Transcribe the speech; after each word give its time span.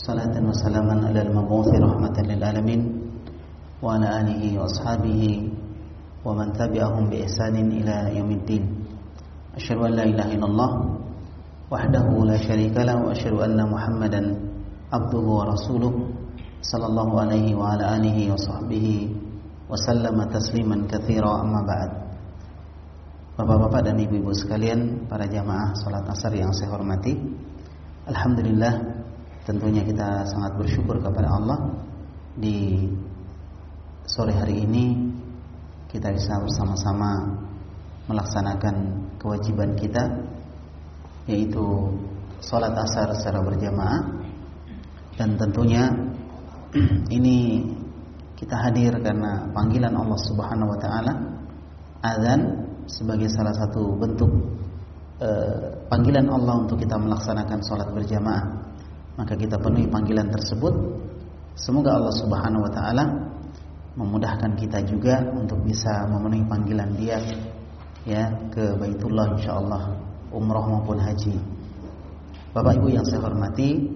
صلاة 0.00 0.32
وسلاما 0.32 1.12
على 1.12 1.20
المبعوث 1.28 1.68
رحمة 1.76 2.16
للعالمين 2.30 2.80
وعلى 3.84 4.06
آله 4.20 4.42
وأصحابه 4.60 5.20
ومن 6.24 6.46
تبعهم 6.52 7.04
بإحسان 7.10 7.56
إلى 7.56 8.16
يوم 8.18 8.30
الدين 8.30 8.64
أشهد 9.56 9.76
أن 9.76 9.92
لا 9.92 10.04
إله 10.04 10.28
إلا 10.40 10.46
الله 10.46 10.70
وحده 11.70 12.06
لا 12.24 12.36
شريك 12.36 12.76
له 12.76 12.96
وأشهد 12.96 13.34
أن 13.44 13.58
محمدا 13.70 14.22
عبده 14.92 15.24
ورسوله 15.38 15.92
صلى 16.62 16.86
الله 16.86 17.08
عليه 17.20 17.46
وعلى 17.54 17.84
آله 17.96 18.18
وصحبه 18.32 18.86
وسلم 19.70 20.16
تسليما 20.24 20.76
كثيرا 20.88 21.32
أما 21.44 21.62
بعد 21.68 21.90
Bapak-bapak 23.40 23.88
dan 23.88 23.96
ibu-ibu 23.96 24.36
sekalian, 24.36 25.08
para 25.08 25.24
jamaah 25.24 25.72
salat 25.72 26.04
asar 26.12 26.28
yang 26.36 26.52
saya 26.52 26.76
hormati. 26.76 27.16
Alhamdulillah, 28.04 28.99
tentunya 29.50 29.82
kita 29.82 30.22
sangat 30.30 30.54
bersyukur 30.54 31.02
kepada 31.02 31.26
Allah. 31.26 31.58
Di 32.38 32.86
sore 34.06 34.30
hari 34.30 34.62
ini 34.62 35.10
kita 35.90 36.14
bisa 36.14 36.38
bersama-sama 36.38 37.34
melaksanakan 38.06 38.74
kewajiban 39.18 39.74
kita 39.74 40.06
yaitu 41.26 41.66
salat 42.38 42.78
asar 42.78 43.10
secara 43.18 43.42
berjamaah. 43.42 44.22
Dan 45.18 45.34
tentunya 45.34 45.90
ini 47.18 47.66
kita 48.38 48.54
hadir 48.54 49.02
karena 49.02 49.50
panggilan 49.50 49.98
Allah 49.98 50.20
Subhanahu 50.30 50.70
wa 50.70 50.78
taala. 50.78 51.12
Azan 52.00 52.70
sebagai 52.86 53.28
salah 53.28 53.52
satu 53.52 53.98
bentuk 53.98 54.30
eh, 55.18 55.74
panggilan 55.90 56.30
Allah 56.30 56.64
untuk 56.64 56.80
kita 56.80 56.96
melaksanakan 56.96 57.58
sholat 57.60 57.92
berjamaah 57.92 58.59
maka 59.20 59.36
kita 59.36 59.60
penuhi 59.60 59.84
panggilan 59.84 60.32
tersebut. 60.32 60.72
Semoga 61.52 62.00
Allah 62.00 62.14
subhanahu 62.16 62.64
wa 62.64 62.72
ta'ala 62.72 63.04
memudahkan 64.00 64.56
kita 64.56 64.80
juga 64.88 65.20
untuk 65.36 65.60
bisa 65.60 66.08
memenuhi 66.08 66.48
panggilan 66.48 66.96
dia 66.96 67.20
ya 68.08 68.32
ke 68.48 68.80
Baitullah 68.80 69.36
insyaallah 69.36 69.82
umroh 70.32 70.64
maupun 70.64 70.96
haji. 70.96 71.36
Bapak 72.56 72.80
Ibu 72.80 72.96
yang 72.96 73.04
saya 73.04 73.20
hormati 73.20 73.92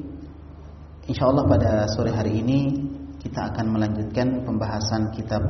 insyaallah 1.08 1.48
pada 1.48 1.88
sore 1.88 2.12
hari 2.12 2.44
ini 2.44 2.84
kita 3.24 3.48
akan 3.48 3.72
melanjutkan 3.72 4.44
pembahasan 4.44 5.08
kitab 5.16 5.40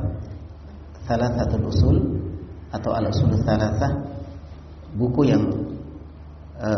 Thalathatul 1.03 1.67
Usul 1.67 1.97
atau 2.71 2.95
al-usul 2.95 3.35
thalathah 3.43 3.91
buku 4.95 5.27
yang 5.27 5.43
e, 6.59 6.69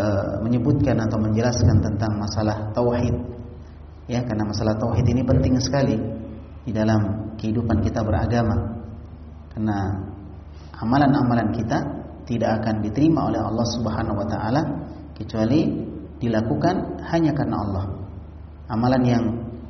menyebutkan 0.42 0.98
atau 1.02 1.18
menjelaskan 1.22 1.82
tentang 1.82 2.18
masalah 2.18 2.72
tauhid. 2.74 3.16
Ya 4.08 4.24
karena 4.24 4.48
masalah 4.48 4.80
tauhid 4.80 5.06
ini 5.06 5.22
penting 5.22 5.60
sekali 5.60 6.00
di 6.64 6.72
dalam 6.72 7.34
kehidupan 7.38 7.84
kita 7.84 8.02
beragama. 8.04 8.56
Karena 9.54 9.78
amalan-amalan 10.78 11.50
kita 11.54 11.78
tidak 12.28 12.62
akan 12.64 12.84
diterima 12.84 13.32
oleh 13.32 13.40
Allah 13.40 13.68
Subhanahu 13.68 14.20
wa 14.20 14.28
taala 14.28 14.62
kecuali 15.16 15.66
dilakukan 16.20 17.06
hanya 17.10 17.32
karena 17.32 17.58
Allah. 17.64 17.86
Amalan 18.68 19.04
yang 19.08 19.24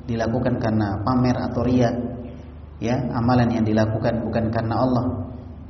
dilakukan 0.09 0.57
karena 0.57 0.97
pamer 1.05 1.37
atau 1.37 1.61
ria 1.61 1.91
ya 2.81 2.97
amalan 3.13 3.51
yang 3.51 3.65
dilakukan 3.65 4.25
bukan 4.25 4.49
karena 4.49 4.75
Allah. 4.81 5.05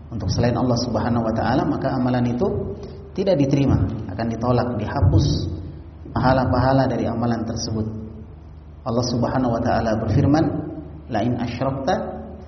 Untuk 0.07 0.31
selain 0.31 0.55
Allah 0.55 0.79
Subhanahu 0.79 1.27
wa 1.27 1.33
taala 1.35 1.67
maka 1.67 1.91
amalan 1.91 2.31
itu 2.31 2.47
tidak 3.11 3.35
diterima, 3.41 3.75
akan 4.17 4.33
ditolak, 4.33 4.81
dihapus 4.81 5.45
pahala-pahala 6.09 6.89
dari 6.89 7.05
amalan 7.05 7.45
tersebut. 7.45 7.85
Allah 8.81 9.05
Subhanahu 9.05 9.53
wa 9.53 9.61
taala 9.61 9.93
berfirman, 10.01 10.45
"La 11.13 11.21
in 11.21 11.37
asyrakta 11.37 11.93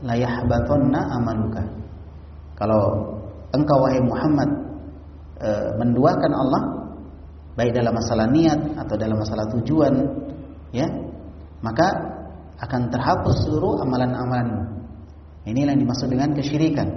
la 0.02 0.18
yahbatanna 0.18 1.14
amaluka." 1.14 1.62
Kalau 2.58 3.14
engkau 3.54 3.86
wahai 3.86 4.02
Muhammad 4.02 4.50
e, 5.38 5.50
menduakan 5.78 6.32
Allah 6.34 6.62
baik 7.54 7.78
dalam 7.78 7.94
masalah 7.94 8.26
niat 8.26 8.82
atau 8.82 8.96
dalam 8.98 9.22
masalah 9.22 9.46
tujuan 9.54 9.94
ya, 10.74 10.90
maka 11.62 11.88
akan 12.60 12.90
terhapus 12.90 13.46
seluruh 13.46 13.86
amalan-amalanmu. 13.86 14.82
Inilah 15.48 15.78
yang 15.78 15.82
dimaksud 15.86 16.10
dengan 16.12 16.34
kesyirikan. 16.34 16.88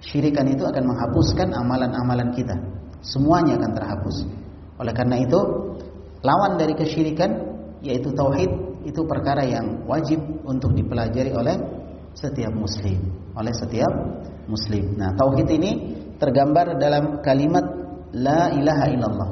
Syirikan 0.00 0.46
itu 0.48 0.64
akan 0.64 0.84
menghapuskan 0.84 1.52
amalan-amalan 1.52 2.32
kita. 2.32 2.56
Semuanya 3.06 3.54
akan 3.54 3.70
terhapus. 3.70 4.16
Oleh 4.82 4.92
karena 4.92 5.22
itu, 5.22 5.38
lawan 6.26 6.58
dari 6.58 6.74
kesyirikan 6.74 7.30
yaitu 7.80 8.10
tauhid 8.10 8.82
itu 8.82 9.00
perkara 9.06 9.46
yang 9.46 9.86
wajib 9.86 10.18
untuk 10.42 10.74
dipelajari 10.74 11.30
oleh 11.30 11.56
setiap 12.18 12.50
muslim, 12.50 12.98
oleh 13.38 13.54
setiap 13.54 13.92
muslim. 14.50 14.98
Nah, 14.98 15.14
tauhid 15.14 15.48
ini 15.54 15.70
tergambar 16.18 16.78
dalam 16.80 17.22
kalimat 17.22 17.62
la 18.16 18.50
ilaha 18.50 18.86
illallah 18.90 19.30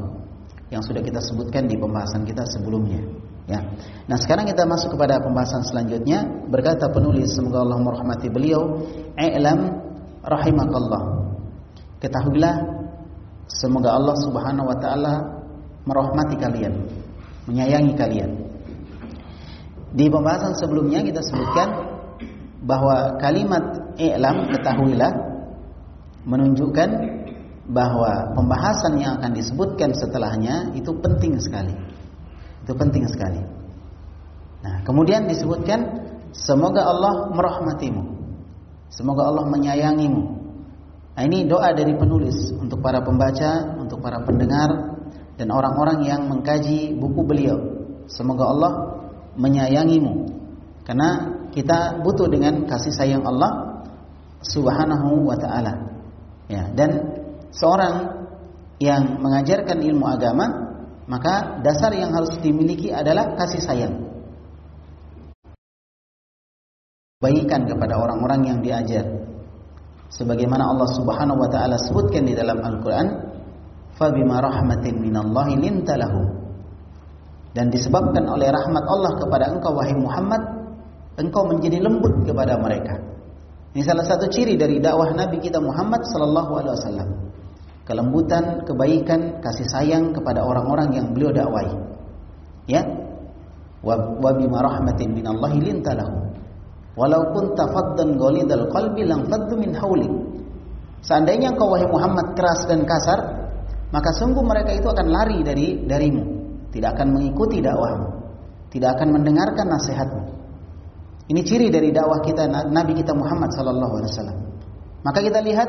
yang 0.71 0.83
sudah 0.83 1.03
kita 1.03 1.19
sebutkan 1.23 1.67
di 1.67 1.79
pembahasan 1.79 2.27
kita 2.27 2.47
sebelumnya. 2.47 3.01
Ya. 3.45 3.61
Nah, 4.09 4.17
sekarang 4.17 4.49
kita 4.49 4.65
masuk 4.65 4.97
kepada 4.97 5.21
pembahasan 5.21 5.65
selanjutnya. 5.69 6.25
Berkata 6.49 6.89
penulis 6.89 7.37
semoga 7.37 7.61
Allah 7.61 7.77
merahmati 7.77 8.33
beliau, 8.33 8.81
"I'lam 9.21 9.85
rahimakallah. 10.25 11.03
Ketahuilah 12.01 12.84
semoga 13.49 13.95
Allah 13.95 14.17
Subhanahu 14.25 14.67
wa 14.69 14.79
taala 14.79 15.15
merahmati 15.85 16.37
kalian, 16.41 16.75
menyayangi 17.49 17.95
kalian. 17.95 18.31
Di 19.95 20.11
pembahasan 20.11 20.59
sebelumnya 20.59 21.07
kita 21.07 21.23
sebutkan 21.23 21.69
bahwa 22.65 23.21
kalimat 23.21 23.95
i'lam 24.01 24.51
ketahuilah 24.51 25.13
menunjukkan 26.25 26.91
bahwa 27.69 28.33
pembahasan 28.37 29.01
yang 29.01 29.21
akan 29.21 29.33
disebutkan 29.33 29.93
setelahnya 29.97 30.73
itu 30.77 30.93
penting 31.01 31.41
sekali. 31.41 31.73
Itu 32.65 32.73
penting 32.77 33.05
sekali. 33.09 33.41
Nah, 34.65 34.81
kemudian 34.85 35.29
disebutkan 35.29 35.85
semoga 36.33 36.85
Allah 36.85 37.29
merahmatimu. 37.33 38.03
Semoga 38.93 39.29
Allah 39.29 39.45
menyayangimu. 39.49 40.44
Nah, 41.15 41.23
ini 41.23 41.47
doa 41.47 41.71
dari 41.71 41.95
penulis 41.95 42.51
untuk 42.59 42.83
para 42.83 42.99
pembaca, 42.99 43.79
untuk 43.79 44.03
para 44.03 44.19
pendengar 44.27 44.99
dan 45.39 45.49
orang-orang 45.55 46.03
yang 46.07 46.27
mengkaji 46.27 46.95
buku 46.99 47.23
beliau. 47.23 47.59
Semoga 48.11 48.45
Allah 48.51 48.73
menyayangimu. 49.39 50.31
Karena 50.83 51.39
kita 51.55 52.03
butuh 52.03 52.27
dengan 52.27 52.67
kasih 52.67 52.93
sayang 52.93 53.23
Allah 53.25 53.87
Subhanahu 54.43 55.25
wa 55.25 55.39
taala. 55.39 55.97
Ya, 56.51 56.69
dan 56.75 57.23
seorang 57.55 58.27
yang 58.83 59.23
mengajarkan 59.23 59.81
ilmu 59.81 60.05
agama, 60.05 60.47
maka 61.09 61.63
dasar 61.65 61.95
yang 61.97 62.13
harus 62.13 62.37
dimiliki 62.43 62.93
adalah 62.93 63.33
kasih 63.39 63.63
sayang. 63.65 63.95
Baikkan 67.23 67.65
kepada 67.65 67.97
orang-orang 67.97 68.41
yang 68.45 68.59
diajar. 68.61 69.24
Sebagaimana 70.15 70.71
Allah 70.71 70.89
Subhanahu 70.95 71.43
wa 71.43 71.51
taala 71.51 71.75
sebutkan 71.75 72.23
di 72.23 72.39
dalam 72.39 72.63
Al-Qur'an, 72.63 73.09
"Fabima 73.99 74.39
rahmatin 74.39 75.03
minallahi 75.03 75.59
lintalahu." 75.59 76.23
Dan 77.55 77.71
disebabkan 77.71 78.23
oleh 78.31 78.51
rahmat 78.51 78.83
Allah 78.87 79.13
kepada 79.19 79.51
engkau 79.51 79.75
wahai 79.75 79.95
Muhammad, 79.95 80.43
engkau 81.19 81.47
menjadi 81.51 81.83
lembut 81.83 82.27
kepada 82.27 82.59
mereka. 82.59 82.99
Ini 83.75 83.83
salah 83.83 84.07
satu 84.07 84.31
ciri 84.31 84.55
dari 84.55 84.79
dakwah 84.79 85.11
Nabi 85.15 85.43
kita 85.43 85.59
Muhammad 85.59 86.07
sallallahu 86.07 86.63
alaihi 86.63 86.75
wasallam. 86.79 87.09
Kelembutan, 87.85 88.63
kebaikan, 88.63 89.43
kasih 89.43 89.67
sayang 89.67 90.15
kepada 90.15 90.47
orang-orang 90.47 90.95
yang 90.95 91.07
beliau 91.11 91.35
dakwahi. 91.35 91.75
Ya. 92.71 92.87
Wa 93.83 94.31
bima 94.35 94.63
rahmatin 94.63 95.11
minallahi 95.11 95.59
lintalahu. 95.59 96.34
Walau 96.95 97.35
kunta 97.35 97.67
faddan 97.75 98.15
ghalidal 98.15 98.71
qalbi 98.71 99.03
lam 99.03 99.27
min 99.59 99.75
haulik. 99.75 100.15
Seandainya 101.03 101.53
engkau 101.53 101.75
wahai 101.75 101.91
Muhammad 101.91 102.39
keras 102.39 102.65
dan 102.71 102.87
kasar, 102.87 103.19
maka 103.91 104.11
sungguh 104.15 104.41
mereka 104.41 104.73
itu 104.73 104.89
akan 104.89 105.07
lari 105.11 105.43
dari 105.45 105.85
darimu, 105.85 106.23
tidak 106.71 106.97
akan 106.97 107.19
mengikuti 107.19 107.61
dakwahmu, 107.61 108.09
tidak 108.73 108.97
akan 108.97 109.09
mendengarkan 109.11 109.67
nasihatmu. 109.69 110.23
Ini 111.29 111.41
ciri 111.45 111.69
dari 111.69 111.93
dakwah 111.93 112.23
kita 112.25 112.49
Nabi 112.49 112.97
kita 112.97 113.13
Muhammad 113.13 113.53
sallallahu 113.53 113.95
alaihi 114.01 114.11
wasallam. 114.15 114.39
Maka 115.05 115.19
kita 115.21 115.41
lihat 115.45 115.69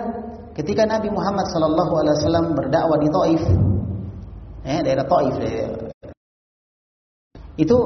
ketika 0.56 0.88
Nabi 0.88 1.12
Muhammad 1.12 1.52
sallallahu 1.52 1.94
alaihi 2.00 2.16
wasallam 2.22 2.46
berdakwah 2.56 2.98
di 3.02 3.10
Taif, 3.12 3.44
eh 4.64 4.80
daerah 4.80 5.04
Taif, 5.10 5.36
itu 7.60 7.78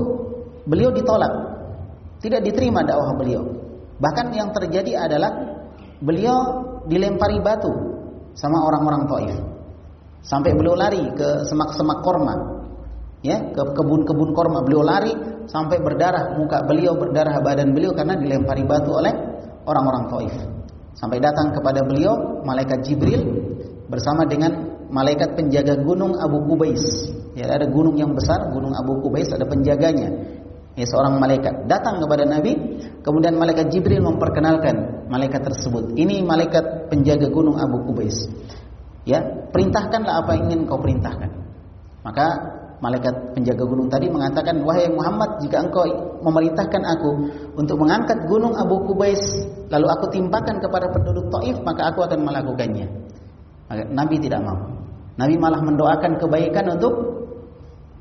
beliau 0.70 0.94
ditolak 0.94 1.59
tidak 2.20 2.44
diterima 2.44 2.84
dakwah 2.84 3.16
beliau. 3.16 3.44
Bahkan 4.00 4.32
yang 4.32 4.52
terjadi 4.56 5.08
adalah 5.08 5.32
beliau 6.00 6.38
dilempari 6.88 7.44
batu 7.44 7.72
sama 8.36 8.64
orang-orang 8.64 9.04
Taif. 9.08 9.36
Sampai 10.24 10.56
beliau 10.56 10.76
lari 10.76 11.04
ke 11.16 11.48
semak-semak 11.48 12.00
korma. 12.04 12.36
Ya, 13.20 13.52
ke 13.52 13.62
kebun-kebun 13.76 14.32
korma 14.32 14.64
beliau 14.64 14.80
lari 14.80 15.12
sampai 15.52 15.84
berdarah 15.84 16.40
muka 16.40 16.64
beliau, 16.64 16.96
berdarah 16.96 17.44
badan 17.44 17.76
beliau 17.76 17.92
karena 17.92 18.16
dilempari 18.16 18.64
batu 18.64 18.96
oleh 18.96 19.12
orang-orang 19.68 20.08
Taif. 20.08 20.36
Sampai 20.96 21.20
datang 21.20 21.56
kepada 21.56 21.84
beliau 21.84 22.44
malaikat 22.44 22.84
Jibril 22.84 23.24
bersama 23.88 24.24
dengan 24.28 24.70
malaikat 24.92 25.36
penjaga 25.36 25.80
gunung 25.80 26.16
Abu 26.20 26.44
Kubais. 26.48 26.84
Ya, 27.36 27.48
ada 27.48 27.68
gunung 27.68 27.96
yang 27.96 28.12
besar, 28.16 28.52
gunung 28.52 28.76
Abu 28.76 29.00
Kubais 29.04 29.28
ada 29.32 29.48
penjaganya. 29.48 30.39
Ya, 30.78 30.86
seorang 30.86 31.18
malaikat 31.18 31.66
datang 31.66 32.00
kepada 32.00 32.24
Nabi, 32.30 32.56
kemudian 33.02 33.36
malaikat 33.36 33.74
Jibril 33.74 34.06
memperkenalkan 34.06 35.10
malaikat 35.10 35.42
tersebut. 35.42 35.98
Ini 35.98 36.22
malaikat 36.24 36.88
penjaga 36.94 37.28
gunung 37.28 37.58
Abu 37.58 37.84
Kubais. 37.90 38.30
Ya, 39.04 39.26
perintahkanlah 39.50 40.24
apa 40.24 40.38
yang 40.38 40.54
ingin 40.54 40.70
kau 40.70 40.78
perintahkan. 40.78 41.32
Maka 42.06 42.26
malaikat 42.80 43.36
penjaga 43.36 43.64
gunung 43.66 43.92
tadi 43.92 44.08
mengatakan, 44.08 44.62
"Wahai 44.64 44.88
Muhammad, 44.88 45.44
jika 45.44 45.68
engkau 45.68 45.84
memerintahkan 46.24 46.84
aku 46.86 47.10
untuk 47.60 47.76
mengangkat 47.76 48.30
gunung 48.30 48.56
Abu 48.56 48.86
Kubais, 48.88 49.20
lalu 49.68 49.88
aku 49.90 50.06
timpakan 50.14 50.64
kepada 50.64 50.88
penduduk 50.96 51.28
Taif, 51.28 51.60
maka 51.66 51.92
aku 51.92 52.08
akan 52.08 52.24
melakukannya." 52.24 52.88
Maka 53.68 53.84
Nabi 53.90 54.16
tidak 54.22 54.46
mau. 54.48 54.58
Nabi 55.20 55.36
malah 55.36 55.60
mendoakan 55.60 56.16
kebaikan 56.16 56.80
untuk 56.80 56.94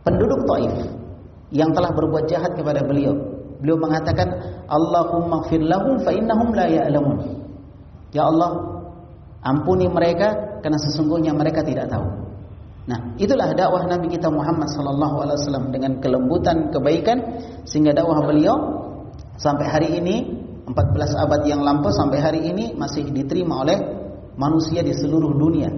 penduduk 0.07 0.47
Taif 0.47 1.08
yang 1.55 1.73
telah 1.73 1.93
berbuat 1.93 2.29
jahat 2.29 2.57
kepada 2.57 2.85
beliau. 2.85 3.17
Beliau 3.59 3.79
mengatakan, 3.81 4.29
"Allahumma 4.71 5.43
ighfir 5.45 5.65
lahum 5.65 5.99
fa 6.05 6.15
innahum 6.15 6.55
la 6.55 6.67
ya'lamun." 6.69 7.19
Ya 8.15 8.29
Allah, 8.29 8.81
ampuni 9.43 9.91
mereka 9.91 10.61
karena 10.63 10.79
sesungguhnya 10.79 11.35
mereka 11.35 11.67
tidak 11.67 11.91
tahu. 11.91 12.07
Nah, 12.89 13.13
itulah 13.21 13.53
dakwah 13.53 13.85
Nabi 13.85 14.17
kita 14.17 14.33
Muhammad 14.33 14.73
sallallahu 14.73 15.17
alaihi 15.21 15.39
wasallam 15.45 15.67
dengan 15.69 16.01
kelembutan, 16.01 16.73
kebaikan 16.73 17.19
sehingga 17.69 17.93
dakwah 17.93 18.25
beliau 18.25 18.57
sampai 19.37 19.67
hari 19.69 19.89
ini 20.01 20.17
14 20.65 21.17
abad 21.17 21.45
yang 21.45 21.61
lampau 21.61 21.93
sampai 21.93 22.21
hari 22.21 22.41
ini 22.49 22.73
masih 22.77 23.09
diterima 23.13 23.61
oleh 23.61 23.77
manusia 24.41 24.81
di 24.81 24.97
seluruh 24.97 25.37
dunia. 25.37 25.69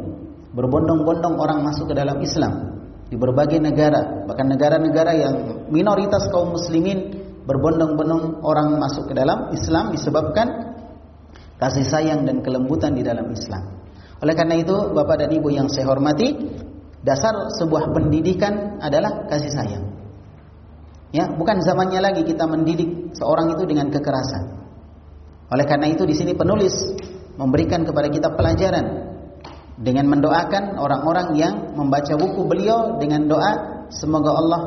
Berbondong-bondong 0.54 1.34
orang 1.38 1.62
masuk 1.66 1.90
ke 1.90 1.94
dalam 1.98 2.18
Islam 2.22 2.79
di 3.10 3.18
berbagai 3.18 3.58
negara, 3.58 4.22
bahkan 4.22 4.46
negara-negara 4.46 5.12
yang 5.18 5.34
minoritas 5.66 6.30
kaum 6.30 6.54
muslimin 6.54 7.10
berbondong-bondong 7.42 8.46
orang 8.46 8.78
masuk 8.78 9.10
ke 9.10 9.14
dalam 9.18 9.50
Islam 9.50 9.90
disebabkan 9.90 10.78
kasih 11.58 11.82
sayang 11.82 12.22
dan 12.22 12.46
kelembutan 12.46 12.94
di 12.94 13.02
dalam 13.02 13.26
Islam. 13.34 13.82
Oleh 14.22 14.34
karena 14.38 14.62
itu, 14.62 14.94
Bapak 14.94 15.26
dan 15.26 15.30
Ibu 15.34 15.50
yang 15.50 15.66
saya 15.66 15.90
hormati, 15.90 16.38
dasar 17.02 17.50
sebuah 17.58 17.90
pendidikan 17.90 18.78
adalah 18.78 19.26
kasih 19.26 19.50
sayang. 19.50 19.84
Ya, 21.10 21.26
bukan 21.26 21.58
zamannya 21.66 21.98
lagi 21.98 22.22
kita 22.22 22.46
mendidik 22.46 23.18
seorang 23.18 23.58
itu 23.58 23.66
dengan 23.66 23.90
kekerasan. 23.90 24.62
Oleh 25.50 25.66
karena 25.66 25.90
itu 25.90 26.06
di 26.06 26.14
sini 26.14 26.38
penulis 26.38 26.94
memberikan 27.34 27.82
kepada 27.82 28.06
kita 28.06 28.30
pelajaran 28.38 29.09
dengan 29.80 30.12
mendoakan 30.12 30.76
orang-orang 30.76 31.28
yang 31.40 31.54
membaca 31.72 32.12
buku 32.20 32.44
beliau 32.44 33.00
dengan 33.00 33.24
doa 33.24 33.52
semoga 33.88 34.36
Allah 34.36 34.60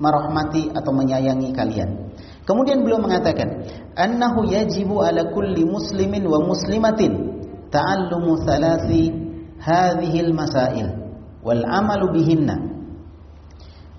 merahmati 0.00 0.72
atau 0.72 0.96
menyayangi 0.96 1.52
kalian. 1.52 2.16
Kemudian 2.48 2.80
beliau 2.80 3.04
mengatakan, 3.04 3.68
"Annahu 3.92 4.48
yajibu 4.48 5.04
ala 5.04 5.28
kulli 5.28 5.60
muslimin 5.68 6.24
wa 6.24 6.40
muslimatin 6.40 7.12
ta'allumu 7.68 8.40
thalathi 8.48 9.12
hadhil 9.60 10.32
masail 10.32 10.88
wal 11.44 11.60
amalu 11.68 12.16
bihinna." 12.16 12.56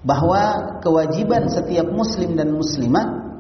Bahwa 0.01 0.73
kewajiban 0.81 1.53
setiap 1.53 1.85
muslim 1.93 2.33
dan 2.33 2.57
muslimah 2.57 3.37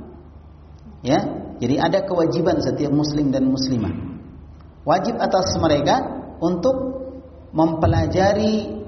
ya, 1.01 1.17
jadi 1.57 1.81
ada 1.81 2.05
kewajiban 2.05 2.61
setiap 2.61 2.93
muslim 2.93 3.33
dan 3.33 3.49
muslimah. 3.49 3.89
Wajib 4.85 5.17
atas 5.17 5.57
mereka 5.57 6.20
untuk 6.41 6.75
mempelajari 7.53 8.81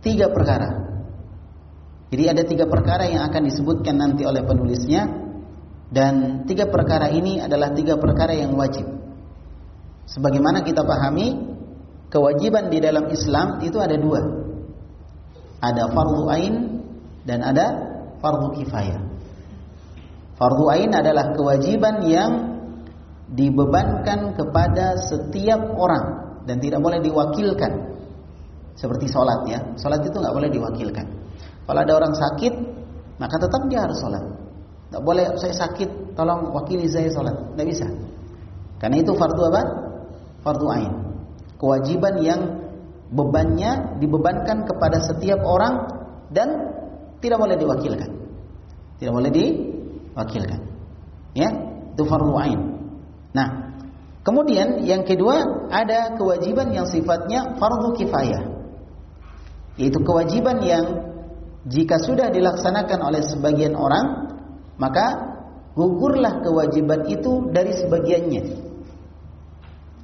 tiga 0.00 0.30
perkara. 0.30 0.70
Jadi 2.10 2.24
ada 2.26 2.42
tiga 2.42 2.66
perkara 2.66 3.06
yang 3.06 3.26
akan 3.26 3.42
disebutkan 3.46 3.98
nanti 3.98 4.26
oleh 4.26 4.42
penulisnya 4.42 5.06
dan 5.90 6.46
tiga 6.46 6.70
perkara 6.70 7.10
ini 7.10 7.42
adalah 7.42 7.74
tiga 7.74 7.98
perkara 7.98 8.34
yang 8.34 8.54
wajib. 8.54 8.86
Sebagaimana 10.10 10.66
kita 10.66 10.82
pahami, 10.82 11.38
kewajiban 12.10 12.70
di 12.70 12.82
dalam 12.82 13.10
Islam 13.10 13.62
itu 13.62 13.78
ada 13.78 13.94
dua. 13.94 14.20
Ada 15.62 15.90
fardu 15.92 16.24
ain 16.34 16.54
dan 17.22 17.46
ada 17.46 17.66
fardu 18.18 18.58
kifayah. 18.58 19.02
Fardu 20.34 20.66
ain 20.72 20.90
adalah 20.90 21.30
kewajiban 21.36 22.02
yang 22.06 22.32
dibebankan 23.30 24.34
kepada 24.34 24.98
setiap 24.98 25.78
orang 25.78 26.29
dan 26.44 26.56
tidak 26.60 26.80
boleh 26.80 27.00
diwakilkan. 27.02 27.72
Seperti 28.78 29.12
sholat 29.12 29.44
ya, 29.44 29.60
sholat 29.76 30.00
itu 30.04 30.16
nggak 30.16 30.34
boleh 30.34 30.48
diwakilkan. 30.48 31.06
Kalau 31.68 31.80
ada 31.84 31.92
orang 31.94 32.14
sakit, 32.16 32.54
maka 33.20 33.36
tetap 33.36 33.62
dia 33.68 33.84
harus 33.84 34.00
sholat. 34.00 34.24
Tidak 34.90 35.02
boleh 35.06 35.38
saya 35.38 35.54
sakit, 35.54 36.18
tolong 36.18 36.50
wakili 36.50 36.88
saya 36.90 37.12
sholat. 37.12 37.54
Tidak 37.54 37.66
bisa. 37.68 37.86
Karena 38.80 38.96
itu 38.98 39.12
fardu 39.14 39.42
apa? 39.52 39.62
Fardu 40.42 40.66
ain. 40.72 40.92
Kewajiban 41.60 42.14
yang 42.24 42.40
bebannya 43.12 44.00
dibebankan 44.00 44.64
kepada 44.64 44.98
setiap 45.04 45.44
orang 45.44 45.94
dan 46.32 46.74
tidak 47.20 47.38
boleh 47.38 47.54
diwakilkan. 47.54 48.10
Tidak 48.98 49.12
boleh 49.12 49.30
diwakilkan. 49.30 50.60
Ya, 51.36 51.48
itu 51.94 52.02
fardu 52.02 52.34
ain. 52.40 52.60
Nah, 53.30 53.69
kemudian 54.30 54.86
yang 54.86 55.02
kedua 55.02 55.66
ada 55.74 56.14
kewajiban 56.14 56.70
yang 56.70 56.86
sifatnya 56.86 57.58
fardu 57.58 57.98
kifayah. 57.98 58.46
Yaitu 59.74 59.98
kewajiban 60.06 60.62
yang 60.62 60.86
jika 61.66 61.98
sudah 61.98 62.30
dilaksanakan 62.30 63.10
oleh 63.10 63.26
sebagian 63.26 63.74
orang, 63.74 64.30
maka 64.78 65.34
gugurlah 65.74 66.46
kewajiban 66.46 67.10
itu 67.10 67.50
dari 67.50 67.74
sebagiannya. 67.74 68.42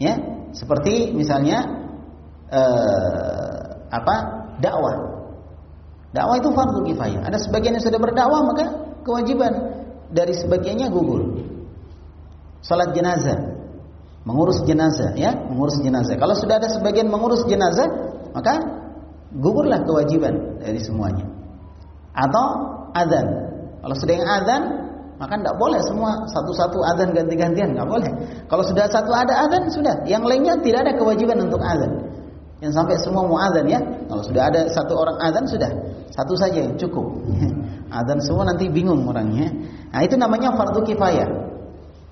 Ya, 0.02 0.14
seperti 0.50 1.14
misalnya 1.14 1.62
eh, 2.50 3.62
apa? 3.94 4.16
dakwah. 4.56 4.96
Dakwah 6.16 6.36
itu 6.40 6.48
fardu 6.50 6.80
kifayah. 6.82 7.20
Ada 7.28 7.38
sebagian 7.44 7.76
yang 7.76 7.84
sudah 7.84 8.00
berdakwah 8.00 8.40
maka 8.42 8.64
kewajiban 9.04 9.52
dari 10.10 10.32
sebagiannya 10.32 10.88
gugur. 10.88 11.44
Salat 12.64 12.96
jenazah, 12.96 13.55
mengurus 14.26 14.66
jenazah 14.66 15.14
ya, 15.14 15.32
mengurus 15.46 15.78
jenazah. 15.78 16.18
Kalau 16.18 16.34
sudah 16.34 16.58
ada 16.58 16.66
sebagian 16.66 17.06
mengurus 17.06 17.46
jenazah, 17.46 17.86
maka 18.34 18.58
gugurlah 19.30 19.86
kewajiban 19.86 20.58
dari 20.58 20.82
semuanya. 20.82 21.30
Atau 22.10 22.44
adzan. 22.90 23.26
Kalau 23.86 23.94
sudah 23.94 24.14
yang 24.18 24.26
adzan, 24.26 24.62
maka 25.16 25.38
tidak 25.38 25.56
boleh 25.56 25.80
semua 25.86 26.26
satu-satu 26.26 26.82
adzan 26.82 27.14
ganti-gantian, 27.14 27.78
nggak 27.78 27.86
boleh. 27.86 28.10
Kalau 28.50 28.66
sudah 28.66 28.90
satu 28.90 29.14
ada 29.14 29.46
adzan 29.46 29.70
sudah, 29.70 30.02
yang 30.10 30.26
lainnya 30.26 30.58
tidak 30.58 30.90
ada 30.90 30.92
kewajiban 30.98 31.46
untuk 31.46 31.62
adzan. 31.62 32.10
Yang 32.58 32.72
sampai 32.82 32.96
semua 32.98 33.22
mau 33.30 33.38
adzan 33.38 33.68
ya. 33.70 33.78
Kalau 34.10 34.22
sudah 34.26 34.42
ada 34.50 34.66
satu 34.74 34.98
orang 34.98 35.22
adzan 35.22 35.46
sudah, 35.46 35.70
satu 36.10 36.34
saja 36.34 36.66
cukup. 36.74 37.14
adzan 38.02 38.18
semua 38.18 38.50
nanti 38.50 38.66
bingung 38.66 39.06
orangnya. 39.06 39.54
Nah, 39.94 40.02
itu 40.02 40.18
namanya 40.18 40.50
fardu 40.56 40.82
kifayah. 40.82 41.55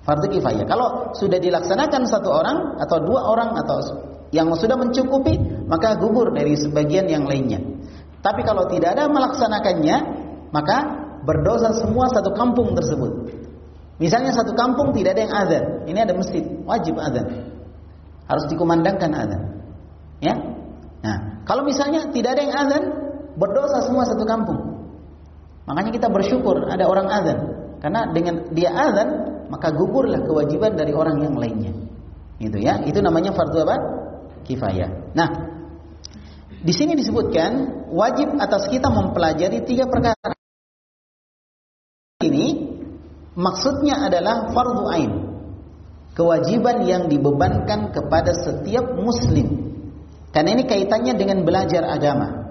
Fardu 0.05 0.29
kifayah. 0.29 0.69
Kalau 0.69 1.17
sudah 1.17 1.41
dilaksanakan 1.41 2.05
satu 2.05 2.29
orang 2.29 2.77
atau 2.77 3.01
dua 3.01 3.25
orang 3.25 3.57
atau 3.57 3.81
yang 4.29 4.53
sudah 4.53 4.77
mencukupi, 4.77 5.65
maka 5.65 5.97
gugur 5.97 6.29
dari 6.29 6.53
sebagian 6.53 7.09
yang 7.09 7.25
lainnya. 7.25 7.57
Tapi 8.21 8.45
kalau 8.45 8.69
tidak 8.69 8.93
ada 8.93 9.09
melaksanakannya, 9.09 9.97
maka 10.53 10.77
berdosa 11.25 11.73
semua 11.73 12.05
satu 12.13 12.37
kampung 12.37 12.77
tersebut. 12.77 13.33
Misalnya 13.97 14.29
satu 14.35 14.53
kampung 14.53 14.93
tidak 14.93 15.17
ada 15.17 15.21
yang 15.25 15.33
azan, 15.33 15.63
ini 15.89 15.99
ada 16.03 16.13
masjid, 16.13 16.43
wajib 16.69 17.01
azan. 17.01 17.49
Harus 18.29 18.45
dikumandangkan 18.45 19.09
azan. 19.09 19.41
Ya? 20.21 20.35
Nah, 21.01 21.45
kalau 21.49 21.65
misalnya 21.65 22.13
tidak 22.13 22.37
ada 22.37 22.41
yang 22.45 22.55
azan, 22.55 22.83
berdosa 23.41 23.81
semua 23.85 24.05
satu 24.05 24.21
kampung. 24.25 24.85
Makanya 25.65 25.91
kita 25.95 26.07
bersyukur 26.13 26.69
ada 26.69 26.85
orang 26.85 27.09
azan, 27.09 27.37
karena 27.81 28.09
dengan 28.13 28.53
dia 28.53 28.69
azan, 28.69 29.34
maka 29.47 29.73
gugurlah 29.73 30.21
kewajiban 30.23 30.73
dari 30.77 30.91
orang 30.95 31.21
yang 31.21 31.35
lainnya. 31.35 31.73
Itu 32.41 32.59
ya, 32.59 32.83
itu 32.83 32.99
namanya 32.99 33.31
fardu 33.31 33.57
apa? 33.63 33.77
Kifayah. 34.43 35.15
Nah, 35.15 35.29
di 36.65 36.73
sini 36.73 36.97
disebutkan 36.97 37.85
wajib 37.93 38.35
atas 38.41 38.67
kita 38.67 38.89
mempelajari 38.89 39.61
tiga 39.63 39.85
perkara. 39.85 40.33
Ini 42.25 42.45
maksudnya 43.37 44.01
adalah 44.09 44.49
fardu 44.49 44.83
ain. 44.89 45.11
Kewajiban 46.15 46.87
yang 46.87 47.11
dibebankan 47.11 47.91
kepada 47.91 48.31
setiap 48.31 48.95
muslim. 48.95 49.75
Karena 50.31 50.55
ini 50.55 50.63
kaitannya 50.63 51.13
dengan 51.15 51.43
belajar 51.43 51.83
agama. 51.85 52.45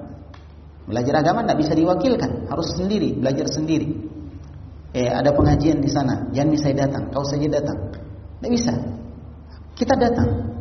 Belajar 0.84 1.24
agama 1.24 1.48
tidak 1.48 1.64
bisa 1.64 1.72
diwakilkan, 1.72 2.48
harus 2.52 2.76
sendiri, 2.76 3.16
belajar 3.16 3.48
sendiri. 3.48 4.13
Eh, 4.94 5.10
ada 5.10 5.34
pengajian 5.34 5.82
di 5.82 5.90
sana, 5.90 6.30
jangan 6.30 6.54
bisa 6.54 6.70
datang, 6.70 7.10
kau 7.10 7.26
saja 7.26 7.50
datang. 7.50 7.74
Tidak 8.38 8.50
bisa. 8.54 8.72
Kita 9.74 9.98
datang. 9.98 10.54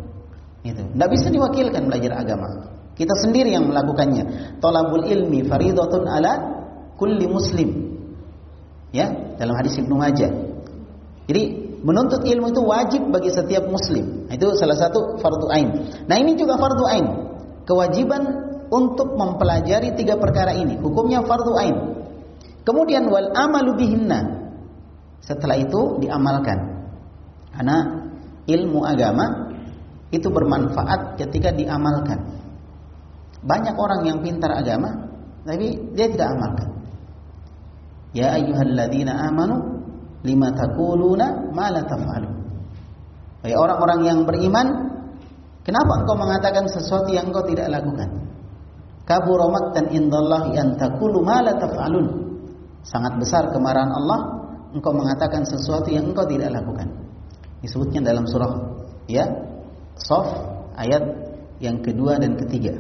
Itu. 0.66 0.82
Tidak 0.82 1.10
bisa 1.14 1.30
diwakilkan 1.30 1.86
belajar 1.86 2.18
agama. 2.18 2.50
Kita 2.98 3.14
sendiri 3.14 3.54
yang 3.54 3.70
melakukannya. 3.70 4.58
Tolabul 4.58 5.06
ilmi 5.06 5.46
faridatun 5.46 6.10
ala 6.10 6.34
kulli 6.98 7.30
muslim. 7.30 7.94
Ya, 8.90 9.10
dalam 9.38 9.54
hadis 9.54 9.78
Ibnu 9.78 10.02
Majah. 10.02 10.34
Jadi 11.30 11.44
menuntut 11.86 12.26
ilmu 12.26 12.54
itu 12.54 12.62
wajib 12.66 13.02
bagi 13.14 13.30
setiap 13.30 13.70
muslim. 13.70 14.26
Itu 14.34 14.58
salah 14.58 14.78
satu 14.78 15.22
fardu 15.22 15.46
ain. 15.54 15.70
Nah, 16.10 16.18
ini 16.18 16.34
juga 16.34 16.58
fardu 16.58 16.84
ain. 16.90 17.06
Kewajiban 17.70 18.22
untuk 18.74 19.14
mempelajari 19.14 19.94
tiga 19.94 20.18
perkara 20.18 20.58
ini. 20.58 20.82
Hukumnya 20.82 21.22
fardu 21.22 21.54
ain. 21.58 21.76
Kemudian 22.64 23.08
wal 23.12 23.32
amalu 23.36 23.76
bihinna. 23.76 24.44
Setelah 25.24 25.60
itu 25.60 26.00
diamalkan. 26.04 26.88
Karena 27.56 27.78
ilmu 28.48 28.84
agama 28.84 29.56
itu 30.12 30.28
bermanfaat 30.28 31.20
ketika 31.20 31.52
diamalkan. 31.52 32.20
Banyak 33.44 33.76
orang 33.76 34.08
yang 34.08 34.18
pintar 34.24 34.56
agama 34.56 35.12
tapi 35.44 35.76
dia 35.92 36.08
tidak 36.08 36.32
amalkan. 36.40 36.70
Ya 38.16 38.40
ayyuhalladzina 38.40 39.12
amanu 39.28 39.84
lima 40.24 40.56
taquluna 40.56 41.52
ma 41.52 41.68
la 41.68 41.84
taf'alun. 41.84 42.34
Orang-orang 43.44 44.08
yang 44.08 44.20
beriman, 44.24 44.68
kenapa 45.68 46.00
engkau 46.00 46.16
mengatakan 46.16 46.64
sesuatu 46.72 47.12
yang 47.12 47.28
engkau 47.28 47.44
tidak 47.44 47.68
lakukan? 47.68 48.32
Kabura 49.04 49.52
dan 49.76 49.92
indallahi 49.92 50.56
an 50.56 50.80
taqulu 50.80 51.20
ma 51.20 51.44
la 51.44 51.60
taf'alun. 51.60 52.23
Sangat 52.84 53.16
besar 53.16 53.50
kemarahan 53.56 53.92
Allah 53.96 54.20
engkau 54.76 54.92
mengatakan 54.92 55.48
sesuatu 55.48 55.88
yang 55.88 56.12
engkau 56.12 56.28
tidak 56.28 56.52
lakukan. 56.52 56.92
Disebutnya 57.64 58.04
dalam 58.04 58.28
surah 58.28 58.84
ya 59.08 59.24
Sof 59.96 60.28
ayat 60.76 61.04
yang 61.64 61.80
kedua 61.80 62.20
dan 62.20 62.36
ketiga. 62.36 62.76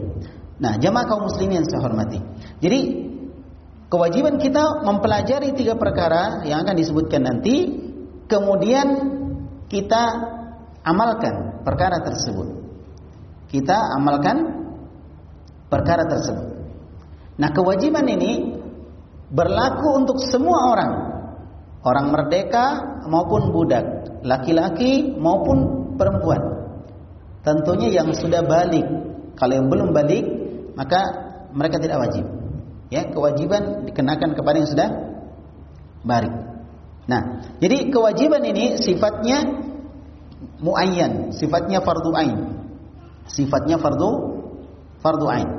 Nah, 0.59 0.75
jamaah 0.75 1.05
kaum 1.07 1.29
muslimin 1.29 1.63
yang 1.63 1.67
saya 1.69 1.81
hormati. 1.85 2.19
Jadi 2.59 2.79
kewajiban 3.87 4.41
kita 4.41 4.83
mempelajari 4.83 5.55
tiga 5.55 5.79
perkara 5.79 6.43
yang 6.43 6.65
akan 6.67 6.75
disebutkan 6.75 7.21
nanti, 7.23 7.69
kemudian 8.27 8.87
kita 9.69 10.03
amalkan 10.83 11.63
perkara 11.63 12.03
tersebut. 12.03 12.59
Kita 13.47 13.93
amalkan 13.95 14.67
perkara 15.69 16.09
tersebut. 16.09 16.47
Nah, 17.37 17.49
kewajiban 17.53 18.05
ini 18.09 18.62
berlaku 19.33 20.05
untuk 20.05 20.17
semua 20.21 20.59
orang. 20.69 20.93
Orang 21.83 22.15
merdeka 22.15 22.79
maupun 23.11 23.51
budak, 23.51 23.83
laki-laki 24.23 25.19
maupun 25.19 25.91
perempuan. 25.99 26.39
Tentunya 27.43 27.91
yang 27.91 28.15
sudah 28.15 28.39
balik. 28.39 28.87
Kalau 29.35 29.51
yang 29.51 29.67
belum 29.67 29.91
balik, 29.91 30.23
maka 30.79 31.01
mereka 31.51 31.83
tidak 31.83 31.99
wajib. 32.07 32.23
Ya, 32.87 33.09
kewajiban 33.11 33.83
dikenakan 33.89 34.31
kepada 34.31 34.63
yang 34.63 34.69
sudah 34.69 34.89
balik. 36.07 36.31
Nah, 37.03 37.43
jadi 37.59 37.91
kewajiban 37.91 38.47
ini 38.47 38.79
sifatnya 38.79 39.43
muayyan, 40.63 41.35
sifatnya 41.35 41.83
fardu 41.83 42.11
ain. 42.15 42.37
Sifatnya 43.27 43.75
fardu 43.75 44.39
fardu 45.03 45.27
ain. 45.27 45.49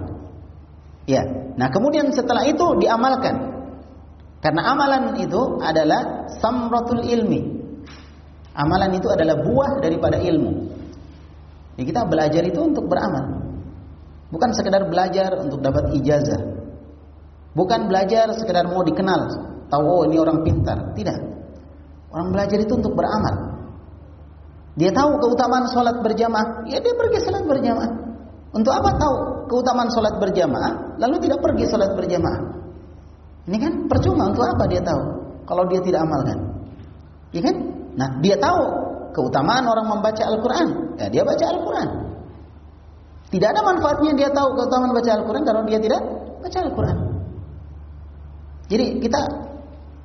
Ya. 1.04 1.52
Nah, 1.60 1.68
kemudian 1.68 2.08
setelah 2.16 2.48
itu 2.48 2.80
diamalkan. 2.80 3.53
Karena 4.44 4.76
amalan 4.76 5.16
itu 5.16 5.56
adalah 5.56 6.28
samratul 6.36 7.00
ilmi. 7.00 7.64
Amalan 8.52 8.92
itu 8.92 9.08
adalah 9.08 9.40
buah 9.40 9.80
daripada 9.80 10.20
ilmu. 10.20 10.52
Ya, 11.80 11.82
kita 11.88 12.04
belajar 12.04 12.44
itu 12.44 12.60
untuk 12.60 12.84
beramal. 12.84 13.40
Bukan 14.28 14.52
sekedar 14.52 14.84
belajar 14.84 15.40
untuk 15.40 15.64
dapat 15.64 15.96
ijazah. 15.96 16.60
Bukan 17.56 17.88
belajar 17.88 18.36
sekedar 18.36 18.68
mau 18.68 18.84
dikenal, 18.84 19.32
tahu 19.72 19.84
oh 19.88 20.02
ini 20.04 20.20
orang 20.20 20.44
pintar. 20.44 20.92
Tidak. 20.92 21.18
Orang 22.12 22.28
belajar 22.36 22.60
itu 22.60 22.76
untuk 22.76 22.92
beramal. 22.92 23.64
Dia 24.76 24.92
tahu 24.92 25.24
keutamaan 25.24 25.72
sholat 25.72 26.04
berjamaah, 26.04 26.68
ya 26.68 26.84
dia 26.84 26.92
pergi 26.92 27.18
sholat 27.24 27.48
berjamaah. 27.48 27.90
Untuk 28.52 28.76
apa 28.76 28.90
tahu 29.00 29.16
keutamaan 29.48 29.88
sholat 29.88 30.20
berjamaah, 30.20 31.00
lalu 31.00 31.16
tidak 31.24 31.40
pergi 31.40 31.64
sholat 31.64 31.96
berjamaah? 31.96 32.63
Ini 33.44 33.56
kan 33.60 33.72
percuma 33.86 34.32
untuk 34.32 34.44
apa 34.44 34.64
dia 34.68 34.80
tahu 34.80 35.02
kalau 35.44 35.68
dia 35.68 35.80
tidak 35.84 36.00
amalkan? 36.08 36.38
Ya 37.34 37.40
kan? 37.44 37.56
Nah, 37.94 38.08
dia 38.24 38.40
tahu 38.40 38.62
keutamaan 39.14 39.68
orang 39.68 39.86
membaca 39.86 40.22
Al-Quran, 40.24 40.98
ya 40.98 41.06
dia 41.12 41.22
baca 41.22 41.44
Al-Quran. 41.44 41.88
Tidak 43.28 43.48
ada 43.50 43.60
manfaatnya 43.66 44.12
dia 44.14 44.30
tahu 44.30 44.54
keutamaan 44.56 44.94
baca 44.94 45.10
Al-Quran 45.10 45.42
kalau 45.42 45.60
dia 45.66 45.78
tidak 45.78 46.00
baca 46.40 46.58
Al-Quran. 46.60 46.96
Jadi 48.70 48.84
kita 49.04 49.20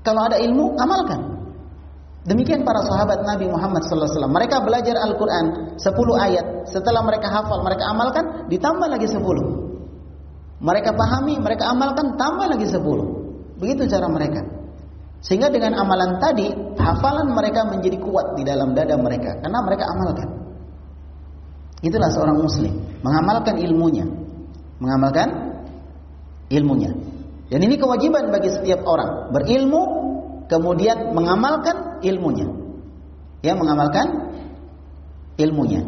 kalau 0.03 0.27
ada 0.27 0.37
ilmu 0.39 0.75
amalkan. 0.75 1.39
Demikian 2.27 2.67
para 2.67 2.83
sahabat 2.83 3.23
Nabi 3.23 3.47
Muhammad 3.47 3.87
SAW. 3.87 4.27
Mereka 4.27 4.61
belajar 4.61 4.99
Al-Quran 5.01 5.77
10 5.79 5.87
ayat. 6.19 6.45
Setelah 6.67 7.01
mereka 7.01 7.31
hafal, 7.31 7.63
mereka 7.63 7.89
amalkan, 7.89 8.25
ditambah 8.51 8.85
lagi 8.91 9.07
10. 9.07 9.23
Mereka 10.59 10.91
pahami, 10.93 11.39
mereka 11.39 11.71
amalkan, 11.71 12.19
tambah 12.19 12.51
lagi 12.51 12.67
10. 12.67 13.18
Begitu 13.59 13.91
cara 13.91 14.07
mereka. 14.07 14.41
Sehingga 15.19 15.51
dengan 15.51 15.75
amalan 15.75 16.15
tadi, 16.23 16.47
hafalan 16.79 17.35
mereka 17.35 17.67
menjadi 17.67 17.99
kuat 17.99 18.39
di 18.39 18.47
dalam 18.47 18.71
dada 18.71 18.95
mereka. 18.95 19.35
Karena 19.43 19.59
mereka 19.59 19.83
amalkan. 19.91 20.29
Itulah 21.83 22.07
seorang 22.11 22.39
muslim. 22.39 22.71
Mengamalkan 23.03 23.59
ilmunya. 23.59 24.07
Mengamalkan 24.79 25.27
ilmunya. 26.47 26.95
Dan 27.51 27.59
ini 27.67 27.75
kewajiban 27.75 28.31
bagi 28.31 28.47
setiap 28.47 28.87
orang. 28.87 29.35
Berilmu, 29.35 29.81
kemudian 30.47 31.11
mengamalkan 31.11 31.99
ilmunya. 31.99 32.47
Ya, 33.43 33.59
mengamalkan 33.59 34.31
ilmunya. 35.35 35.83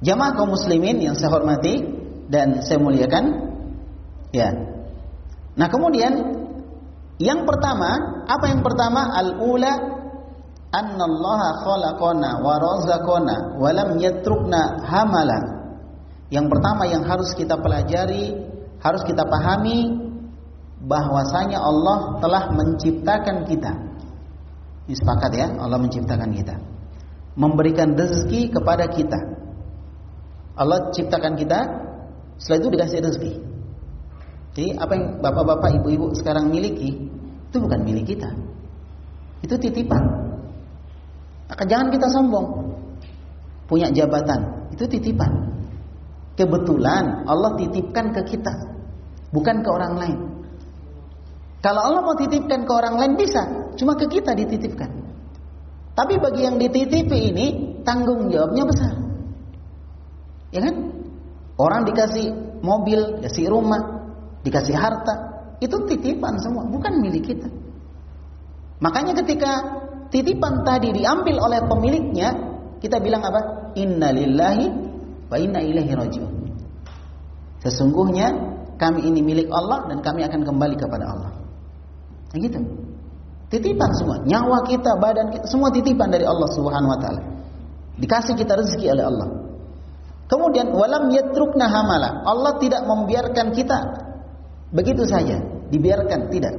Jamaah 0.00 0.32
kaum 0.34 0.56
muslimin 0.56 0.98
yang 0.98 1.14
saya 1.14 1.30
hormati 1.38 1.86
dan 2.30 2.66
saya 2.66 2.82
muliakan. 2.82 3.24
Ya. 4.32 4.54
Nah, 5.58 5.68
kemudian 5.68 6.39
yang 7.20 7.44
pertama, 7.44 8.24
apa 8.24 8.44
yang 8.48 8.64
pertama? 8.64 9.12
Al-ula 9.12 9.72
annallaha 10.72 11.60
khalaqana 11.60 12.40
wa 12.40 12.54
razaqana 12.56 13.36
wa 13.60 13.70
lam 13.76 14.00
yatrukna 14.00 14.80
hamala. 14.88 15.38
Yang 16.32 16.46
pertama 16.48 16.88
yang 16.88 17.04
harus 17.04 17.36
kita 17.36 17.60
pelajari, 17.60 18.32
harus 18.80 19.02
kita 19.04 19.28
pahami 19.28 19.92
bahwasanya 20.80 21.60
Allah 21.60 22.16
telah 22.24 22.56
menciptakan 22.56 23.44
kita 23.44 23.90
ini 24.90 24.98
sepakat 24.98 25.30
ya, 25.38 25.46
Allah 25.54 25.78
menciptakan 25.78 26.34
kita. 26.34 26.58
Memberikan 27.38 27.94
rezeki 27.94 28.50
kepada 28.50 28.90
kita. 28.90 29.22
Allah 30.58 30.90
ciptakan 30.90 31.38
kita, 31.38 31.58
setelah 32.42 32.58
itu 32.58 32.68
dikasih 32.74 32.98
rezeki. 33.06 33.32
Jadi 34.50 34.74
apa 34.74 34.92
yang 34.98 35.06
bapak-bapak, 35.22 35.78
ibu-ibu 35.78 36.10
sekarang 36.18 36.50
miliki, 36.50 36.90
itu 37.50 37.56
bukan 37.58 37.80
milik 37.86 38.14
kita. 38.14 38.30
Itu 39.46 39.54
titipan. 39.56 40.02
Maka 41.50 41.62
jangan 41.66 41.90
kita 41.94 42.06
sombong. 42.10 42.46
Punya 43.70 43.90
jabatan, 43.94 44.70
itu 44.74 44.86
titipan. 44.90 45.30
Kebetulan 46.34 47.26
Allah 47.26 47.54
titipkan 47.54 48.10
ke 48.10 48.22
kita, 48.26 48.54
bukan 49.30 49.62
ke 49.62 49.68
orang 49.70 49.94
lain. 49.98 50.18
Kalau 51.60 51.84
Allah 51.84 52.02
mau 52.02 52.16
titipkan 52.16 52.64
ke 52.64 52.72
orang 52.72 52.96
lain 52.96 53.12
bisa, 53.20 53.44
cuma 53.76 53.94
ke 53.94 54.08
kita 54.08 54.32
dititipkan. 54.32 54.88
Tapi 55.92 56.16
bagi 56.16 56.48
yang 56.48 56.56
dititipi 56.56 57.18
ini 57.34 57.46
tanggung 57.84 58.32
jawabnya 58.32 58.64
besar. 58.64 58.94
Ya 60.50 60.64
kan? 60.64 60.74
Orang 61.60 61.84
dikasih 61.84 62.32
mobil, 62.64 63.20
dikasih 63.20 63.52
rumah, 63.52 63.99
dikasih 64.46 64.76
harta, 64.76 65.14
itu 65.60 65.76
titipan 65.84 66.40
semua, 66.40 66.64
bukan 66.64 67.00
milik 67.04 67.36
kita. 67.36 67.48
Makanya 68.80 69.12
ketika 69.20 69.52
titipan 70.08 70.64
tadi 70.64 70.96
diambil 70.96 71.36
oleh 71.36 71.60
pemiliknya, 71.68 72.32
kita 72.80 72.96
bilang 72.98 73.20
apa? 73.20 73.72
Inna 73.76 74.08
lillahi 74.08 74.66
wa 75.28 75.36
inna 75.36 75.60
ilaihi 75.60 75.92
rajiun. 75.92 76.32
Sesungguhnya 77.60 78.32
kami 78.80 79.04
ini 79.04 79.20
milik 79.20 79.52
Allah 79.52 79.84
dan 79.92 80.00
kami 80.00 80.24
akan 80.24 80.40
kembali 80.48 80.76
kepada 80.80 81.04
Allah. 81.12 81.32
Nah, 82.32 82.38
gitu. 82.40 82.58
Titipan 83.52 83.90
semua, 83.98 84.22
nyawa 84.24 84.64
kita, 84.64 84.96
badan 84.96 85.34
kita, 85.34 85.44
semua 85.44 85.68
titipan 85.74 86.08
dari 86.08 86.24
Allah 86.24 86.48
Subhanahu 86.54 86.94
wa 86.96 86.98
taala. 87.02 87.20
Dikasih 88.00 88.38
kita 88.38 88.56
rezeki 88.56 88.96
oleh 88.96 89.04
Allah. 89.04 89.28
Kemudian 90.30 90.70
walam 90.72 91.10
yatrukna 91.10 91.66
hamala. 91.66 92.22
Allah 92.24 92.56
tidak 92.62 92.86
membiarkan 92.86 93.50
kita 93.50 93.78
Begitu 94.70 95.02
saja, 95.06 95.42
dibiarkan 95.70 96.30
tidak. 96.30 96.54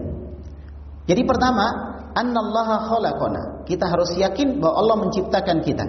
Jadi 1.07 1.21
pertama, 1.23 1.65
annallaha 2.11 2.91
khalaqana. 2.91 3.41
Kita 3.63 3.87
harus 3.87 4.11
yakin 4.19 4.59
bahwa 4.59 4.75
Allah 4.83 4.95
menciptakan 5.07 5.57
kita. 5.63 5.85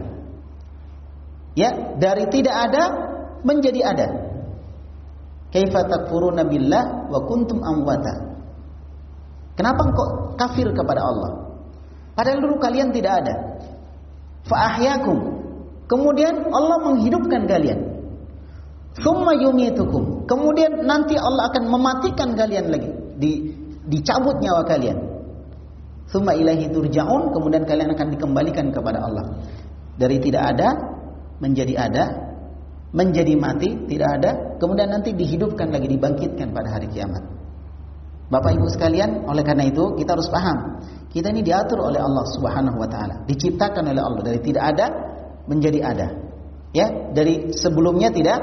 Ya, 1.59 1.99
dari 1.99 2.31
tidak 2.33 2.57
ada 2.71 2.83
menjadi 3.45 3.81
ada. 3.85 4.09
Kaifa 5.53 5.85
takfuruna 5.85 6.49
billah 6.49 7.13
wa 7.13 7.21
kuntum 7.29 7.61
amwata. 7.61 8.33
Kenapa 9.53 9.85
kok 9.93 10.11
kafir 10.41 10.73
kepada 10.73 11.05
Allah? 11.05 11.31
Padahal 12.17 12.41
dulu 12.41 12.57
kalian 12.57 12.89
tidak 12.89 13.21
ada. 13.21 13.35
Fa 14.49 14.73
ahyakum. 14.73 15.45
Kemudian 15.85 16.49
Allah 16.49 16.81
menghidupkan 16.89 17.45
kalian. 17.45 17.92
Thumma 18.99 19.33
yumitukum. 19.33 20.29
Kemudian 20.29 20.85
nanti 20.85 21.17
Allah 21.17 21.49
akan 21.49 21.65
mematikan 21.69 22.37
kalian 22.37 22.69
lagi. 22.69 22.91
Di, 23.17 23.31
dicabut 23.89 24.37
nyawa 24.43 24.69
kalian. 24.69 24.99
Thumma 26.13 26.37
ilahi 26.37 26.69
turja'un. 26.69 27.33
Kemudian 27.33 27.65
kalian 27.65 27.97
akan 27.97 28.07
dikembalikan 28.13 28.69
kepada 28.69 29.01
Allah. 29.01 29.41
Dari 29.97 30.21
tidak 30.21 30.45
ada 30.57 30.69
menjadi 31.41 31.75
ada, 31.75 32.05
menjadi 32.95 33.35
mati, 33.35 33.75
tidak 33.89 34.09
ada, 34.21 34.31
kemudian 34.61 34.93
nanti 34.93 35.17
dihidupkan 35.17 35.73
lagi, 35.73 35.91
dibangkitkan 35.91 36.55
pada 36.55 36.79
hari 36.79 36.87
kiamat. 36.93 37.25
Bapak 38.31 38.57
Ibu 38.57 38.69
sekalian, 38.71 39.27
oleh 39.29 39.45
karena 39.45 39.69
itu 39.69 39.93
kita 39.99 40.17
harus 40.17 40.31
paham, 40.31 40.81
kita 41.13 41.35
ini 41.35 41.45
diatur 41.45 41.83
oleh 41.83 42.01
Allah 42.01 42.25
Subhanahu 42.31 42.81
wa 42.81 42.89
taala, 42.89 43.27
diciptakan 43.29 43.93
oleh 43.93 44.01
Allah 44.01 44.23
dari 44.25 44.41
tidak 44.41 44.65
ada 44.73 44.87
menjadi 45.51 45.81
ada. 45.83 46.09
Ya, 46.73 46.89
dari 47.13 47.53
sebelumnya 47.53 48.09
tidak 48.09 48.41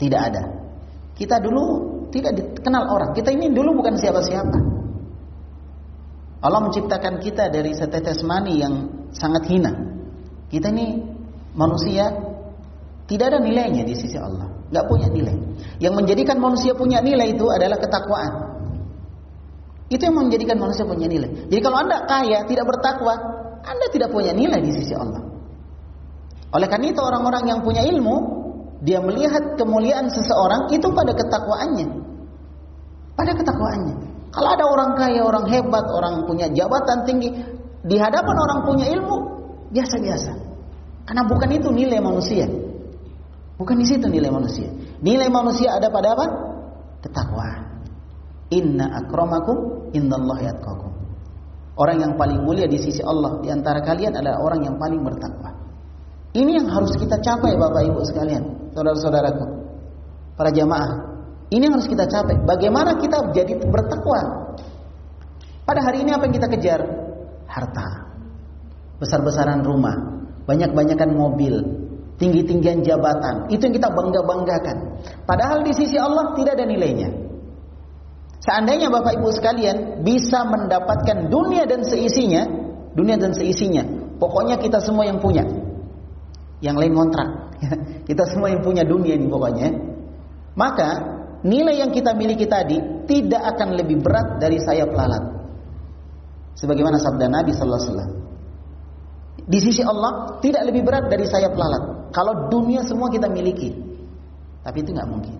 tidak 0.00 0.20
ada. 0.32 0.42
Kita 1.12 1.36
dulu 1.36 1.64
tidak 2.08 2.32
dikenal 2.32 2.88
orang. 2.88 3.10
Kita 3.12 3.28
ini 3.28 3.52
dulu 3.52 3.84
bukan 3.84 4.00
siapa-siapa. 4.00 4.58
Allah 6.40 6.60
menciptakan 6.64 7.20
kita 7.20 7.52
dari 7.52 7.76
setetes 7.76 8.24
mani 8.24 8.56
yang 8.56 8.88
sangat 9.12 9.44
hina. 9.44 9.76
Kita 10.48 10.72
ini 10.72 11.04
manusia 11.52 12.08
tidak 13.04 13.36
ada 13.36 13.38
nilainya 13.44 13.84
di 13.84 13.92
sisi 13.92 14.16
Allah, 14.16 14.48
nggak 14.72 14.84
punya 14.88 15.12
nilai. 15.12 15.36
Yang 15.76 15.94
menjadikan 16.00 16.40
manusia 16.40 16.72
punya 16.72 17.04
nilai 17.04 17.36
itu 17.36 17.44
adalah 17.52 17.76
ketakwaan. 17.76 18.32
Itu 19.92 20.06
yang 20.08 20.16
menjadikan 20.16 20.56
manusia 20.56 20.88
punya 20.88 21.10
nilai. 21.10 21.50
Jadi 21.52 21.60
kalau 21.60 21.76
anda 21.84 22.08
kaya 22.08 22.46
tidak 22.48 22.64
bertakwa, 22.64 23.14
anda 23.60 23.86
tidak 23.92 24.08
punya 24.08 24.32
nilai 24.32 24.64
di 24.64 24.72
sisi 24.72 24.96
Allah. 24.96 25.20
Oleh 26.56 26.66
karena 26.70 26.88
itu 26.88 27.02
orang-orang 27.04 27.44
yang 27.50 27.60
punya 27.60 27.84
ilmu, 27.84 28.39
dia 28.80 28.98
melihat 29.04 29.60
kemuliaan 29.60 30.08
seseorang 30.08 30.72
itu 30.72 30.88
pada 30.96 31.12
ketakwaannya. 31.12 31.88
Pada 33.12 33.32
ketakwaannya. 33.36 33.96
Kalau 34.30 34.48
ada 34.48 34.64
orang 34.64 34.90
kaya, 34.96 35.20
orang 35.20 35.46
hebat, 35.52 35.84
orang 35.92 36.24
punya 36.24 36.48
jabatan 36.48 37.04
tinggi, 37.04 37.28
di 37.84 37.96
hadapan 38.00 38.36
orang 38.36 38.58
punya 38.64 38.86
ilmu, 38.88 39.16
biasa-biasa. 39.74 40.32
Karena 41.04 41.22
bukan 41.28 41.50
itu 41.52 41.68
nilai 41.68 42.00
manusia. 42.00 42.46
Bukan 43.60 43.76
di 43.76 43.84
situ 43.84 44.08
nilai 44.08 44.32
manusia. 44.32 44.72
Nilai 45.04 45.28
manusia 45.28 45.76
ada 45.76 45.92
pada 45.92 46.16
apa? 46.16 46.26
Ketakwaan. 47.04 47.84
Inna 48.54 49.04
akramakum 49.04 49.90
innallahi 49.92 50.48
atqakum. 50.48 50.92
Orang 51.76 51.96
yang 52.00 52.12
paling 52.16 52.44
mulia 52.44 52.68
di 52.68 52.76
sisi 52.80 53.00
Allah 53.00 53.40
di 53.40 53.48
antara 53.48 53.80
kalian 53.84 54.16
adalah 54.16 54.40
orang 54.40 54.64
yang 54.64 54.76
paling 54.76 55.00
bertakwa. 55.00 55.52
Ini 56.30 56.62
yang 56.62 56.68
harus 56.70 56.94
kita 56.94 57.18
capai 57.18 57.56
Bapak 57.58 57.82
Ibu 57.90 58.00
sekalian, 58.06 58.44
saudara-saudaraku. 58.74 59.44
Para 60.38 60.50
jamaah. 60.54 61.10
Ini 61.50 61.66
yang 61.66 61.74
harus 61.76 61.90
kita 61.90 62.06
capai. 62.06 62.38
Bagaimana 62.46 62.94
kita 62.96 63.34
jadi 63.34 63.58
bertakwa? 63.58 64.54
Pada 65.66 65.80
hari 65.82 66.06
ini 66.06 66.14
apa 66.14 66.30
yang 66.30 66.34
kita 66.34 66.48
kejar? 66.50 66.80
Harta. 67.50 68.06
Besar-besaran 69.02 69.62
rumah, 69.66 69.96
banyak-banyakan 70.46 71.10
mobil, 71.14 71.54
tinggi-tinggian 72.20 72.86
jabatan. 72.86 73.50
Itu 73.50 73.66
yang 73.66 73.74
kita 73.74 73.90
bangga-banggakan. 73.90 74.76
Padahal 75.26 75.66
di 75.66 75.72
sisi 75.74 75.96
Allah 75.98 76.36
tidak 76.38 76.58
ada 76.58 76.66
nilainya. 76.68 77.08
Seandainya 78.40 78.88
Bapak 78.88 79.20
Ibu 79.20 79.28
sekalian 79.36 80.00
bisa 80.00 80.48
mendapatkan 80.48 81.28
dunia 81.28 81.68
dan 81.68 81.84
seisinya, 81.84 82.48
dunia 82.96 83.20
dan 83.20 83.36
seisinya, 83.36 83.84
pokoknya 84.16 84.56
kita 84.56 84.80
semua 84.80 85.04
yang 85.06 85.20
punya. 85.20 85.44
Yang 86.60 86.76
lain 86.86 86.92
kontrak. 86.92 87.28
kita 88.08 88.24
semua 88.28 88.52
yang 88.52 88.60
punya 88.60 88.84
dunia 88.84 89.16
ini 89.16 89.26
pokoknya. 89.28 89.68
Maka 90.56 90.88
nilai 91.44 91.80
yang 91.80 91.90
kita 91.92 92.12
miliki 92.12 92.44
tadi 92.44 92.76
tidak 93.08 93.56
akan 93.56 93.76
lebih 93.80 94.00
berat 94.04 94.40
dari 94.40 94.60
sayap 94.60 94.92
lalat. 94.92 95.24
Sebagaimana 96.60 97.00
sabda 97.00 97.26
Nabi 97.32 97.56
sallallahu 97.56 97.80
alaihi 97.80 97.92
wasallam. 97.92 98.12
Di 99.50 99.58
sisi 99.58 99.80
Allah 99.80 100.36
tidak 100.44 100.68
lebih 100.68 100.84
berat 100.84 101.08
dari 101.08 101.24
sayap 101.24 101.56
lalat. 101.56 102.12
Kalau 102.12 102.52
dunia 102.52 102.84
semua 102.84 103.08
kita 103.08 103.30
miliki. 103.30 103.72
Tapi 104.60 104.84
itu 104.84 104.92
nggak 104.92 105.08
mungkin. 105.08 105.36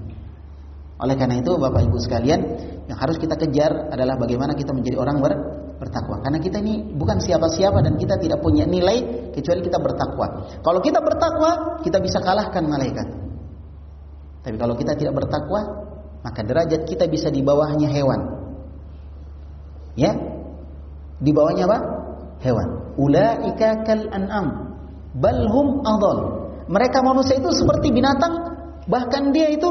Oleh 1.00 1.16
karena 1.16 1.40
itu 1.40 1.56
Bapak 1.56 1.80
Ibu 1.84 1.96
sekalian, 1.96 2.40
yang 2.84 2.98
harus 3.00 3.16
kita 3.16 3.36
kejar 3.36 3.88
adalah 3.88 4.20
bagaimana 4.20 4.52
kita 4.52 4.76
menjadi 4.76 5.00
orang 5.00 5.16
ber, 5.24 5.32
bertakwa. 5.80 6.20
Karena 6.20 6.36
kita 6.36 6.60
ini 6.60 6.84
bukan 6.92 7.24
siapa-siapa 7.24 7.80
dan 7.80 7.96
kita 7.96 8.20
tidak 8.20 8.44
punya 8.44 8.68
nilai 8.68 9.32
kecuali 9.32 9.64
kita 9.64 9.80
bertakwa. 9.80 10.60
Kalau 10.60 10.80
kita 10.84 11.00
bertakwa, 11.00 11.80
kita 11.80 11.96
bisa 12.04 12.20
kalahkan 12.20 12.68
malaikat. 12.68 13.08
Tapi 14.44 14.56
kalau 14.60 14.76
kita 14.76 14.92
tidak 15.00 15.16
bertakwa, 15.16 15.88
maka 16.20 16.44
derajat 16.44 16.84
kita 16.84 17.08
bisa 17.08 17.32
di 17.32 17.40
bawahnya 17.40 17.88
hewan. 17.88 18.20
Ya? 19.96 20.12
Di 21.16 21.32
bawahnya 21.32 21.64
apa? 21.64 21.78
Hewan. 22.44 22.68
Ulaika 23.00 23.80
kal 23.88 24.12
an'am 24.12 24.76
bal 25.16 25.40
hum 25.48 25.80
adall. 25.88 26.18
Mereka 26.70 27.02
manusia 27.02 27.40
itu 27.40 27.50
seperti 27.50 27.90
binatang, 27.90 28.52
bahkan 28.86 29.32
dia 29.32 29.50
itu 29.50 29.68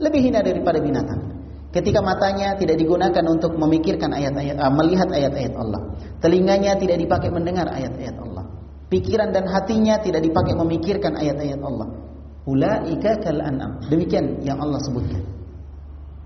lebih 0.00 0.30
hina 0.30 0.40
daripada 0.40 0.80
binatang. 0.80 1.29
Ketika 1.70 2.02
matanya 2.02 2.58
tidak 2.58 2.82
digunakan 2.82 3.22
untuk 3.30 3.54
memikirkan 3.54 4.10
ayat-ayat, 4.10 4.58
uh, 4.58 4.74
melihat 4.74 5.06
ayat-ayat 5.06 5.54
Allah, 5.54 5.80
telinganya 6.18 6.74
tidak 6.74 6.98
dipakai 6.98 7.30
mendengar 7.30 7.70
ayat-ayat 7.70 8.18
Allah, 8.18 8.44
pikiran 8.90 9.30
dan 9.30 9.46
hatinya 9.46 10.02
tidak 10.02 10.26
dipakai 10.26 10.58
memikirkan 10.58 11.14
ayat-ayat 11.14 11.62
Allah. 11.62 11.88
Ulaika 12.42 13.22
kal 13.22 13.38
an'am. 13.38 13.86
Demikian 13.86 14.42
yang 14.42 14.58
Allah 14.58 14.82
sebutkan. 14.82 15.22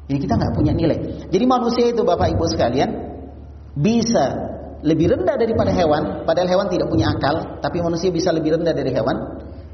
Jadi 0.08 0.18
kita 0.24 0.34
nggak 0.36 0.52
punya 0.56 0.72
nilai. 0.72 1.28
Jadi 1.28 1.44
manusia 1.44 1.92
itu 1.92 2.00
Bapak 2.00 2.32
Ibu 2.32 2.44
sekalian 2.48 2.90
bisa 3.76 4.24
lebih 4.84 5.16
rendah 5.16 5.36
daripada 5.40 5.72
hewan, 5.72 6.28
padahal 6.28 6.48
hewan 6.48 6.68
tidak 6.68 6.88
punya 6.92 7.12
akal, 7.12 7.60
tapi 7.60 7.80
manusia 7.80 8.12
bisa 8.12 8.32
lebih 8.32 8.60
rendah 8.60 8.72
dari 8.76 8.92
hewan, 8.92 9.16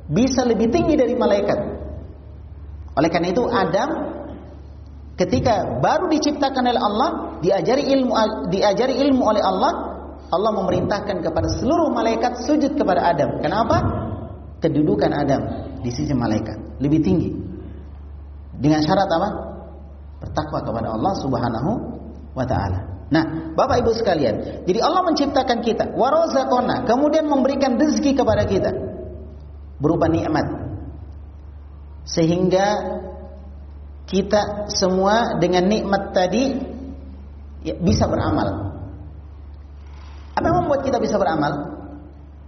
bisa 0.07 0.47
lebih 0.47 0.71
tinggi 0.71 0.95
dari 0.95 1.19
malaikat. 1.19 1.59
Oleh 2.95 3.11
karena 3.11 3.35
itu 3.35 3.43
Adam 3.47 3.91
ketika 5.21 5.85
baru 5.85 6.09
diciptakan 6.09 6.65
oleh 6.65 6.81
Allah, 6.81 7.09
diajari 7.45 7.93
ilmu 7.93 8.13
diajari 8.49 9.05
ilmu 9.05 9.21
oleh 9.21 9.45
Allah, 9.45 9.73
Allah 10.33 10.53
memerintahkan 10.65 11.21
kepada 11.21 11.49
seluruh 11.61 11.93
malaikat 11.93 12.41
sujud 12.49 12.73
kepada 12.81 13.13
Adam. 13.13 13.45
Kenapa? 13.45 13.77
Kedudukan 14.65 15.13
Adam 15.13 15.43
di 15.85 15.93
sisi 15.93 16.17
malaikat 16.17 16.81
lebih 16.81 17.05
tinggi. 17.05 17.31
Dengan 18.57 18.81
syarat 18.81 19.09
apa? 19.13 19.29
Bertakwa 20.25 20.61
kepada 20.65 20.89
Allah 20.97 21.13
Subhanahu 21.21 21.71
wa 22.33 22.45
taala. 22.49 22.81
Nah, 23.11 23.53
Bapak 23.59 23.83
Ibu 23.83 23.91
sekalian, 23.91 24.65
jadi 24.71 24.79
Allah 24.87 25.03
menciptakan 25.03 25.67
kita, 25.67 25.99
warazaqona, 25.99 26.87
kemudian 26.87 27.27
memberikan 27.27 27.75
rezeki 27.75 28.15
kepada 28.15 28.47
kita 28.47 28.71
berupa 29.83 30.07
nikmat. 30.07 30.47
Sehingga 32.07 32.67
kita 34.11 34.67
semua 34.75 35.39
dengan 35.39 35.71
nikmat 35.71 36.11
tadi 36.11 36.59
ya, 37.63 37.79
bisa 37.79 38.11
beramal. 38.11 38.75
Apa 40.35 40.45
yang 40.51 40.67
membuat 40.67 40.83
kita 40.83 40.99
bisa 40.99 41.15
beramal? 41.15 41.79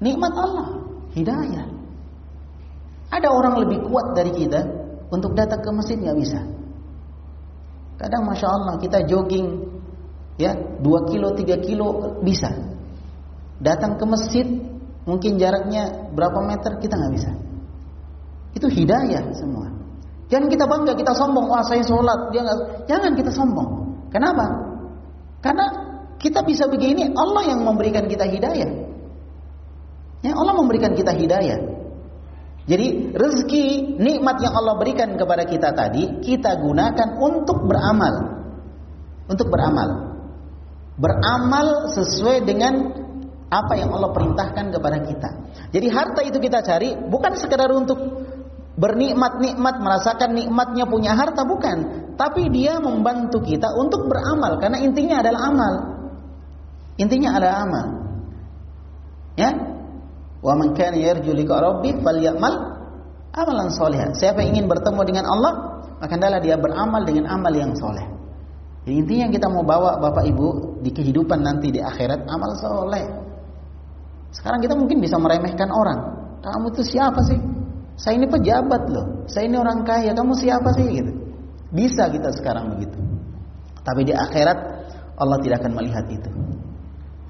Nikmat 0.03 0.33
Allah, 0.35 0.69
hidayah. 1.15 1.67
Ada 3.15 3.29
orang 3.31 3.63
lebih 3.63 3.87
kuat 3.87 4.19
dari 4.19 4.35
kita 4.35 4.61
untuk 5.15 5.39
datang 5.39 5.63
ke 5.63 5.71
masjid 5.71 6.03
nggak 6.03 6.19
bisa. 6.19 6.41
Kadang 8.03 8.27
masya 8.27 8.49
Allah 8.51 8.75
kita 8.83 9.07
jogging 9.07 9.63
ya 10.41 10.59
2 10.59 11.11
kilo 11.15 11.31
3 11.39 11.63
kilo 11.63 12.19
bisa 12.25 12.51
datang 13.63 14.01
ke 14.01 14.05
masjid 14.09 14.47
mungkin 15.07 15.39
jaraknya 15.39 16.11
berapa 16.11 16.43
meter 16.43 16.83
kita 16.83 16.99
nggak 16.99 17.15
bisa 17.15 17.31
itu 18.57 18.67
hidayah 18.67 19.23
semua 19.37 19.71
jangan 20.33 20.49
kita 20.49 20.65
bangga 20.65 20.97
kita 20.97 21.13
sombong. 21.13 21.47
Wah 21.53 21.61
saya 21.61 21.85
sholat. 21.85 22.33
Dia 22.33 22.41
gak... 22.41 22.89
jangan 22.89 23.13
kita 23.13 23.29
sombong. 23.29 23.69
Kenapa? 24.09 24.49
Karena 25.45 25.67
kita 26.17 26.41
bisa 26.49 26.71
begini 26.73 27.13
Allah 27.13 27.53
yang 27.53 27.61
memberikan 27.61 28.09
kita 28.09 28.25
hidayah. 28.25 28.71
Ya 30.23 30.33
Allah 30.33 30.55
memberikan 30.57 30.97
kita 30.97 31.13
hidayah. 31.13 31.61
Jadi 32.63 33.11
rezeki 33.11 33.99
nikmat 33.99 34.39
yang 34.39 34.55
Allah 34.55 34.79
berikan 34.79 35.19
kepada 35.19 35.43
kita 35.43 35.75
tadi 35.75 36.23
kita 36.23 36.63
gunakan 36.63 37.19
untuk 37.19 37.67
beramal. 37.67 38.15
Untuk 39.27 39.51
beramal. 39.51 40.15
Beramal 40.95 41.91
sesuai 41.91 42.47
dengan 42.47 43.03
apa 43.53 43.75
yang 43.75 43.91
Allah 43.91 44.15
perintahkan 44.15 44.71
kepada 44.73 44.99
kita. 45.03 45.31
Jadi 45.75 45.87
harta 45.91 46.21
itu 46.23 46.39
kita 46.39 46.63
cari 46.63 46.95
bukan 46.97 47.35
sekedar 47.35 47.69
untuk 47.75 47.99
bernikmat-nikmat, 48.77 49.75
merasakan 49.85 50.33
nikmatnya 50.33 50.89
punya 50.89 51.13
harta 51.13 51.45
bukan, 51.45 52.09
tapi 52.17 52.49
dia 52.49 52.81
membantu 52.81 53.45
kita 53.45 53.69
untuk 53.77 54.09
beramal 54.09 54.57
karena 54.61 54.81
intinya 54.81 55.21
adalah 55.21 55.41
amal. 55.53 55.75
Intinya 56.97 57.37
adalah 57.37 57.57
amal. 57.65 57.87
Ya? 59.37 59.51
Wa 60.45 60.53
man 60.57 60.77
kana 60.77 60.97
yarju 60.97 61.33
liqa 61.33 61.57
rabbih 61.57 62.01
falyamal 62.01 62.55
amalan 63.33 63.69
salihah. 63.73 64.13
Siapa 64.13 64.45
yang 64.45 64.61
ingin 64.61 64.67
bertemu 64.69 65.01
dengan 65.09 65.25
Allah, 65.29 65.53
maka 66.01 66.13
hendaklah 66.13 66.41
dia 66.41 66.57
beramal 66.61 67.03
dengan 67.05 67.29
amal 67.33 67.53
yang 67.53 67.73
soleh. 67.77 68.05
Jadi 68.83 68.95
intinya 68.99 69.23
yang 69.31 69.35
kita 69.39 69.47
mau 69.47 69.63
bawa 69.63 70.03
Bapak 70.03 70.27
Ibu 70.27 70.83
di 70.83 70.91
kehidupan 70.91 71.39
nanti 71.39 71.71
di 71.71 71.79
akhirat 71.79 72.27
amal 72.27 72.59
soleh. 72.59 73.05
Sekarang 74.35 74.59
kita 74.65 74.75
mungkin 74.75 74.99
bisa 74.99 75.21
meremehkan 75.21 75.71
orang. 75.71 76.01
Kamu 76.43 76.75
itu 76.75 76.83
siapa 76.83 77.21
sih? 77.23 77.39
Saya 77.97 78.19
ini 78.19 78.27
pejabat 78.27 78.83
loh. 78.89 79.27
Saya 79.29 79.49
ini 79.49 79.57
orang 79.61 79.85
kaya. 79.85 80.13
Kamu 80.17 80.33
siapa 80.37 80.73
sih 80.75 80.87
gitu? 80.89 81.13
Bisa 81.73 82.09
kita 82.09 82.33
sekarang 82.35 82.77
begitu. 82.77 82.99
Tapi 83.83 84.07
di 84.07 84.13
akhirat 84.15 84.59
Allah 85.19 85.39
tidak 85.41 85.65
akan 85.65 85.73
melihat 85.77 86.07
itu. 86.09 86.31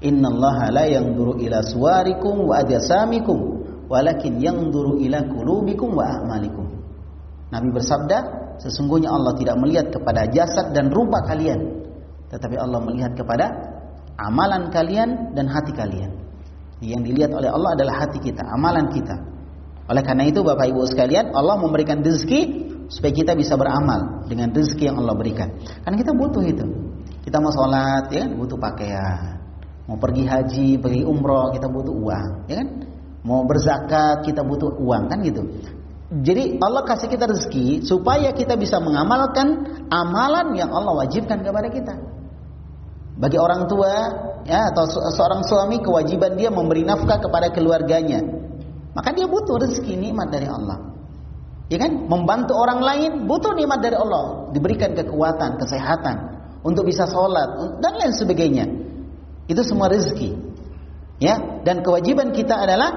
Inna 0.03 0.27
Allah 0.27 0.57
la 0.71 0.85
yanzuru 0.85 1.39
ila 1.39 1.63
suwarikum 1.63 2.51
wa 2.51 2.59
ajsamikum 2.59 3.63
walakin 3.87 4.39
yanzuru 4.39 4.99
ila 4.99 5.23
qulubikum 5.23 5.95
wa 5.95 6.03
a'malikum. 6.03 6.67
Nabi 7.53 7.69
bersabda, 7.71 8.17
sesungguhnya 8.59 9.13
Allah 9.13 9.37
tidak 9.37 9.55
melihat 9.61 9.87
kepada 9.93 10.27
jasad 10.27 10.73
dan 10.73 10.89
rupa 10.89 11.21
kalian, 11.23 11.85
tetapi 12.33 12.57
Allah 12.57 12.81
melihat 12.81 13.13
kepada 13.13 13.45
amalan 14.17 14.73
kalian 14.73 15.31
dan 15.37 15.45
hati 15.47 15.71
kalian. 15.71 16.11
Yang 16.83 17.01
dilihat 17.13 17.31
oleh 17.31 17.47
Allah 17.47 17.71
adalah 17.79 17.95
hati 18.03 18.19
kita, 18.19 18.43
amalan 18.43 18.91
kita. 18.91 19.15
Oleh 19.83 20.03
karena 20.03 20.23
itu 20.27 20.39
Bapak 20.43 20.69
Ibu 20.71 20.87
sekalian, 20.87 21.35
Allah 21.35 21.59
memberikan 21.59 21.99
rezeki 21.99 22.71
supaya 22.87 23.11
kita 23.11 23.33
bisa 23.35 23.59
beramal 23.59 24.23
dengan 24.31 24.51
rezeki 24.55 24.91
yang 24.91 24.97
Allah 25.03 25.15
berikan. 25.15 25.49
Karena 25.83 25.97
kita 25.99 26.11
butuh 26.15 26.43
itu. 26.43 26.65
Kita 27.23 27.39
mau 27.39 27.51
sholat, 27.51 28.11
ya 28.11 28.27
kan? 28.27 28.31
butuh 28.35 28.59
pakaian. 28.59 29.39
Mau 29.87 29.99
pergi 29.99 30.23
haji, 30.23 30.69
pergi 30.79 31.01
umroh, 31.03 31.51
kita 31.51 31.67
butuh 31.67 31.91
uang, 31.91 32.47
ya 32.47 32.63
kan? 32.63 32.67
Mau 33.23 33.43
berzakat, 33.43 34.23
kita 34.23 34.43
butuh 34.43 34.75
uang, 34.79 35.11
kan 35.11 35.19
gitu. 35.23 35.43
Jadi 36.13 36.61
Allah 36.61 36.85
kasih 36.85 37.09
kita 37.09 37.25
rezeki 37.25 37.81
supaya 37.81 38.29
kita 38.37 38.53
bisa 38.53 38.77
mengamalkan 38.77 39.65
amalan 39.89 40.53
yang 40.53 40.69
Allah 40.69 40.93
wajibkan 41.03 41.41
kepada 41.41 41.73
kita. 41.73 41.95
Bagi 43.17 43.37
orang 43.41 43.65
tua 43.65 43.93
ya 44.45 44.69
atau 44.69 44.85
seorang 44.89 45.41
suami 45.41 45.81
kewajiban 45.81 46.37
dia 46.37 46.53
memberi 46.53 46.85
nafkah 46.85 47.17
kepada 47.17 47.49
keluarganya. 47.49 48.21
Maka 48.93 49.09
dia 49.13 49.25
butuh 49.25 49.57
rezeki 49.57 49.97
nikmat 49.97 50.29
dari 50.29 50.45
Allah. 50.45 50.93
Ya 51.69 51.81
kan? 51.81 52.05
Membantu 52.05 52.53
orang 52.53 52.81
lain 52.85 53.11
butuh 53.25 53.57
nikmat 53.57 53.81
dari 53.81 53.97
Allah, 53.97 54.53
diberikan 54.53 54.93
kekuatan, 54.93 55.57
kesehatan 55.57 56.15
untuk 56.61 56.85
bisa 56.85 57.09
sholat 57.09 57.81
dan 57.81 57.93
lain 57.97 58.13
sebagainya. 58.13 58.65
Itu 59.49 59.65
semua 59.65 59.89
rezeki. 59.89 60.53
Ya, 61.17 61.39
dan 61.63 61.81
kewajiban 61.81 62.35
kita 62.35 62.53
adalah 62.67 62.91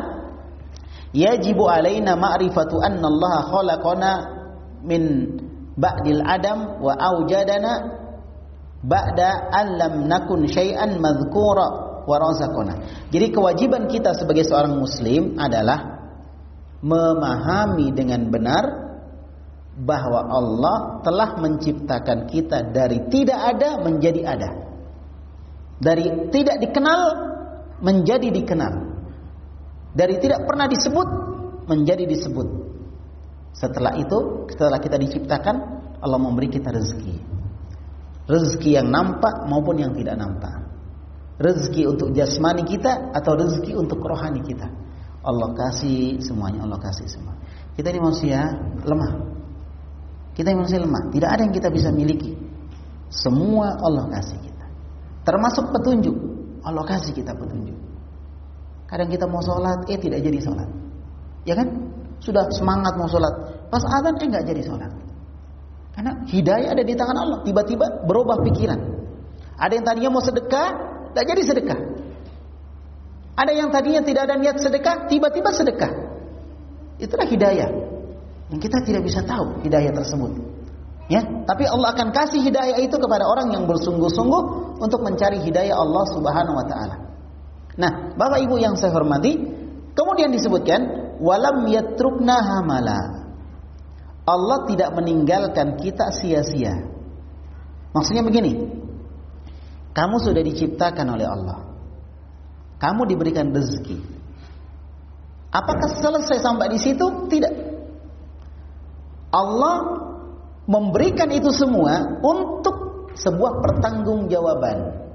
yajibu 1.15 1.71
alaina 1.71 2.19
ma'rifatu 2.19 2.83
anna 2.83 3.07
Allah 3.07 3.35
khalaqana 3.49 4.11
min 4.83 5.03
ba'dil 5.79 6.21
adam 6.25 6.81
wa 6.83 6.93
aujadana 6.97 7.73
ba'da 8.83 9.31
an 9.53 9.67
lam 9.79 9.95
nakun 10.11 10.45
syai'an 10.51 10.99
madhkura 11.01 11.96
wa 12.07 12.17
razaqana. 12.23 12.75
Jadi 13.11 13.27
kewajiban 13.35 13.91
kita 13.91 14.15
sebagai 14.15 14.47
seorang 14.47 14.79
muslim 14.79 15.37
adalah 15.37 15.99
memahami 16.81 17.91
dengan 17.93 18.31
benar 18.31 18.65
bahwa 19.77 20.31
Allah 20.31 21.05
telah 21.05 21.37
menciptakan 21.37 22.31
kita 22.31 22.73
dari 22.73 23.11
tidak 23.13 23.59
ada 23.59 23.83
menjadi 23.83 24.23
ada. 24.25 24.51
Dari 25.77 26.33
tidak 26.33 26.57
dikenal 26.63 27.01
menjadi 27.85 28.33
dikenal 28.33 28.97
dari 29.97 30.21
tidak 30.21 30.45
pernah 30.45 30.69
disebut 30.69 31.09
menjadi 31.73 32.05
disebut. 32.05 32.49
Setelah 33.57 33.97
itu, 33.97 34.45
setelah 34.53 34.77
kita 34.77 35.01
diciptakan, 35.01 35.57
Allah 36.05 36.21
memberi 36.21 36.53
kita 36.53 36.69
rezeki. 36.69 37.17
Rezeki 38.29 38.77
yang 38.77 38.93
nampak 38.93 39.49
maupun 39.49 39.81
yang 39.81 39.97
tidak 39.97 40.21
nampak. 40.21 40.66
Rezeki 41.37 41.85
untuk 41.85 42.17
jasmani 42.17 42.65
kita 42.65 43.13
atau 43.13 43.37
rezeki 43.37 43.77
untuk 43.77 44.01
rohani 44.01 44.41
kita. 44.41 44.73
Allah 45.27 45.53
kasih 45.53 46.23
semuanya, 46.23 46.65
Allah 46.65 46.81
kasih 46.81 47.05
semua. 47.11 47.37
Kita 47.77 47.93
ini 47.93 48.01
manusia 48.01 48.57
lemah. 48.87 49.13
Kita 50.33 50.49
ini 50.49 50.65
manusia 50.65 50.81
lemah. 50.81 51.13
Tidak 51.13 51.29
ada 51.29 51.41
yang 51.45 51.53
kita 51.53 51.69
bisa 51.69 51.93
miliki. 51.93 52.33
Semua 53.13 53.77
Allah 53.77 54.09
kasih 54.17 54.39
kita. 54.41 54.65
Termasuk 55.29 55.75
petunjuk. 55.77 56.17
Allah 56.65 56.85
kasih 56.89 57.13
kita 57.13 57.37
petunjuk. 57.37 57.77
Kadang 58.87 59.11
kita 59.11 59.27
mau 59.27 59.43
sholat, 59.43 59.83
eh 59.91 59.99
tidak 59.99 60.23
jadi 60.23 60.39
sholat. 60.39 60.69
Ya 61.43 61.59
kan? 61.59 61.69
Sudah 62.23 62.49
semangat 62.55 62.95
mau 62.97 63.11
sholat. 63.11 63.67
Pas 63.69 63.83
azan, 63.83 64.15
eh 64.23 64.27
nggak 64.31 64.47
jadi 64.47 64.63
sholat. 64.63 64.93
Karena 65.93 66.13
hidayah 66.29 66.71
ada 66.71 66.83
di 66.87 66.95
tangan 66.95 67.17
Allah. 67.19 67.39
Tiba-tiba 67.43 68.07
berubah 68.07 68.41
pikiran. 68.47 68.79
Ada 69.59 69.73
yang 69.75 69.85
tadinya 69.85 70.11
mau 70.17 70.23
sedekah, 70.23 70.96
tidak 71.17 71.33
jadi 71.33 71.43
sedekah. 71.49 71.81
Ada 73.41 73.53
yang 73.57 73.73
tadinya 73.73 74.05
tidak 74.05 74.29
ada 74.29 74.37
niat 74.37 74.61
sedekah, 74.61 75.09
tiba-tiba 75.09 75.49
sedekah. 75.49 75.93
Itulah 77.01 77.25
hidayah. 77.25 77.73
Yang 78.53 78.61
kita 78.69 78.85
tidak 78.85 79.03
bisa 79.09 79.25
tahu 79.25 79.65
hidayah 79.65 79.97
tersebut. 79.97 80.37
Ya, 81.09 81.25
tapi 81.49 81.65
Allah 81.65 81.97
akan 81.97 82.13
kasih 82.13 82.45
hidayah 82.45 82.85
itu 82.85 83.01
kepada 83.01 83.25
orang 83.25 83.49
yang 83.49 83.65
bersungguh-sungguh 83.65 84.43
untuk 84.77 85.01
mencari 85.01 85.41
hidayah 85.41 85.73
Allah 85.73 86.05
Subhanahu 86.13 86.57
wa 86.61 86.67
taala. 86.69 86.97
Nah, 87.81 88.13
Bapak 88.13 88.45
Ibu 88.45 88.61
yang 88.61 88.77
saya 88.77 88.93
hormati, 88.93 89.41
kemudian 89.97 90.37
disebutkan 90.37 91.17
walam 91.25 91.65
yatrukna 91.73 92.45
hamala. 92.45 93.25
Allah 94.29 94.59
tidak 94.69 94.93
meninggalkan 94.93 95.81
kita 95.81 96.13
sia-sia. 96.13 96.77
Maksudnya 97.97 98.21
begini. 98.21 98.85
Kamu 99.97 100.21
sudah 100.21 100.45
diciptakan 100.45 101.17
oleh 101.17 101.25
Allah. 101.25 101.59
Kamu 102.77 103.09
diberikan 103.09 103.49
rezeki. 103.49 103.97
Apakah 105.49 105.89
selesai 105.97 106.45
sampai 106.45 106.69
di 106.69 106.77
situ? 106.77 107.33
Tidak. 107.33 107.55
Allah 109.33 109.77
memberikan 110.69 111.33
itu 111.33 111.49
semua 111.49 112.21
untuk 112.21 113.09
sebuah 113.17 113.65
pertanggungjawaban. 113.65 115.09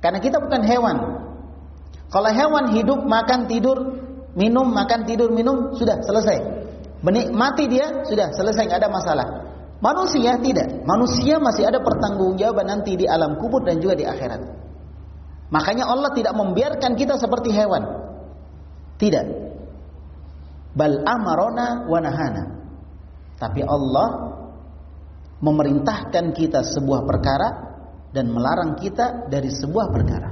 Karena 0.00 0.18
kita 0.24 0.40
bukan 0.40 0.64
hewan, 0.64 0.96
kalau 2.08 2.30
hewan 2.32 2.72
hidup, 2.72 3.04
makan, 3.04 3.44
tidur, 3.48 3.78
minum, 4.32 4.72
makan, 4.72 5.04
tidur, 5.04 5.28
minum, 5.28 5.76
sudah 5.76 6.00
selesai. 6.00 6.64
Menikmati 7.04 7.68
dia, 7.68 8.04
sudah 8.08 8.32
selesai, 8.32 8.64
nggak 8.64 8.80
ada 8.80 8.90
masalah. 8.90 9.26
Manusia 9.82 10.38
tidak. 10.38 10.86
Manusia 10.86 11.42
masih 11.42 11.66
ada 11.66 11.82
pertanggungjawaban 11.82 12.70
nanti 12.70 12.94
di 12.94 13.10
alam 13.10 13.34
kubur 13.42 13.66
dan 13.66 13.82
juga 13.82 13.98
di 13.98 14.06
akhirat. 14.06 14.38
Makanya 15.50 15.90
Allah 15.90 16.14
tidak 16.14 16.38
membiarkan 16.38 16.94
kita 16.94 17.18
seperti 17.18 17.50
hewan. 17.50 17.82
Tidak. 19.02 19.26
Bal 20.78 21.02
amarona 21.02 21.90
wa 21.90 21.98
nahana. 21.98 22.44
Tapi 23.42 23.60
Allah 23.66 24.08
memerintahkan 25.42 26.30
kita 26.30 26.62
sebuah 26.62 27.02
perkara 27.02 27.48
dan 28.14 28.30
melarang 28.30 28.78
kita 28.78 29.26
dari 29.26 29.50
sebuah 29.50 29.90
perkara. 29.90 30.30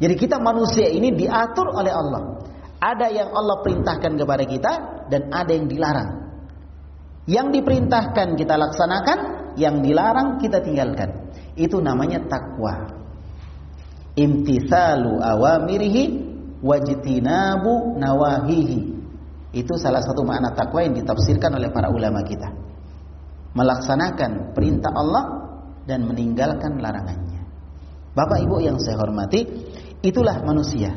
Jadi 0.00 0.14
kita 0.16 0.40
manusia 0.40 0.88
ini 0.88 1.12
diatur 1.12 1.68
oleh 1.68 1.92
Allah. 1.92 2.22
Ada 2.80 3.12
yang 3.12 3.28
Allah 3.36 3.60
perintahkan 3.60 4.16
kepada 4.16 4.44
kita 4.48 4.72
dan 5.12 5.28
ada 5.28 5.52
yang 5.52 5.68
dilarang. 5.68 6.23
Yang 7.24 7.60
diperintahkan 7.60 8.36
kita 8.36 8.54
laksanakan, 8.54 9.18
yang 9.56 9.80
dilarang 9.80 10.36
kita 10.40 10.60
tinggalkan. 10.60 11.32
Itu 11.56 11.80
namanya 11.80 12.20
takwa. 12.28 12.84
Imtithalu 14.14 15.18
awamirihi 15.18 16.04
wajtinabu 16.60 17.96
nawahihi. 17.96 18.80
Itu 19.54 19.78
salah 19.78 20.02
satu 20.02 20.26
makna 20.26 20.52
takwa 20.52 20.82
yang 20.82 20.98
ditafsirkan 20.98 21.54
oleh 21.56 21.70
para 21.70 21.88
ulama 21.88 22.26
kita. 22.26 22.50
Melaksanakan 23.54 24.52
perintah 24.52 24.90
Allah 24.90 25.24
dan 25.86 26.04
meninggalkan 26.04 26.82
larangannya. 26.82 27.46
Bapak 28.14 28.42
Ibu 28.42 28.62
yang 28.62 28.78
saya 28.82 28.98
hormati, 28.98 29.46
Itulah 30.04 30.44
manusia. 30.44 30.92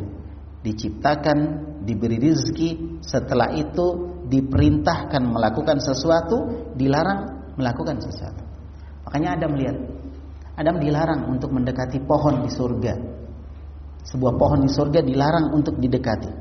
Diciptakan, 0.68 1.40
diberi 1.88 2.20
rizki, 2.20 3.00
setelah 3.00 3.56
itu 3.56 4.17
diperintahkan 4.28 5.24
melakukan 5.24 5.80
sesuatu, 5.80 6.72
dilarang 6.76 7.52
melakukan 7.56 8.04
sesuatu. 8.04 8.44
Makanya 9.08 9.40
Adam 9.40 9.50
melihat 9.56 9.78
Adam 10.58 10.76
dilarang 10.82 11.22
untuk 11.32 11.54
mendekati 11.54 12.04
pohon 12.04 12.44
di 12.44 12.52
surga. 12.52 12.94
Sebuah 14.08 14.34
pohon 14.36 14.64
di 14.66 14.72
surga 14.72 15.04
dilarang 15.04 15.54
untuk 15.56 15.80
didekati. 15.80 16.32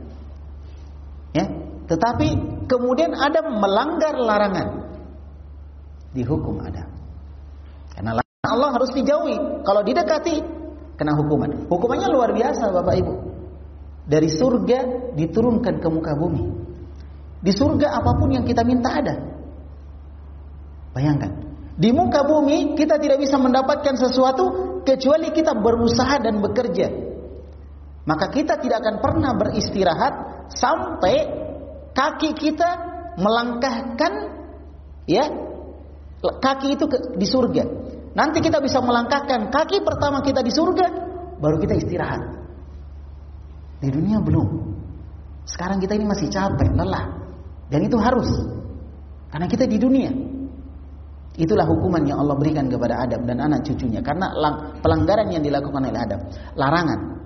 Ya, 1.36 1.46
tetapi 1.86 2.28
kemudian 2.66 3.14
Adam 3.14 3.60
melanggar 3.60 4.14
larangan. 4.16 4.68
Dihukum 6.16 6.58
Adam. 6.64 6.88
Karena 7.92 8.16
larangan 8.16 8.50
Allah 8.50 8.70
harus 8.72 8.90
dijauhi. 8.96 9.36
Kalau 9.62 9.82
didekati 9.84 10.36
kena 10.96 11.12
hukuman. 11.12 11.68
Hukumannya 11.68 12.08
luar 12.08 12.32
biasa 12.32 12.72
Bapak 12.72 12.94
Ibu. 13.04 13.14
Dari 14.06 14.28
surga 14.30 15.12
diturunkan 15.18 15.82
ke 15.82 15.88
muka 15.90 16.14
bumi. 16.16 16.44
Di 17.46 17.54
surga 17.54 17.94
apa 18.02 18.18
pun 18.18 18.34
yang 18.34 18.42
kita 18.42 18.66
minta 18.66 18.90
ada. 18.90 19.14
Bayangkan, 20.90 21.30
di 21.78 21.94
muka 21.94 22.26
bumi 22.26 22.74
kita 22.74 22.98
tidak 22.98 23.22
bisa 23.22 23.38
mendapatkan 23.38 23.94
sesuatu 23.94 24.44
kecuali 24.82 25.30
kita 25.30 25.54
berusaha 25.54 26.18
dan 26.18 26.42
bekerja. 26.42 26.90
Maka 28.02 28.34
kita 28.34 28.58
tidak 28.58 28.82
akan 28.82 28.96
pernah 28.98 29.30
beristirahat 29.38 30.14
sampai 30.50 31.14
kaki 31.94 32.34
kita 32.34 32.70
melangkahkan 33.14 34.12
ya 35.06 35.26
kaki 36.22 36.74
itu 36.74 36.90
di 37.14 37.26
surga. 37.28 37.64
Nanti 38.16 38.40
kita 38.40 38.58
bisa 38.64 38.80
melangkahkan 38.80 39.52
kaki 39.52 39.84
pertama 39.84 40.24
kita 40.24 40.40
di 40.40 40.50
surga, 40.50 40.86
baru 41.36 41.60
kita 41.60 41.76
istirahat. 41.76 42.22
Di 43.84 43.92
dunia 43.92 44.18
belum. 44.24 44.48
Sekarang 45.44 45.78
kita 45.78 45.92
ini 45.94 46.08
masih 46.08 46.32
capek, 46.32 46.72
lelah. 46.72 47.25
Dan 47.66 47.80
itu 47.86 47.98
harus. 47.98 48.28
Karena 49.30 49.46
kita 49.50 49.66
di 49.66 49.78
dunia. 49.78 50.10
Itulah 51.36 51.68
hukuman 51.68 52.00
yang 52.08 52.24
Allah 52.24 52.32
berikan 52.32 52.64
kepada 52.72 53.04
Adam 53.04 53.28
dan 53.28 53.36
anak 53.44 53.60
cucunya 53.68 54.00
karena 54.00 54.32
pelanggaran 54.80 55.28
yang 55.28 55.44
dilakukan 55.44 55.84
oleh 55.84 56.00
Adam, 56.00 56.20
larangan. 56.56 57.20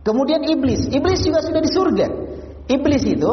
Kemudian 0.00 0.40
iblis, 0.48 0.88
iblis 0.88 1.20
juga 1.20 1.44
sudah 1.44 1.60
di 1.60 1.68
surga. 1.68 2.06
Iblis 2.64 3.02
itu 3.04 3.30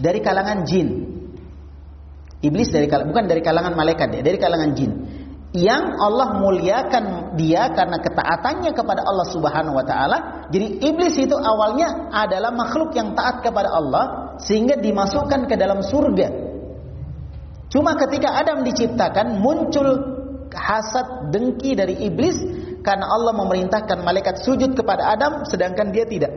dari 0.00 0.24
kalangan 0.24 0.64
jin. 0.64 0.88
Iblis 2.40 2.68
dari 2.72 2.88
bukan 2.88 3.28
dari 3.28 3.44
kalangan 3.44 3.76
malaikat 3.76 4.08
ya, 4.08 4.20
dari 4.24 4.40
kalangan 4.40 4.72
jin. 4.72 4.92
Yang 5.56 5.84
Allah 6.04 6.36
muliakan 6.36 7.32
dia 7.40 7.72
karena 7.72 7.96
ketaatannya 7.96 8.76
kepada 8.76 9.00
Allah 9.08 9.24
Subhanahu 9.32 9.80
wa 9.80 9.86
taala. 9.88 10.18
Jadi 10.52 10.84
iblis 10.84 11.16
itu 11.16 11.32
awalnya 11.32 12.12
adalah 12.12 12.52
makhluk 12.52 12.92
yang 12.92 13.16
taat 13.16 13.40
kepada 13.40 13.72
Allah 13.72 14.36
sehingga 14.36 14.76
dimasukkan 14.76 15.48
ke 15.48 15.56
dalam 15.56 15.80
surga 15.80 16.46
Cuma 17.66 17.98
ketika 17.98 18.30
Adam 18.32 18.62
diciptakan 18.62 19.42
muncul 19.42 19.88
hasad 20.54 21.34
dengki 21.34 21.74
dari 21.74 22.06
iblis 22.06 22.38
karena 22.80 23.10
Allah 23.10 23.34
memerintahkan 23.34 24.06
malaikat 24.06 24.46
sujud 24.46 24.78
kepada 24.78 25.10
Adam 25.12 25.42
sedangkan 25.44 25.90
dia 25.90 26.06
tidak. 26.06 26.30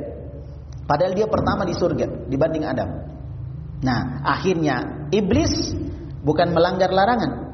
Padahal 0.90 1.14
dia 1.14 1.30
pertama 1.30 1.70
di 1.70 1.78
surga 1.78 2.28
dibanding 2.28 2.66
Adam. 2.66 2.90
Nah, 3.86 4.26
akhirnya 4.26 5.08
iblis 5.14 5.72
bukan 6.26 6.52
melanggar 6.52 6.90
larangan 6.90 7.49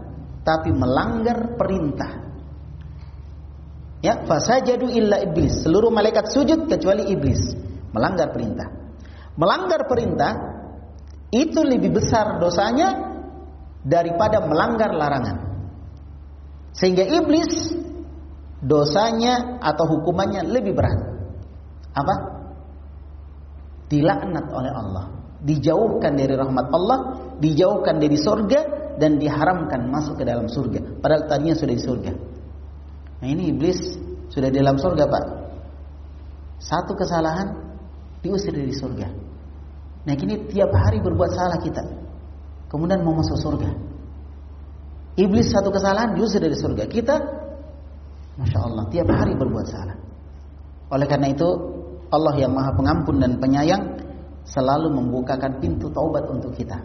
tapi 0.45 0.69
melanggar 0.69 1.58
perintah. 1.58 2.21
Ya, 4.05 4.21
fasajadu 4.21 4.86
illa 4.93 5.25
iblis. 5.25 5.65
Seluruh 5.65 5.89
malaikat 5.89 6.29
sujud 6.29 6.69
kecuali 6.69 7.10
iblis, 7.10 7.58
melanggar 7.89 8.29
perintah. 8.29 8.69
Melanggar 9.34 9.89
perintah 9.89 10.31
itu 11.34 11.65
lebih 11.65 11.97
besar 11.97 12.38
dosanya 12.38 13.17
daripada 13.81 14.45
melanggar 14.45 14.93
larangan. 14.93 15.38
Sehingga 16.77 17.10
iblis 17.10 17.73
dosanya 18.62 19.58
atau 19.65 19.89
hukumannya 19.97 20.45
lebih 20.45 20.77
berat. 20.77 21.01
Apa? 21.97 22.15
Dilaknat 23.89 24.45
oleh 24.53 24.71
Allah, 24.73 25.05
dijauhkan 25.41 26.13
dari 26.13 26.34
rahmat 26.38 26.67
Allah, 26.69 26.99
dijauhkan 27.41 27.97
dari 27.97 28.17
surga 28.17 28.84
dan 28.97 29.19
diharamkan 29.19 29.88
masuk 29.91 30.19
ke 30.19 30.23
dalam 30.23 30.47
surga. 30.47 31.01
Padahal 31.03 31.27
tadinya 31.27 31.55
sudah 31.55 31.73
di 31.75 31.84
surga. 31.84 32.12
Nah 33.23 33.27
ini 33.27 33.51
iblis 33.51 33.79
sudah 34.31 34.49
di 34.51 34.58
dalam 34.60 34.75
surga 34.79 35.03
pak. 35.08 35.25
Satu 36.60 36.95
kesalahan 36.95 37.51
diusir 38.23 38.55
dari 38.55 38.71
surga. 38.71 39.08
Nah 40.05 40.13
kini 40.15 40.47
tiap 40.49 40.71
hari 40.71 41.01
berbuat 41.03 41.31
salah 41.34 41.60
kita 41.60 42.05
kemudian 42.75 43.01
mau 43.08 43.15
masuk 43.15 43.39
surga. 43.39 43.71
Iblis 45.15 45.47
satu 45.47 45.71
kesalahan 45.71 46.12
diusir 46.12 46.43
dari 46.43 46.60
surga. 46.60 46.91
Kita, 46.91 47.15
masya 48.36 48.60
Allah, 48.60 48.84
tiap 48.91 49.08
hari 49.08 49.31
berbuat 49.31 49.63
salah. 49.63 49.95
Oleh 50.91 51.08
karena 51.08 51.31
itu, 51.31 51.47
Allah 52.12 52.36
yang 52.36 52.51
Maha 52.51 52.75
Pengampun 52.75 53.23
dan 53.23 53.39
Penyayang 53.39 53.95
selalu 54.43 54.91
membukakan 54.91 55.63
pintu 55.63 55.88
taubat 55.88 56.27
untuk 56.27 56.51
kita. 56.51 56.84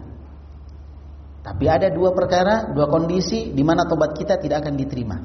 Tapi 1.41 1.65
ada 1.65 1.89
dua 1.89 2.13
perkara, 2.13 2.69
dua 2.69 2.85
kondisi 2.85 3.49
di 3.49 3.65
mana 3.65 3.89
taubat 3.89 4.13
kita 4.13 4.37
tidak 4.37 4.61
akan 4.61 4.77
diterima. 4.77 5.17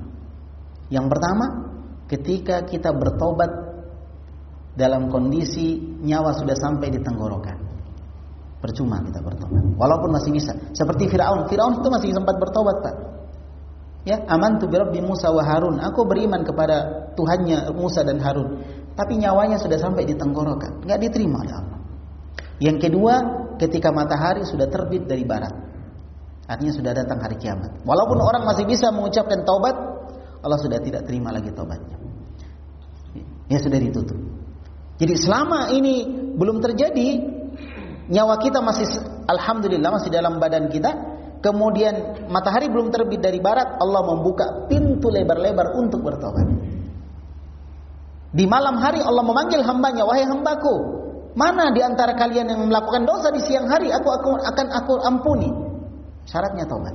Yang 0.88 1.06
pertama, 1.12 1.46
ketika 2.08 2.64
kita 2.64 2.90
bertobat 2.96 3.50
dalam 4.76 5.08
kondisi 5.12 5.76
nyawa 6.04 6.36
sudah 6.36 6.56
sampai 6.56 6.88
di 6.92 7.00
tenggorokan. 7.04 7.58
Percuma 8.60 9.04
kita 9.04 9.20
bertobat. 9.20 9.76
Walaupun 9.76 10.16
masih 10.16 10.32
bisa. 10.32 10.56
Seperti 10.72 11.08
Firaun. 11.12 11.48
Firaun 11.48 11.84
itu 11.84 11.88
masih 11.92 12.16
sempat 12.16 12.40
bertobat, 12.40 12.76
Pak. 12.80 12.96
Ya, 14.06 14.22
aman 14.30 14.62
tu 14.62 14.70
bi 14.70 15.00
Musa 15.02 15.34
wa 15.34 15.42
Harun. 15.42 15.82
Aku 15.82 16.06
beriman 16.06 16.46
kepada 16.46 17.10
Tuhannya 17.18 17.74
Musa 17.74 18.06
dan 18.06 18.22
Harun. 18.22 18.62
Tapi 18.96 19.18
nyawanya 19.20 19.60
sudah 19.60 19.76
sampai 19.76 20.08
di 20.08 20.16
tenggorokan, 20.16 20.80
nggak 20.86 20.98
diterima 21.04 21.44
oleh 21.44 21.52
Allah. 21.52 21.78
Yang 22.56 22.88
kedua, 22.88 23.14
ketika 23.60 23.92
matahari 23.92 24.48
sudah 24.48 24.72
terbit 24.72 25.04
dari 25.04 25.26
barat. 25.28 25.52
Artinya 26.46 26.72
sudah 26.72 26.92
datang 26.94 27.18
hari 27.18 27.36
kiamat. 27.42 27.82
Walaupun 27.82 28.22
orang 28.22 28.46
masih 28.46 28.70
bisa 28.70 28.94
mengucapkan 28.94 29.42
taubat, 29.42 29.74
Allah 30.46 30.58
sudah 30.62 30.78
tidak 30.78 31.02
terima 31.02 31.34
lagi 31.34 31.50
taubatnya. 31.50 31.98
Ya 33.50 33.58
sudah 33.58 33.78
ditutup. 33.82 34.18
Jadi 34.96 35.14
selama 35.18 35.74
ini 35.74 36.06
belum 36.38 36.62
terjadi, 36.62 37.08
nyawa 38.14 38.38
kita 38.38 38.62
masih 38.62 38.86
alhamdulillah 39.26 39.90
masih 39.98 40.10
dalam 40.14 40.38
badan 40.38 40.70
kita, 40.70 40.94
kemudian 41.42 42.26
matahari 42.30 42.70
belum 42.70 42.94
terbit 42.94 43.18
dari 43.18 43.42
barat, 43.42 43.82
Allah 43.82 44.06
membuka 44.06 44.70
pintu 44.70 45.10
lebar-lebar 45.10 45.74
untuk 45.74 46.06
bertobat. 46.06 46.46
Di 48.30 48.46
malam 48.46 48.78
hari 48.78 49.02
Allah 49.02 49.24
memanggil 49.26 49.66
hambanya, 49.66 50.06
wahai 50.06 50.30
hambaku, 50.30 50.74
mana 51.34 51.74
di 51.74 51.82
antara 51.82 52.14
kalian 52.14 52.54
yang 52.54 52.60
melakukan 52.70 53.02
dosa 53.02 53.34
di 53.34 53.42
siang 53.42 53.66
hari, 53.66 53.90
aku, 53.90 54.08
aku 54.14 54.30
akan 54.46 54.66
aku 54.70 54.94
ampuni. 55.02 55.65
Syaratnya 56.26 56.66
taubat. 56.66 56.94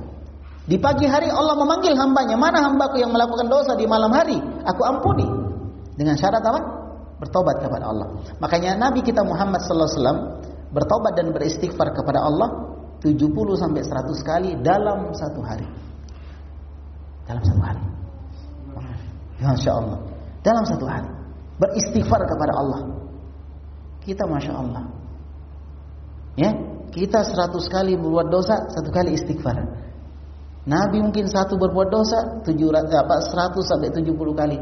Di 0.62 0.78
pagi 0.78 1.10
hari 1.10 1.26
Allah 1.26 1.58
memanggil 1.58 1.96
hambanya, 1.98 2.38
mana 2.38 2.62
hambaku 2.62 3.02
yang 3.02 3.10
melakukan 3.10 3.50
dosa 3.50 3.74
di 3.74 3.82
malam 3.88 4.14
hari, 4.14 4.38
aku 4.62 4.82
ampuni. 4.86 5.26
Dengan 5.98 6.14
syarat 6.14 6.44
apa? 6.44 6.60
Bertobat 7.18 7.58
kepada 7.58 7.90
Allah. 7.90 8.06
Makanya 8.38 8.78
Nabi 8.78 9.02
kita 9.02 9.26
Muhammad 9.26 9.58
sallallahu 9.62 9.90
alaihi 9.90 9.98
wasallam 9.98 10.20
bertobat 10.70 11.12
dan 11.18 11.26
beristighfar 11.34 11.92
kepada 11.92 12.22
Allah 12.22 12.48
70 13.02 13.26
sampai 13.58 13.82
100 13.82 14.22
kali 14.22 14.50
dalam 14.62 15.10
satu 15.18 15.42
hari. 15.42 15.66
Dalam 17.26 17.42
satu 17.42 17.62
hari. 17.62 17.82
Masya 19.42 19.70
Allah. 19.74 19.98
Dalam 20.46 20.64
satu 20.66 20.86
hari. 20.86 21.10
Beristighfar 21.58 22.22
kepada 22.22 22.52
Allah. 22.54 22.80
Kita 24.02 24.26
Masya 24.26 24.52
Allah. 24.54 24.82
Ya, 26.38 26.50
kita 26.92 27.24
100 27.24 27.56
kali 27.72 27.96
berbuat 27.96 28.28
dosa, 28.28 28.68
satu 28.68 28.92
kali 28.92 29.16
istighfar. 29.16 29.56
Nabi 30.68 31.02
mungkin 31.02 31.26
satu 31.26 31.58
berbuat 31.58 31.88
dosa, 31.90 32.44
700, 32.44 32.92
apa, 32.92 33.16
100 33.24 33.64
sampai 33.66 33.88
70 33.90 34.12
kali 34.36 34.56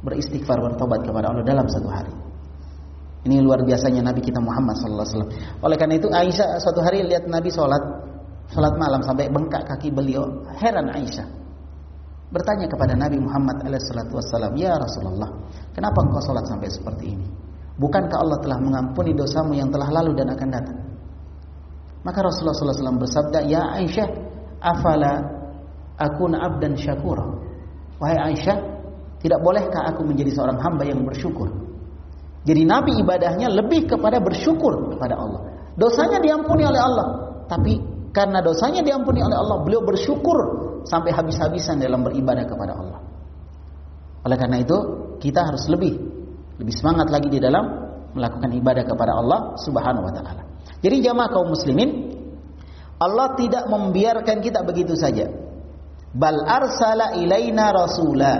beristighfar 0.00 0.62
bertobat 0.62 1.02
kepada 1.02 1.34
Allah 1.34 1.44
dalam 1.44 1.66
satu 1.66 1.90
hari. 1.90 2.14
Ini 3.26 3.42
luar 3.42 3.66
biasanya 3.66 4.00
Nabi 4.06 4.22
kita 4.22 4.38
Muhammad 4.38 4.78
sallallahu 4.78 5.04
alaihi 5.04 5.16
wasallam. 5.18 5.32
Oleh 5.66 5.76
karena 5.76 5.94
itu 5.98 6.08
Aisyah 6.08 6.48
suatu 6.62 6.80
hari 6.80 7.02
lihat 7.02 7.26
Nabi 7.26 7.50
sholat 7.50 7.82
sholat 8.54 8.78
malam 8.78 9.02
sampai 9.02 9.26
bengkak 9.28 9.66
kaki 9.66 9.90
beliau. 9.90 10.46
Heran 10.56 10.86
Aisyah. 10.94 11.26
Bertanya 12.30 12.70
kepada 12.70 12.94
Nabi 12.94 13.18
Muhammad 13.18 13.66
wasallam, 13.66 14.54
"Ya 14.54 14.78
Rasulullah, 14.78 15.28
kenapa 15.74 15.98
engkau 16.06 16.22
sholat 16.22 16.46
sampai 16.46 16.70
seperti 16.70 17.18
ini? 17.18 17.26
Bukankah 17.76 18.22
Allah 18.22 18.38
telah 18.38 18.58
mengampuni 18.62 19.12
dosamu 19.12 19.52
yang 19.58 19.68
telah 19.68 19.90
lalu 19.90 20.14
dan 20.14 20.30
akan 20.32 20.48
datang?" 20.48 20.77
Maka 22.06 22.18
Rasulullah 22.22 22.54
SAW 22.54 23.00
bersabda, 23.02 23.38
"Ya 23.46 23.62
Aisyah, 23.74 24.08
afala 24.62 25.12
akuna 25.98 26.42
abdan 26.46 26.78
syakura?" 26.78 27.26
Wahai 27.98 28.34
Aisyah, 28.34 28.56
tidak 29.18 29.42
bolehkah 29.42 29.82
aku 29.90 30.06
menjadi 30.06 30.30
seorang 30.30 30.62
hamba 30.62 30.86
yang 30.86 31.02
bersyukur? 31.02 31.50
Jadi 32.46 32.62
Nabi 32.62 33.02
ibadahnya 33.02 33.50
lebih 33.50 33.90
kepada 33.90 34.22
bersyukur 34.22 34.94
kepada 34.94 35.18
Allah. 35.18 35.42
Dosanya 35.74 36.22
diampuni 36.22 36.62
oleh 36.62 36.78
Allah, 36.78 37.06
tapi 37.50 37.82
karena 38.14 38.38
dosanya 38.38 38.80
diampuni 38.80 39.20
oleh 39.20 39.36
Allah, 39.36 39.62
beliau 39.66 39.82
bersyukur 39.82 40.38
sampai 40.86 41.10
habis-habisan 41.12 41.82
dalam 41.82 42.06
beribadah 42.06 42.46
kepada 42.46 42.72
Allah. 42.78 42.98
Oleh 44.22 44.36
karena 44.38 44.62
itu, 44.62 44.78
kita 45.18 45.44
harus 45.50 45.66
lebih 45.66 45.98
lebih 46.58 46.74
semangat 46.74 47.10
lagi 47.10 47.30
di 47.30 47.38
dalam 47.38 47.64
melakukan 48.14 48.50
ibadah 48.50 48.84
kepada 48.86 49.12
Allah 49.14 49.54
Subhanahu 49.62 50.06
wa 50.10 50.12
taala. 50.14 50.42
Jadi 50.78 51.02
jamaah 51.02 51.30
kaum 51.30 51.50
muslimin, 51.50 51.90
Allah 52.98 53.34
tidak 53.38 53.66
membiarkan 53.66 54.38
kita 54.42 54.62
begitu 54.62 54.94
saja. 54.94 55.30
Bal 56.14 56.42
arsala 56.42 57.18
ilaina 57.18 57.70
rasula. 57.70 58.34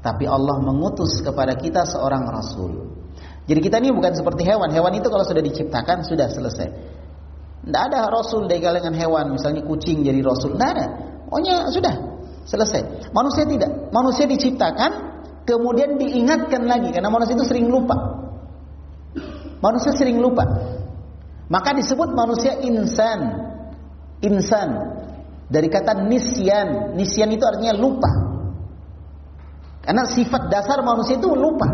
Tapi 0.00 0.24
Allah 0.24 0.56
mengutus 0.64 1.20
kepada 1.20 1.56
kita 1.60 1.84
seorang 1.84 2.24
rasul. 2.24 2.88
Jadi 3.44 3.60
kita 3.60 3.76
ini 3.84 3.92
bukan 3.92 4.16
seperti 4.16 4.48
hewan. 4.48 4.72
Hewan 4.72 4.96
itu 4.96 5.12
kalau 5.12 5.24
sudah 5.28 5.44
diciptakan 5.44 6.04
sudah 6.08 6.32
selesai. 6.32 6.68
Tidak 7.60 7.82
ada 7.92 8.08
rasul 8.08 8.48
dari 8.48 8.64
kalangan 8.64 8.96
hewan, 8.96 9.36
misalnya 9.36 9.60
kucing 9.60 10.00
jadi 10.00 10.24
rasul. 10.24 10.56
Tidak 10.56 10.68
ada. 10.72 10.86
Pokoknya 11.28 11.68
sudah 11.68 11.94
selesai. 12.48 13.12
Manusia 13.12 13.44
tidak. 13.44 13.92
Manusia 13.92 14.24
diciptakan, 14.24 14.90
kemudian 15.44 16.00
diingatkan 16.00 16.64
lagi 16.64 16.88
karena 16.88 17.12
manusia 17.12 17.36
itu 17.36 17.44
sering 17.44 17.68
lupa. 17.68 17.96
Manusia 19.60 19.92
sering 19.92 20.16
lupa. 20.16 20.48
Maka 21.50 21.74
disebut 21.74 22.14
manusia 22.14 22.62
insan. 22.62 23.50
Insan 24.22 24.68
dari 25.50 25.66
kata 25.66 26.06
nisyan. 26.06 26.94
Nisyan 26.94 27.34
itu 27.34 27.42
artinya 27.42 27.74
lupa. 27.74 28.10
Karena 29.82 30.06
sifat 30.06 30.46
dasar 30.46 30.86
manusia 30.86 31.18
itu 31.18 31.26
lupa. 31.34 31.66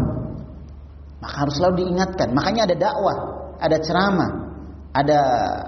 Maka 1.21 1.35
harus 1.45 1.61
selalu 1.61 1.85
diingatkan. 1.85 2.33
Makanya 2.33 2.65
ada 2.73 2.77
dakwah, 2.79 3.17
ada 3.61 3.77
ceramah, 3.85 4.31
ada 4.97 5.21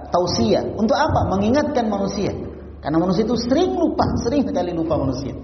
tausiah. 0.08 0.64
Untuk 0.72 0.96
apa? 0.96 1.28
Mengingatkan 1.28 1.92
manusia. 1.92 2.32
Karena 2.80 2.96
manusia 2.96 3.28
itu 3.28 3.36
sering 3.36 3.76
lupa, 3.76 4.08
sering 4.24 4.48
sekali 4.48 4.72
lupa 4.72 4.96
manusia. 4.96 5.36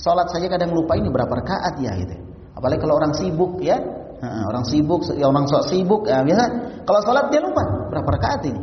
Salat 0.00 0.32
saja 0.32 0.48
kadang 0.48 0.72
lupa 0.72 0.96
ini 0.96 1.12
berapa 1.12 1.28
rakaat 1.28 1.76
ya 1.84 1.92
gitu. 2.00 2.16
Apalagi 2.56 2.80
kalau 2.80 2.96
orang 2.96 3.12
sibuk 3.12 3.60
ya, 3.60 3.76
orang 4.20 4.64
sibuk, 4.68 5.00
ya 5.16 5.32
orang 5.32 5.48
sok 5.48 5.72
sibuk, 5.72 6.04
ya, 6.04 6.20
biasa. 6.20 6.44
Kalau 6.84 7.00
salat 7.00 7.32
dia 7.32 7.40
lupa 7.40 7.64
berapa 7.88 8.08
rakaat 8.20 8.42
ini. 8.52 8.60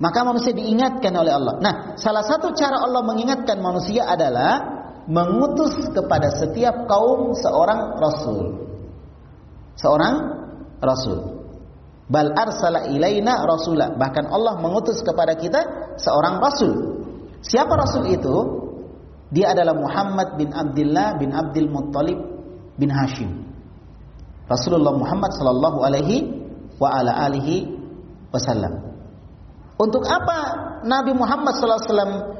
Maka 0.00 0.26
manusia 0.26 0.50
diingatkan 0.50 1.14
oleh 1.14 1.30
Allah. 1.30 1.54
Nah, 1.62 1.74
salah 1.94 2.26
satu 2.26 2.50
cara 2.56 2.80
Allah 2.82 3.06
mengingatkan 3.06 3.62
manusia 3.62 4.02
adalah 4.02 4.82
mengutus 5.06 5.92
kepada 5.94 6.32
setiap 6.34 6.90
kaum 6.90 7.36
seorang 7.38 8.00
rasul. 8.00 8.66
Seorang 9.78 10.14
rasul. 10.82 11.46
Bal 12.10 12.34
arsala 12.34 12.90
ilaina 12.90 13.46
rasula. 13.46 13.94
Bahkan 13.94 14.26
Allah 14.26 14.58
mengutus 14.58 15.04
kepada 15.06 15.38
kita 15.38 15.94
seorang 16.00 16.42
rasul. 16.42 16.72
Siapa 17.44 17.70
rasul 17.78 18.10
itu? 18.10 18.36
Dia 19.32 19.54
adalah 19.54 19.78
Muhammad 19.78 20.34
bin 20.34 20.50
Abdullah 20.50 21.16
bin 21.16 21.30
Abdul 21.30 21.70
Muttalib 21.70 22.18
bin 22.74 22.90
Hashim. 22.90 23.51
Rasulullah 24.52 24.92
Muhammad 24.92 25.32
sallallahu 25.32 25.78
alaihi 25.80 26.28
wa 26.76 26.92
ala 26.92 27.16
alihi 27.24 27.72
wasallam. 28.28 28.92
Untuk 29.80 30.04
apa 30.04 30.38
Nabi 30.84 31.16
Muhammad 31.16 31.56
SAW 31.58 32.38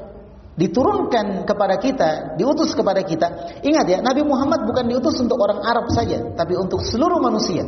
diturunkan 0.53 1.49
kepada 1.49 1.75
kita, 1.81 2.37
diutus 2.37 2.77
kepada 2.77 3.01
kita? 3.01 3.59
Ingat 3.65 3.85
ya, 3.89 3.97
Nabi 3.99 4.21
Muhammad 4.21 4.63
bukan 4.69 4.85
diutus 4.85 5.17
untuk 5.19 5.41
orang 5.41 5.59
Arab 5.65 5.89
saja, 5.89 6.21
tapi 6.37 6.53
untuk 6.55 6.85
seluruh 6.85 7.17
manusia. 7.19 7.65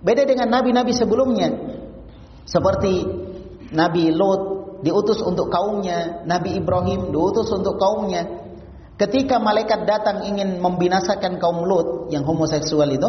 Beda 0.00 0.24
dengan 0.24 0.50
nabi-nabi 0.50 0.94
sebelumnya. 0.94 1.52
Seperti 2.46 3.02
Nabi 3.74 4.14
Lot 4.14 4.42
diutus 4.86 5.18
untuk 5.22 5.50
kaumnya, 5.50 6.22
Nabi 6.24 6.58
Ibrahim 6.58 7.10
diutus 7.10 7.50
untuk 7.52 7.76
kaumnya. 7.76 8.45
Ketika 8.96 9.36
malaikat 9.36 9.84
datang 9.84 10.24
ingin 10.24 10.56
membinasakan 10.64 11.36
kaum 11.36 11.68
Lot 11.68 12.08
yang 12.08 12.24
homoseksual 12.24 12.88
itu, 12.88 13.08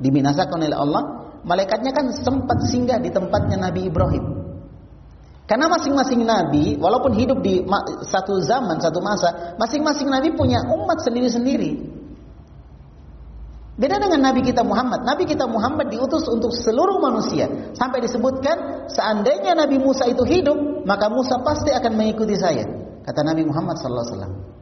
dibinasakan 0.00 0.64
oleh 0.64 0.72
Allah, 0.72 1.02
malaikatnya 1.44 1.92
kan 1.92 2.08
sempat 2.16 2.64
singgah 2.64 2.96
di 2.96 3.12
tempatnya 3.12 3.60
Nabi 3.60 3.92
Ibrahim. 3.92 4.24
Karena 5.48 5.64
masing-masing 5.72 6.28
nabi, 6.28 6.76
walaupun 6.76 7.16
hidup 7.16 7.40
di 7.40 7.64
satu 8.04 8.36
zaman, 8.44 8.84
satu 8.84 9.00
masa, 9.00 9.56
masing-masing 9.56 10.12
nabi 10.12 10.36
punya 10.36 10.60
umat 10.60 11.00
sendiri-sendiri. 11.00 11.96
Beda 13.80 13.96
dengan 13.96 14.28
nabi 14.28 14.44
kita 14.44 14.60
Muhammad. 14.60 15.08
Nabi 15.08 15.24
kita 15.24 15.48
Muhammad 15.48 15.88
diutus 15.88 16.28
untuk 16.28 16.52
seluruh 16.52 17.00
manusia. 17.00 17.48
Sampai 17.72 18.04
disebutkan, 18.04 18.90
seandainya 18.92 19.54
Nabi 19.54 19.78
Musa 19.78 20.04
itu 20.10 20.26
hidup, 20.26 20.84
maka 20.84 21.08
Musa 21.08 21.40
pasti 21.40 21.70
akan 21.72 21.96
mengikuti 21.96 22.36
saya. 22.36 22.66
Kata 23.06 23.22
Nabi 23.24 23.46
Muhammad 23.46 23.78
sallallahu 23.80 24.04
alaihi 24.04 24.16
wasallam. 24.18 24.57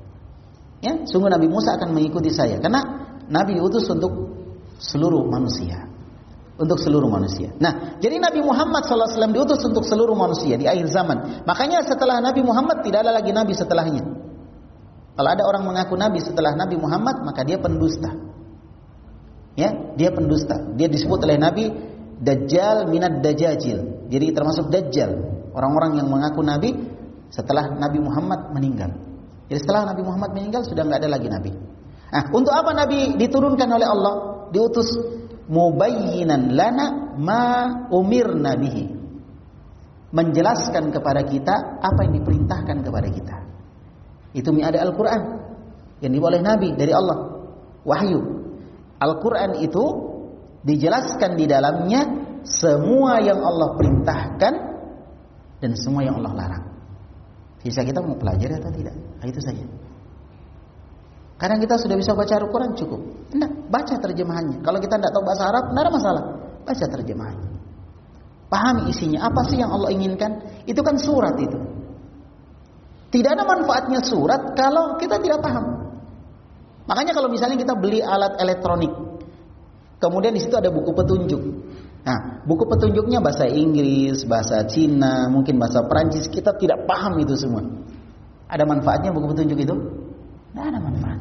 Ya, 0.84 0.92
sungguh 1.08 1.32
Nabi 1.32 1.48
Musa 1.48 1.76
akan 1.80 1.96
mengikuti 1.96 2.28
saya 2.28 2.60
karena 2.60 2.84
Nabi 3.26 3.56
diutus 3.56 3.88
untuk 3.88 4.12
seluruh 4.76 5.24
manusia 5.26 5.96
untuk 6.56 6.80
seluruh 6.80 7.08
manusia. 7.12 7.52
Nah, 7.60 8.00
jadi 8.00 8.16
Nabi 8.16 8.40
Muhammad 8.40 8.88
SAW 8.88 9.28
diutus 9.28 9.60
untuk 9.68 9.84
seluruh 9.84 10.16
manusia 10.16 10.56
di 10.56 10.64
akhir 10.64 10.88
zaman. 10.88 11.44
Makanya 11.44 11.84
setelah 11.84 12.20
Nabi 12.24 12.40
Muhammad 12.40 12.80
tidak 12.80 13.04
ada 13.04 13.12
lagi 13.12 13.30
Nabi 13.32 13.52
setelahnya. 13.52 14.04
Kalau 15.16 15.30
ada 15.32 15.44
orang 15.44 15.64
mengaku 15.64 15.96
Nabi 15.96 16.20
setelah 16.20 16.56
Nabi 16.56 16.76
Muhammad, 16.80 17.24
maka 17.24 17.44
dia 17.44 17.60
pendusta. 17.60 18.12
Ya, 19.56 19.72
dia 19.96 20.12
pendusta. 20.12 20.60
Dia 20.76 20.88
disebut 20.88 21.24
oleh 21.24 21.40
Nabi 21.40 21.64
Dajjal 22.20 22.88
minad 22.88 23.20
Dajjajil. 23.20 24.08
Jadi 24.08 24.26
termasuk 24.32 24.68
Dajjal. 24.72 25.12
Orang-orang 25.56 26.00
yang 26.00 26.08
mengaku 26.08 26.44
Nabi 26.44 26.72
setelah 27.32 27.72
Nabi 27.72 28.00
Muhammad 28.00 28.52
meninggal. 28.52 28.92
Jadi 29.46 29.58
setelah 29.62 29.94
Nabi 29.94 30.02
Muhammad 30.02 30.30
meninggal 30.34 30.66
sudah 30.66 30.82
nggak 30.82 31.00
ada 31.06 31.10
lagi 31.10 31.28
Nabi. 31.30 31.52
Nah, 32.06 32.22
untuk 32.34 32.54
apa 32.54 32.70
Nabi 32.74 33.14
diturunkan 33.18 33.68
oleh 33.70 33.86
Allah? 33.86 34.14
Diutus 34.50 34.90
mubayyinan 35.46 36.54
lana 36.54 37.14
ma 37.18 37.46
umirna 37.90 38.58
bihi. 38.58 38.84
Menjelaskan 40.10 40.94
kepada 40.94 41.22
kita 41.26 41.82
apa 41.82 42.00
yang 42.06 42.22
diperintahkan 42.22 42.76
kepada 42.82 43.08
kita. 43.10 43.36
Itu 44.34 44.50
ada 44.62 44.78
Al-Qur'an 44.82 45.22
yang 46.02 46.12
dibawa 46.12 46.36
oleh 46.36 46.42
Nabi 46.42 46.68
dari 46.74 46.92
Allah. 46.94 47.18
Wahyu. 47.86 48.20
Al-Qur'an 48.98 49.62
itu 49.62 49.84
dijelaskan 50.66 51.38
di 51.38 51.46
dalamnya 51.46 52.02
semua 52.42 53.22
yang 53.22 53.42
Allah 53.42 53.74
perintahkan 53.78 54.54
dan 55.62 55.70
semua 55.78 56.06
yang 56.06 56.18
Allah 56.22 56.34
larang. 56.34 56.75
Sisa 57.66 57.82
kita 57.82 57.98
mau 57.98 58.14
pelajari 58.14 58.62
atau 58.62 58.70
tidak? 58.70 58.94
Nah, 58.94 59.26
itu 59.26 59.42
saja. 59.42 59.66
Kadang 61.34 61.58
kita 61.58 61.74
sudah 61.82 61.98
bisa 61.98 62.14
baca 62.14 62.38
Al-Quran 62.38 62.78
cukup. 62.78 63.00
Tidak, 63.34 63.50
baca 63.66 63.94
terjemahannya. 63.98 64.62
Kalau 64.62 64.78
kita 64.78 64.94
tidak 65.02 65.10
tahu 65.10 65.26
bahasa 65.26 65.50
Arab, 65.50 65.74
tidak 65.74 65.82
ada 65.82 65.92
masalah. 65.92 66.22
Baca 66.62 66.84
terjemahannya. 66.86 67.50
Pahami 68.46 68.82
isinya. 68.94 69.26
Apa 69.26 69.42
sih 69.50 69.58
yang 69.58 69.74
Allah 69.74 69.90
inginkan? 69.90 70.62
Itu 70.62 70.86
kan 70.86 70.94
surat 70.94 71.34
itu. 71.42 71.58
Tidak 73.10 73.30
ada 73.34 73.42
manfaatnya 73.42 73.98
surat 73.98 74.54
kalau 74.54 74.94
kita 75.02 75.18
tidak 75.18 75.42
paham. 75.42 75.90
Makanya 76.86 77.18
kalau 77.18 77.26
misalnya 77.26 77.58
kita 77.58 77.74
beli 77.74 77.98
alat 77.98 78.38
elektronik, 78.38 78.94
kemudian 79.98 80.30
di 80.30 80.38
situ 80.38 80.54
ada 80.54 80.70
buku 80.70 80.94
petunjuk. 80.94 81.42
Nah, 82.06 82.46
buku 82.46 82.70
petunjuknya 82.70 83.18
bahasa 83.18 83.50
Inggris, 83.50 84.22
bahasa 84.30 84.62
Cina, 84.70 85.26
mungkin 85.26 85.58
bahasa 85.58 85.82
Perancis, 85.90 86.30
kita 86.30 86.54
tidak 86.54 86.86
paham 86.86 87.18
itu 87.18 87.34
semua. 87.34 87.66
Ada 88.46 88.62
manfaatnya 88.62 89.10
buku 89.10 89.34
petunjuk 89.34 89.58
itu? 89.58 89.74
Tidak 90.54 90.64
ada 90.70 90.78
manfaat. 90.78 91.18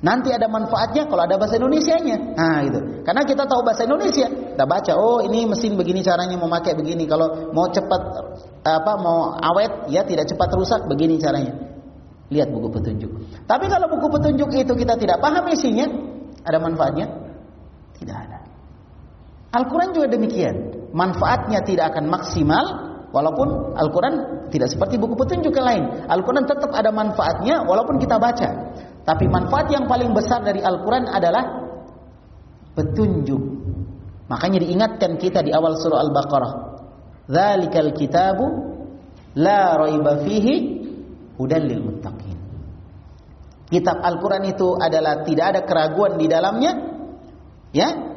Nanti 0.00 0.32
ada 0.32 0.48
manfaatnya 0.48 1.08
kalau 1.08 1.24
ada 1.24 1.40
bahasa 1.40 1.56
Indonesia-nya. 1.56 2.16
Nah, 2.36 2.58
gitu. 2.68 2.80
Karena 3.04 3.24
kita 3.24 3.44
tahu 3.48 3.60
bahasa 3.64 3.88
Indonesia, 3.88 4.28
kita 4.28 4.64
baca, 4.64 4.92
oh 4.96 5.24
ini 5.24 5.48
mesin 5.48 5.76
begini 5.76 6.04
caranya 6.04 6.36
memakai 6.36 6.76
begini. 6.76 7.08
Kalau 7.08 7.52
mau 7.56 7.68
cepat 7.68 8.00
apa 8.64 8.92
mau 8.96 9.36
awet, 9.40 9.88
ya 9.92 10.04
tidak 10.04 10.28
cepat 10.28 10.52
rusak, 10.56 10.84
begini 10.88 11.20
caranya. 11.20 11.52
Lihat 12.32 12.48
buku 12.48 12.72
petunjuk. 12.72 13.12
Tapi 13.44 13.68
kalau 13.72 13.88
buku 13.92 14.08
petunjuk 14.08 14.48
itu 14.52 14.72
kita 14.72 14.96
tidak 15.00 15.20
paham 15.20 15.48
isinya, 15.52 15.88
ada 16.44 16.56
manfaatnya? 16.60 17.08
Tidak 18.00 18.16
ada. 18.16 18.39
Al-Quran 19.50 19.90
juga 19.90 20.06
demikian. 20.10 20.54
Manfaatnya 20.94 21.62
tidak 21.66 21.94
akan 21.94 22.06
maksimal, 22.06 22.64
walaupun 23.10 23.74
Al-Quran 23.74 24.46
tidak 24.50 24.70
seperti 24.70 24.98
buku 24.98 25.18
petunjuk 25.18 25.54
yang 25.54 25.66
lain. 25.66 25.84
Al-Quran 26.06 26.46
tetap 26.46 26.70
ada 26.70 26.90
manfaatnya, 26.94 27.66
walaupun 27.66 27.98
kita 27.98 28.18
baca. 28.18 28.48
Tapi 29.02 29.24
manfaat 29.26 29.70
yang 29.74 29.90
paling 29.90 30.14
besar 30.14 30.46
dari 30.46 30.62
Al-Quran 30.62 31.10
adalah 31.10 31.66
petunjuk. 32.78 33.42
Makanya 34.30 34.62
diingatkan 34.62 35.18
kita 35.18 35.42
di 35.42 35.50
awal 35.50 35.74
surah 35.74 35.98
Al-Baqarah. 36.06 36.52
Zalikal 37.26 37.90
kitabu 37.94 38.46
la 39.34 39.74
raiba 39.78 40.22
fihi 40.22 40.54
hudan 41.38 41.62
lil 41.66 41.82
muttaqin. 41.82 42.38
Kitab 43.70 44.02
Al-Quran 44.02 44.50
itu 44.50 44.74
adalah 44.78 45.22
tidak 45.22 45.46
ada 45.54 45.60
keraguan 45.62 46.18
di 46.18 46.26
dalamnya. 46.26 46.72
Ya, 47.70 48.09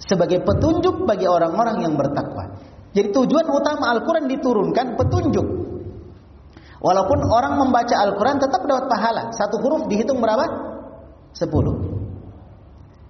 sebagai 0.00 0.44
petunjuk 0.44 1.08
bagi 1.08 1.24
orang-orang 1.24 1.84
yang 1.84 1.94
bertakwa. 1.96 2.56
Jadi 2.96 3.12
tujuan 3.12 3.46
utama 3.48 3.92
Al-Quran 3.92 4.28
diturunkan 4.28 4.96
petunjuk. 4.96 5.46
Walaupun 6.80 7.18
orang 7.28 7.60
membaca 7.60 7.96
Al-Quran 8.04 8.36
tetap 8.40 8.64
dapat 8.64 8.84
pahala. 8.88 9.22
Satu 9.32 9.60
huruf 9.60 9.88
dihitung 9.88 10.20
berapa? 10.20 10.44
Sepuluh. 11.32 11.76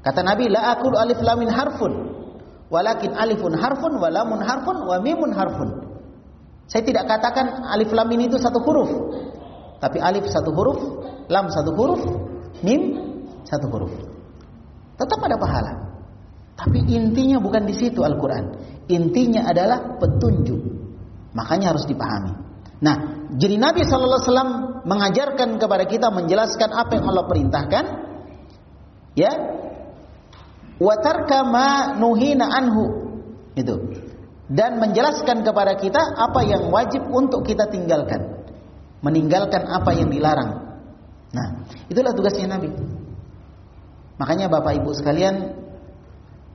Kata 0.02 0.22
Nabi, 0.22 0.50
La 0.50 0.74
akul 0.74 0.94
alif 0.94 1.18
lamin 1.22 1.50
harfun. 1.50 1.92
Walakin 2.66 3.14
alifun 3.14 3.54
harfun, 3.54 3.98
walamun 4.02 4.42
harfun, 4.42 4.86
wa 4.86 4.98
mimun 4.98 5.30
harfun. 5.34 5.86
Saya 6.66 6.82
tidak 6.82 7.06
katakan 7.06 7.62
alif 7.70 7.94
lam 7.94 8.10
ini 8.10 8.26
itu 8.26 8.42
satu 8.42 8.58
huruf. 8.58 8.90
Tapi 9.78 10.02
alif 10.02 10.26
satu 10.26 10.50
huruf, 10.50 10.78
lam 11.30 11.46
satu 11.46 11.70
huruf, 11.78 12.02
mim 12.66 12.98
satu 13.46 13.70
huruf. 13.70 13.94
Tetap 14.98 15.20
ada 15.22 15.36
pahala. 15.38 15.72
Tapi 16.56 16.78
intinya 16.88 17.36
bukan 17.36 17.68
di 17.68 17.74
situ 17.76 18.00
Al-Quran. 18.00 18.44
Intinya 18.88 19.44
adalah 19.44 20.00
petunjuk. 20.00 20.60
Makanya 21.36 21.76
harus 21.76 21.84
dipahami. 21.84 22.32
Nah, 22.80 23.28
jadi 23.36 23.60
Nabi 23.60 23.84
Wasallam 23.84 24.82
mengajarkan 24.88 25.60
kepada 25.60 25.84
kita 25.84 26.08
menjelaskan 26.08 26.70
apa 26.72 26.92
yang 26.96 27.04
Allah 27.12 27.26
perintahkan, 27.28 27.84
ya, 29.16 29.32
watarka 30.80 31.44
ma 31.44 31.96
nuhina 31.96 32.48
anhu, 32.48 32.84
itu, 33.56 33.74
dan 34.48 34.78
menjelaskan 34.80 35.42
kepada 35.44 35.76
kita 35.76 36.00
apa 36.00 36.40
yang 36.44 36.68
wajib 36.72 37.04
untuk 37.10 37.44
kita 37.44 37.68
tinggalkan, 37.68 38.46
meninggalkan 39.04 39.64
apa 39.68 39.90
yang 39.96 40.08
dilarang. 40.12 40.80
Nah, 41.34 41.66
itulah 41.90 42.14
tugasnya 42.14 42.56
Nabi. 42.56 42.70
Makanya 44.16 44.48
Bapak 44.48 44.80
Ibu 44.80 44.96
sekalian, 44.96 45.65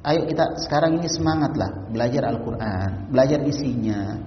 ayo 0.01 0.25
kita 0.25 0.57
sekarang 0.65 0.97
ini 0.97 1.09
semangatlah 1.09 1.89
belajar 1.93 2.29
Al-Qur'an, 2.33 3.13
belajar 3.13 3.39
isinya, 3.45 4.17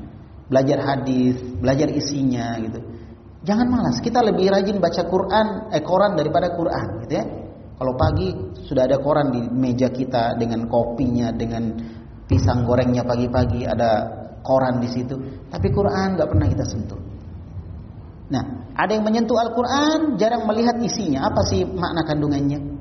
belajar 0.46 0.78
hadis, 0.82 1.36
belajar 1.58 1.88
isinya 1.90 2.58
gitu. 2.62 2.80
Jangan 3.44 3.66
malas, 3.68 4.00
kita 4.00 4.24
lebih 4.24 4.48
rajin 4.48 4.80
baca 4.80 5.02
Quran, 5.04 5.46
eh 5.68 5.84
koran 5.84 6.16
daripada 6.16 6.56
Quran 6.56 7.04
gitu 7.04 7.12
ya. 7.12 7.24
Kalau 7.74 7.92
pagi 7.98 8.32
sudah 8.64 8.88
ada 8.88 9.02
koran 9.02 9.34
di 9.34 9.40
meja 9.50 9.92
kita 9.92 10.38
dengan 10.40 10.64
kopinya, 10.70 11.28
dengan 11.34 11.74
pisang 12.24 12.64
gorengnya 12.64 13.04
pagi-pagi 13.04 13.68
ada 13.68 14.08
koran 14.40 14.80
di 14.80 14.88
situ, 14.88 15.44
tapi 15.52 15.68
Quran 15.68 16.16
nggak 16.16 16.28
pernah 16.30 16.46
kita 16.48 16.64
sentuh. 16.64 17.00
Nah, 18.32 18.72
ada 18.72 18.90
yang 18.96 19.04
menyentuh 19.04 19.36
Al-Quran, 19.36 20.16
jarang 20.16 20.48
melihat 20.48 20.80
isinya. 20.80 21.28
Apa 21.28 21.44
sih 21.44 21.68
makna 21.68 22.02
kandungannya? 22.08 22.73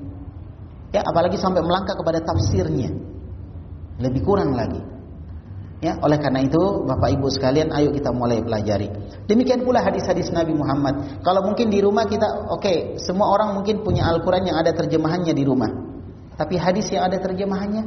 Ya, 0.93 1.01
apalagi 1.01 1.41
sampai 1.41 1.65
melangkah 1.65 1.97
kepada 1.97 2.21
tafsirnya. 2.21 2.93
Lebih 3.97 4.21
kurang 4.21 4.53
lagi. 4.53 4.77
Ya, 5.83 5.99
oleh 5.99 6.15
karena 6.15 6.47
itu 6.47 6.87
Bapak 6.87 7.11
Ibu 7.11 7.27
sekalian 7.27 7.75
ayo 7.75 7.91
kita 7.91 8.15
mulai 8.15 8.39
pelajari. 8.39 8.87
Demikian 9.27 9.67
pula 9.67 9.83
hadis-hadis 9.83 10.31
Nabi 10.31 10.55
Muhammad. 10.55 11.19
Kalau 11.25 11.43
mungkin 11.43 11.67
di 11.67 11.83
rumah 11.83 12.07
kita 12.07 12.47
oke, 12.47 12.63
okay, 12.63 12.77
semua 13.03 13.27
orang 13.27 13.51
mungkin 13.57 13.83
punya 13.83 14.07
Al-Qur'an 14.07 14.47
yang 14.47 14.55
ada 14.55 14.71
terjemahannya 14.71 15.35
di 15.35 15.43
rumah. 15.43 15.67
Tapi 16.39 16.55
hadis 16.55 16.87
yang 16.87 17.11
ada 17.11 17.19
terjemahannya 17.19 17.83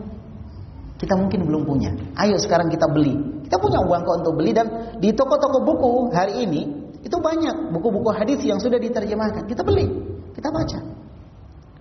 kita 0.97 1.13
mungkin 1.17 1.49
belum 1.49 1.63
punya. 1.65 1.93
Ayo 2.21 2.37
sekarang 2.37 2.69
kita 2.69 2.85
beli. 2.89 3.17
Kita 3.49 3.57
punya 3.57 3.81
uang 3.81 4.03
kok 4.05 4.17
untuk 4.25 4.35
beli 4.41 4.53
dan 4.53 4.97
di 5.01 5.13
toko-toko 5.17 5.65
buku 5.65 5.91
hari 6.13 6.45
ini 6.45 6.69
itu 7.01 7.17
banyak 7.17 7.71
buku-buku 7.73 8.11
hadis 8.13 8.41
yang 8.45 8.61
sudah 8.61 8.77
diterjemahkan. 8.77 9.49
Kita 9.49 9.65
beli, 9.65 9.89
kita 10.37 10.53
baca. 10.53 11.06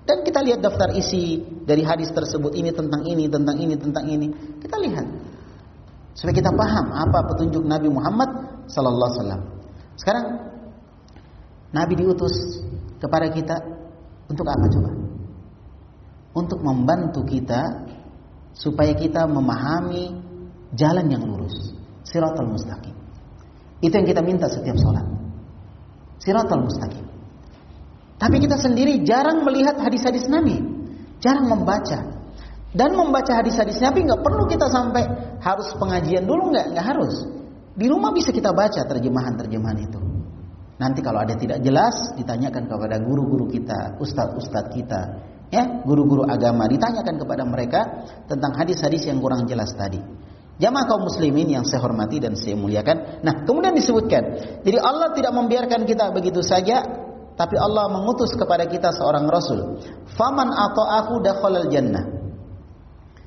Dan 0.06 0.22
kita 0.22 0.46
lihat 0.46 0.62
daftar 0.62 0.94
isi 0.94 1.42
dari 1.66 1.82
hadis 1.82 2.14
tersebut 2.14 2.54
ini 2.54 2.70
tentang 2.70 3.02
ini, 3.10 3.26
tentang 3.26 3.58
ini, 3.58 3.74
tentang 3.74 4.06
ini. 4.06 4.30
Kita 4.62 4.78
lihat 4.78 5.06
supaya 6.14 6.34
kita 6.38 6.54
paham 6.54 6.94
apa 6.94 7.26
petunjuk 7.34 7.66
Nabi 7.66 7.90
Muhammad 7.90 8.30
sallallahu 8.70 9.10
alaihi 9.10 9.20
wasallam. 9.20 9.42
Sekarang 9.98 10.26
Nabi 11.74 11.94
diutus 11.98 12.62
kepada 13.02 13.34
kita 13.34 13.58
untuk 14.30 14.46
apa 14.46 14.66
coba? 14.70 14.92
Untuk 16.38 16.60
membantu 16.62 17.26
kita 17.26 17.90
supaya 18.54 18.94
kita 18.94 19.26
memahami 19.26 20.14
jalan 20.78 21.08
yang 21.10 21.26
lurus, 21.26 21.74
siratal 22.06 22.46
mustaqim. 22.46 22.94
Itu 23.82 23.94
yang 23.98 24.08
kita 24.08 24.22
minta 24.22 24.48
setiap 24.48 24.78
sholat. 24.78 25.04
Siratal 26.22 26.64
mustaqim. 26.64 27.15
Tapi 28.16 28.40
kita 28.40 28.56
sendiri 28.56 29.04
jarang 29.04 29.44
melihat 29.44 29.76
hadis-hadis 29.80 30.32
Nabi, 30.32 30.60
jarang 31.20 31.52
membaca. 31.52 32.16
Dan 32.76 32.92
membaca 32.96 33.40
hadis-hadis 33.40 33.80
Nabi 33.80 34.04
nggak 34.04 34.20
perlu 34.20 34.48
kita 34.52 34.68
sampai 34.68 35.04
harus 35.40 35.72
pengajian 35.80 36.28
dulu 36.28 36.52
nggak 36.52 36.76
nggak 36.76 36.86
harus. 36.86 37.28
Di 37.76 37.88
rumah 37.92 38.16
bisa 38.16 38.32
kita 38.32 38.56
baca 38.56 38.88
terjemahan-terjemahan 38.88 39.80
itu. 39.84 40.00
Nanti 40.76 41.00
kalau 41.00 41.24
ada 41.24 41.40
tidak 41.40 41.64
jelas 41.64 42.16
ditanyakan 42.20 42.68
kepada 42.68 43.00
guru-guru 43.00 43.48
kita, 43.48 43.96
ustadz-ustadz 44.00 44.76
kita, 44.76 45.02
ya 45.52 45.84
guru-guru 45.88 46.28
agama 46.28 46.68
ditanyakan 46.68 47.16
kepada 47.16 47.44
mereka 47.48 47.82
tentang 48.28 48.56
hadis-hadis 48.60 49.08
yang 49.08 49.24
kurang 49.24 49.48
jelas 49.48 49.72
tadi. 49.76 50.00
Jamaah 50.56 50.88
kaum 50.88 51.04
muslimin 51.04 51.52
yang 51.52 51.68
saya 51.68 51.84
hormati 51.84 52.24
dan 52.24 52.40
saya 52.40 52.56
muliakan. 52.56 53.24
Nah, 53.28 53.44
kemudian 53.44 53.76
disebutkan, 53.76 54.24
jadi 54.64 54.80
Allah 54.80 55.12
tidak 55.12 55.36
membiarkan 55.36 55.84
kita 55.84 56.16
begitu 56.16 56.40
saja 56.40 57.05
tapi 57.36 57.60
Allah 57.60 57.92
mengutus 57.92 58.32
kepada 58.32 58.64
kita 58.64 58.96
seorang 58.96 59.28
rasul. 59.28 59.84
Faman 60.16 60.50
atau 60.56 60.88
aku 60.88 61.20
dakhalal 61.20 61.68
jannah. 61.68 62.08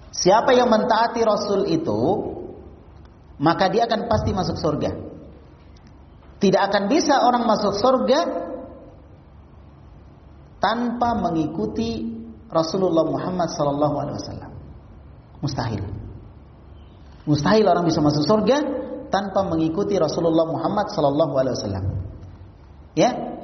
Siapa 0.08 0.56
yang 0.56 0.72
mentaati 0.72 1.20
rasul 1.20 1.68
itu, 1.68 2.00
maka 3.36 3.68
dia 3.68 3.84
akan 3.84 4.08
pasti 4.08 4.32
masuk 4.32 4.56
surga. 4.56 4.90
Tidak 6.40 6.62
akan 6.72 6.82
bisa 6.88 7.20
orang 7.20 7.44
masuk 7.44 7.76
surga 7.76 8.20
tanpa 10.58 11.14
mengikuti 11.18 12.16
Rasulullah 12.48 13.04
Muhammad 13.04 13.52
sallallahu 13.52 13.96
alaihi 14.00 14.16
wasallam. 14.16 14.52
Mustahil. 15.44 15.82
Mustahil 17.28 17.64
orang 17.68 17.84
bisa 17.84 18.00
masuk 18.00 18.24
surga 18.24 18.64
tanpa 19.12 19.44
mengikuti 19.44 20.00
Rasulullah 20.00 20.48
Muhammad 20.48 20.88
sallallahu 20.88 21.34
alaihi 21.36 21.54
wasallam. 21.60 21.84
Ya, 22.96 23.37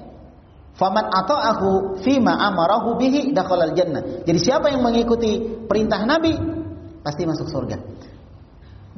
Faman 0.75 1.07
atau 1.07 1.39
aku 1.39 1.71
fima 2.03 2.35
amarahu 2.35 2.99
bihi 2.99 3.31
dakhalal 3.31 3.79
jannah. 3.79 4.27
Jadi 4.27 4.39
siapa 4.43 4.75
yang 4.75 4.83
mengikuti 4.83 5.39
perintah 5.71 6.03
Nabi 6.03 6.35
pasti 6.99 7.23
masuk 7.23 7.47
surga. 7.47 7.79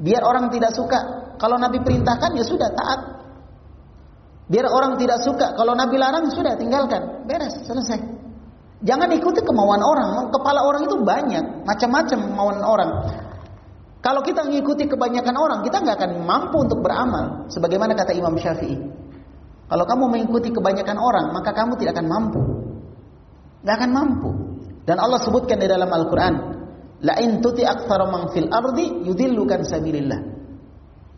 Biar 0.01 0.25
orang 0.25 0.49
tidak 0.49 0.73
suka, 0.73 1.33
kalau 1.37 1.61
Nabi 1.61 1.81
perintahkan 1.81 2.33
ya 2.33 2.45
sudah 2.45 2.69
taat. 2.73 2.99
Biar 4.47 4.65
orang 4.73 4.97
tidak 4.97 5.21
suka, 5.21 5.53
kalau 5.53 5.77
Nabi 5.77 6.01
larang 6.01 6.31
sudah 6.33 6.57
tinggalkan, 6.57 7.27
beres, 7.29 7.61
selesai. 7.67 7.99
Jangan 8.81 9.09
ikuti 9.13 9.41
kemauan 9.41 9.81
orang. 9.81 10.29
Kepala 10.33 10.65
orang 10.65 10.85
itu 10.85 10.97
banyak, 11.01 11.65
macam-macam 11.65 12.17
kemauan 12.25 12.59
orang. 12.63 12.91
Kalau 14.01 14.21
kita 14.23 14.45
mengikuti 14.45 14.87
kebanyakan 14.87 15.35
orang, 15.35 15.59
kita 15.65 15.83
nggak 15.83 15.97
akan 15.99 16.11
mampu 16.23 16.63
untuk 16.63 16.79
beramal. 16.79 17.49
Sebagaimana 17.51 17.97
kata 17.97 18.15
Imam 18.15 18.37
Syafi'i. 18.37 18.77
Kalau 19.67 19.83
kamu 19.83 20.03
mengikuti 20.07 20.49
kebanyakan 20.51 20.95
orang, 20.95 21.35
maka 21.35 21.51
kamu 21.51 21.75
tidak 21.75 21.99
akan 21.99 22.07
mampu. 22.07 22.41
Tidak 23.63 23.75
akan 23.75 23.91
mampu. 23.91 24.29
Dan 24.87 25.03
Allah 25.03 25.19
sebutkan 25.19 25.59
di 25.59 25.67
dalam 25.67 25.91
Al-Quran, 25.91 26.33
La 27.03 27.13
in 27.21 27.43
tuti 27.43 27.61
aktsara 27.61 28.09
man 28.09 28.31
fil 28.33 28.49
ardi 28.49 29.05
yudillukan 29.05 29.61
sabilillah. 29.67 30.19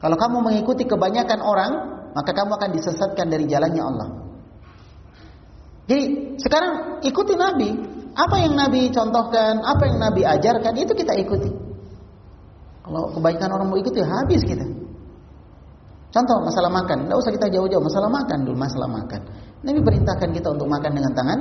Kalau 0.01 0.17
kamu 0.17 0.37
mengikuti 0.43 0.83
kebanyakan 0.83 1.39
orang, 1.39 1.71
maka 2.11 2.31
kamu 2.35 2.51
akan 2.57 2.69
disesatkan 2.73 3.29
dari 3.29 3.45
jalannya 3.47 3.83
Allah. 3.83 4.07
Jadi 5.87 6.03
sekarang 6.41 7.03
ikuti 7.05 7.37
Nabi. 7.37 7.69
Apa 8.17 8.35
yang 8.41 8.57
Nabi 8.57 8.91
contohkan, 8.91 9.63
apa 9.63 9.83
yang 9.87 10.01
Nabi 10.01 10.25
ajarkan, 10.27 10.73
itu 10.75 10.91
kita 10.97 11.15
ikuti. 11.15 11.47
Kalau 12.83 13.13
kebanyakan 13.15 13.49
orang 13.53 13.67
mau 13.69 13.77
ikuti, 13.79 14.01
habis 14.01 14.41
kita. 14.43 14.65
Contoh 16.09 16.41
masalah 16.41 16.73
makan, 16.73 17.05
tidak 17.05 17.17
usah 17.21 17.31
kita 17.33 17.47
jauh-jauh 17.53 17.83
masalah 17.85 18.09
makan 18.09 18.37
dulu 18.41 18.57
masalah 18.57 18.89
makan. 18.89 19.21
Nabi 19.61 19.79
perintahkan 19.85 20.29
kita 20.33 20.47
untuk 20.57 20.65
makan 20.65 20.91
dengan 20.97 21.11
tangan 21.13 21.39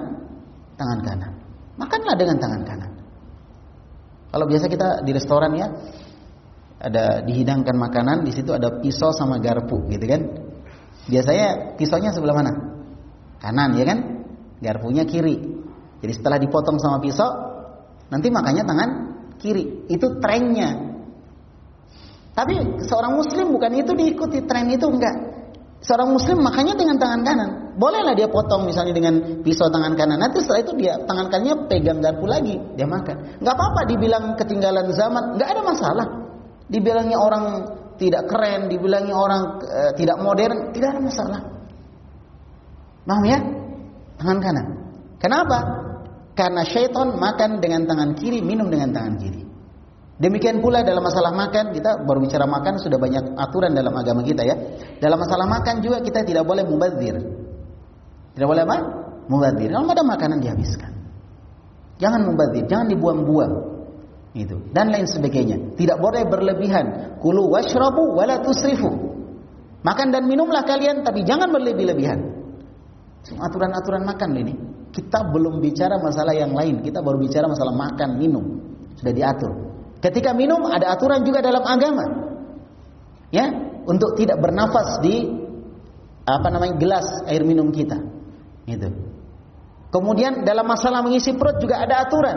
tangan 0.77 0.99
kanan. 1.01 1.33
Makanlah 1.81 2.15
dengan 2.19 2.37
tangan 2.37 2.63
kanan. 2.69 2.91
Kalau 4.29 4.45
biasa 4.45 4.67
kita 4.69 4.89
di 5.09 5.13
restoran 5.17 5.57
ya 5.57 5.67
ada 6.79 7.25
dihidangkan 7.25 7.75
makanan, 7.75 8.23
di 8.23 8.31
situ 8.31 8.55
ada 8.55 8.79
pisau 8.79 9.11
sama 9.11 9.41
garpu 9.41 9.89
gitu 9.89 10.05
kan. 10.05 10.23
Biasanya 11.09 11.75
pisaunya 11.81 12.13
sebelah 12.13 12.37
mana? 12.37 12.53
Kanan 13.41 13.75
ya 13.75 13.85
kan? 13.89 13.99
Garpunya 14.61 15.09
kiri. 15.09 15.39
Jadi 15.99 16.13
setelah 16.15 16.39
dipotong 16.39 16.79
sama 16.79 17.03
pisau, 17.03 17.27
nanti 18.13 18.31
makannya 18.31 18.63
tangan 18.69 18.91
kiri. 19.41 19.89
Itu 19.91 20.21
trennya. 20.23 20.88
Tapi 22.39 22.55
seorang 22.87 23.19
muslim 23.19 23.51
bukan 23.51 23.83
itu 23.83 23.99
diikuti 23.99 24.47
tren 24.47 24.71
itu 24.71 24.87
enggak. 24.87 25.17
Seorang 25.83 26.15
muslim 26.15 26.39
makanya 26.39 26.79
dengan 26.79 26.95
tangan 26.95 27.27
kanan. 27.27 27.51
Bolehlah 27.75 28.15
dia 28.15 28.31
potong 28.31 28.63
misalnya 28.63 28.95
dengan 28.95 29.43
pisau 29.43 29.67
tangan 29.67 29.99
kanan. 29.99 30.23
Nanti 30.23 30.39
setelah 30.43 30.63
itu 30.63 30.73
dia 30.79 31.03
tangan 31.03 31.35
kanannya 31.35 31.67
pegang 31.67 31.99
garpu 31.99 32.31
lagi, 32.31 32.55
dia 32.79 32.87
makan. 32.87 33.43
Enggak 33.43 33.55
apa-apa 33.59 33.81
dibilang 33.91 34.25
ketinggalan 34.39 34.87
zaman, 34.95 35.35
enggak 35.35 35.51
ada 35.51 35.63
masalah. 35.67 36.07
Dibilangnya 36.71 37.19
orang 37.19 37.45
tidak 37.99 38.31
keren, 38.31 38.71
dibilangnya 38.71 39.19
orang 39.19 39.43
e, 39.59 39.81
tidak 39.99 40.23
modern, 40.23 40.71
tidak 40.71 40.95
ada 40.95 41.01
masalah. 41.03 41.41
Paham 43.03 43.25
ya? 43.27 43.39
Tangan 44.23 44.39
kanan. 44.39 44.67
Kenapa? 45.19 45.59
Karena 46.39 46.63
syaitan 46.63 47.19
makan 47.19 47.59
dengan 47.59 47.83
tangan 47.83 48.15
kiri, 48.15 48.39
minum 48.47 48.71
dengan 48.71 48.95
tangan 48.95 49.19
kiri. 49.19 49.48
Demikian 50.19 50.59
pula 50.59 50.83
dalam 50.83 50.99
masalah 50.99 51.31
makan, 51.31 51.71
kita 51.71 52.03
baru 52.03 52.19
bicara 52.19 52.43
makan 52.43 52.83
sudah 52.83 52.99
banyak 52.99 53.39
aturan 53.39 53.71
dalam 53.71 53.95
agama 53.95 54.27
kita 54.27 54.43
ya. 54.43 54.57
Dalam 54.99 55.15
masalah 55.15 55.47
makan 55.47 55.79
juga 55.79 56.03
kita 56.03 56.27
tidak 56.27 56.43
boleh 56.43 56.67
mubazir. 56.67 57.23
Tidak 58.35 58.47
boleh 58.47 58.67
apa? 58.67 58.77
Mubazir. 59.31 59.71
Kalau 59.71 59.87
ada 59.87 60.03
makanan 60.03 60.43
dihabiskan. 60.43 60.91
Jangan 62.03 62.27
mubazir, 62.27 62.67
jangan 62.67 62.91
dibuang-buang. 62.91 63.79
Itu 64.35 64.59
dan 64.75 64.91
lain 64.91 65.07
sebagainya. 65.07 65.79
Tidak 65.79 66.03
boleh 66.03 66.27
berlebihan. 66.27 67.19
Kulu 67.23 67.55
washrabu 67.55 68.19
wala 68.19 68.43
tusrifu. 68.43 68.91
Makan 69.87 70.11
dan 70.11 70.27
minumlah 70.27 70.67
kalian 70.67 71.07
tapi 71.07 71.23
jangan 71.23 71.55
berlebih-lebihan. 71.55 72.19
Aturan-aturan 73.39 74.03
makan 74.03 74.31
ini. 74.35 74.55
Kita 74.91 75.31
belum 75.31 75.63
bicara 75.63 76.01
masalah 76.01 76.35
yang 76.35 76.57
lain, 76.57 76.81
kita 76.83 77.05
baru 77.05 77.21
bicara 77.21 77.47
masalah 77.47 77.71
makan, 77.77 78.19
minum. 78.19 78.45
Sudah 78.99 79.15
diatur. 79.15 79.53
Ketika 79.99 80.31
minum 80.35 80.63
ada 80.67 80.95
aturan 80.95 81.27
juga 81.27 81.43
dalam 81.43 81.67
agama. 81.67 82.05
Ya, 83.29 83.51
untuk 83.85 84.17
tidak 84.17 84.41
bernafas 84.41 85.03
di 85.05 85.27
apa 86.29 86.49
namanya 86.53 86.77
gelas 86.77 87.07
air 87.27 87.43
minum 87.43 87.73
kita. 87.73 87.99
Gitu. 88.69 88.89
Kemudian 89.89 90.45
dalam 90.45 90.69
masalah 90.69 91.01
mengisi 91.01 91.33
perut 91.33 91.59
juga 91.59 91.81
ada 91.81 92.05
aturan. 92.05 92.37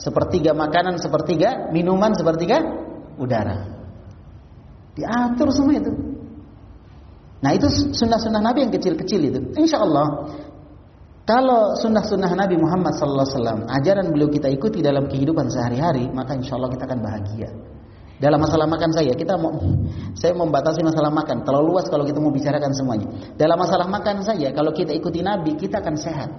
Sepertiga 0.00 0.52
makanan, 0.56 1.00
sepertiga 1.00 1.68
minuman, 1.72 2.16
sepertiga 2.16 2.60
udara. 3.20 3.76
Diatur 4.96 5.52
semua 5.52 5.76
itu. 5.76 5.92
Nah 7.44 7.52
itu 7.52 7.68
sunnah-sunnah 7.68 8.40
Nabi 8.40 8.64
yang 8.64 8.72
kecil-kecil 8.72 9.20
itu. 9.28 9.40
Insya 9.60 9.84
Allah 9.84 10.32
kalau 11.26 11.74
sunnah-sunnah 11.74 12.30
Nabi 12.38 12.54
Muhammad 12.54 12.94
SAW, 12.94 13.66
ajaran 13.66 14.14
beliau 14.14 14.30
kita 14.30 14.46
ikuti 14.46 14.78
dalam 14.78 15.10
kehidupan 15.10 15.50
sehari-hari, 15.50 16.06
maka 16.14 16.38
insya 16.38 16.54
Allah 16.54 16.70
kita 16.70 16.86
akan 16.86 17.02
bahagia. 17.02 17.50
Dalam 18.22 18.38
masalah 18.38 18.70
makan 18.70 18.94
saya, 18.94 19.10
kita 19.10 19.34
mau, 19.34 19.50
saya 20.22 20.38
membatasi 20.38 20.86
masalah 20.86 21.10
makan. 21.10 21.42
Terlalu 21.42 21.74
luas 21.74 21.90
kalau 21.90 22.06
kita 22.06 22.22
mau 22.22 22.30
bicarakan 22.30 22.70
semuanya. 22.70 23.10
Dalam 23.34 23.58
masalah 23.58 23.90
makan 23.90 24.22
saya, 24.22 24.54
kalau 24.54 24.70
kita 24.70 24.94
ikuti 24.94 25.18
Nabi, 25.18 25.58
kita 25.58 25.82
akan 25.82 25.94
sehat. 25.98 26.30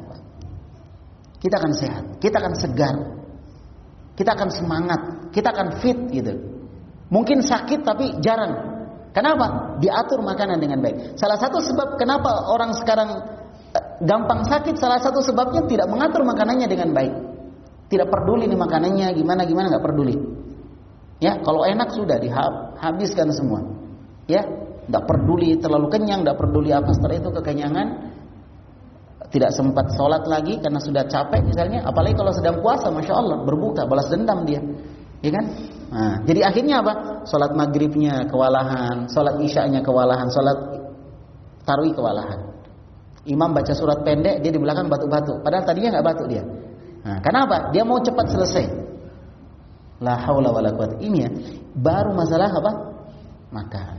Kita 1.37 1.59
akan 1.59 1.73
sehat, 1.75 2.03
kita 2.17 2.39
akan 2.39 2.53
segar, 2.57 2.95
kita 4.17 4.33
akan 4.33 4.49
semangat, 4.49 5.01
kita 5.35 5.53
akan 5.53 5.67
fit 5.83 5.99
gitu. 6.09 6.33
Mungkin 7.11 7.43
sakit 7.43 7.83
tapi 7.83 8.17
jarang. 8.23 8.73
Kenapa? 9.13 9.77
Diatur 9.77 10.23
makanan 10.25 10.57
dengan 10.57 10.81
baik. 10.81 11.19
Salah 11.19 11.37
satu 11.37 11.61
sebab 11.61 12.01
kenapa 12.01 12.49
orang 12.49 12.73
sekarang 12.73 13.36
gampang 14.03 14.45
sakit 14.45 14.75
salah 14.77 15.01
satu 15.01 15.19
sebabnya 15.23 15.65
tidak 15.65 15.87
mengatur 15.89 16.23
makanannya 16.23 16.67
dengan 16.69 16.93
baik. 16.93 17.13
Tidak 17.87 18.07
peduli 18.11 18.45
nih 18.51 18.59
makanannya 18.59 19.07
gimana 19.15 19.47
gimana 19.47 19.71
nggak 19.71 19.85
peduli. 19.85 20.15
Ya, 21.17 21.41
kalau 21.41 21.65
enak 21.65 21.95
sudah 21.97 22.21
dihabiskan 22.21 23.33
semua. 23.33 23.65
Ya, 24.29 24.45
nggak 24.85 25.03
peduli 25.07 25.57
terlalu 25.57 25.89
kenyang, 25.89 26.21
nggak 26.21 26.37
peduli 26.37 26.69
apa 26.69 26.93
setelah 26.93 27.15
itu 27.17 27.29
kekenyangan, 27.31 27.87
tidak 29.33 29.51
sempat 29.55 29.91
sholat 29.97 30.23
lagi 30.29 30.59
karena 30.61 30.77
sudah 30.77 31.03
capek 31.07 31.41
misalnya. 31.47 31.83
Apalagi 31.87 32.15
kalau 32.15 32.31
sedang 32.35 32.61
puasa, 32.61 32.93
masya 32.93 33.13
Allah 33.17 33.41
berbuka, 33.43 33.87
balas 33.89 34.07
dendam 34.11 34.45
dia, 34.45 34.61
ya 35.23 35.31
kan? 35.31 35.45
Nah, 35.87 36.15
jadi 36.27 36.51
akhirnya 36.51 36.83
apa? 36.83 36.93
Sholat 37.23 37.55
maghribnya 37.55 38.27
kewalahan, 38.27 39.07
sholat 39.07 39.39
isyanya 39.39 39.79
kewalahan, 39.79 40.27
sholat 40.27 40.59
taruh 41.63 41.87
kewalahan. 41.91 42.56
Imam 43.27 43.51
baca 43.51 43.73
surat 43.75 44.01
pendek, 44.07 44.39
dia 44.39 44.51
di 44.51 44.59
belakang 44.59 44.87
batu-batu. 44.87 45.43
Padahal 45.43 45.67
tadinya 45.67 45.99
nggak 45.99 46.05
batu 46.05 46.23
dia. 46.25 46.43
Nah, 47.03 47.19
kenapa? 47.19 47.71
Dia 47.75 47.83
mau 47.83 47.99
cepat 47.99 48.31
selesai. 48.31 48.65
La 50.03 50.15
haula 50.15 50.53
wala 50.53 50.71
quwata. 50.71 50.99
Ini 51.03 51.17
ya, 51.19 51.29
baru 51.75 52.15
masalah 52.15 52.49
apa? 52.51 52.71
Makan. 53.51 53.95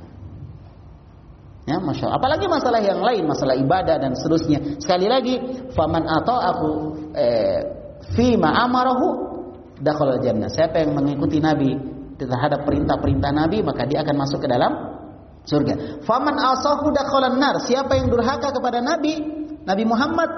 Ya, 1.69 1.77
masya 1.77 2.09
Allah. 2.09 2.17
Apalagi 2.17 2.47
masalah 2.49 2.81
yang 2.81 3.01
lain, 3.05 3.29
masalah 3.29 3.53
ibadah 3.53 4.01
dan 4.01 4.17
seterusnya. 4.17 4.81
Sekali 4.81 5.05
lagi, 5.05 5.35
faman 5.77 6.09
atau 6.09 6.37
aku 6.41 6.71
eh, 7.13 7.61
fima 8.17 8.57
amarahu 8.65 9.09
dakhala 9.77 10.17
jannah. 10.25 10.49
Siapa 10.49 10.81
yang 10.81 10.97
mengikuti 10.97 11.45
Nabi 11.45 11.77
terhadap 12.17 12.65
perintah-perintah 12.65 13.31
Nabi, 13.37 13.61
maka 13.61 13.85
dia 13.85 14.01
akan 14.01 14.17
masuk 14.17 14.41
ke 14.41 14.49
dalam 14.49 14.98
surga. 15.45 16.03
Faman 16.03 16.35
asahu 16.39 16.91
dakhalan 16.91 17.39
nar. 17.39 17.63
Siapa 17.63 17.95
yang 17.99 18.11
durhaka 18.11 18.51
kepada 18.51 18.83
Nabi, 18.83 19.19
Nabi 19.63 19.85
Muhammad, 19.85 20.31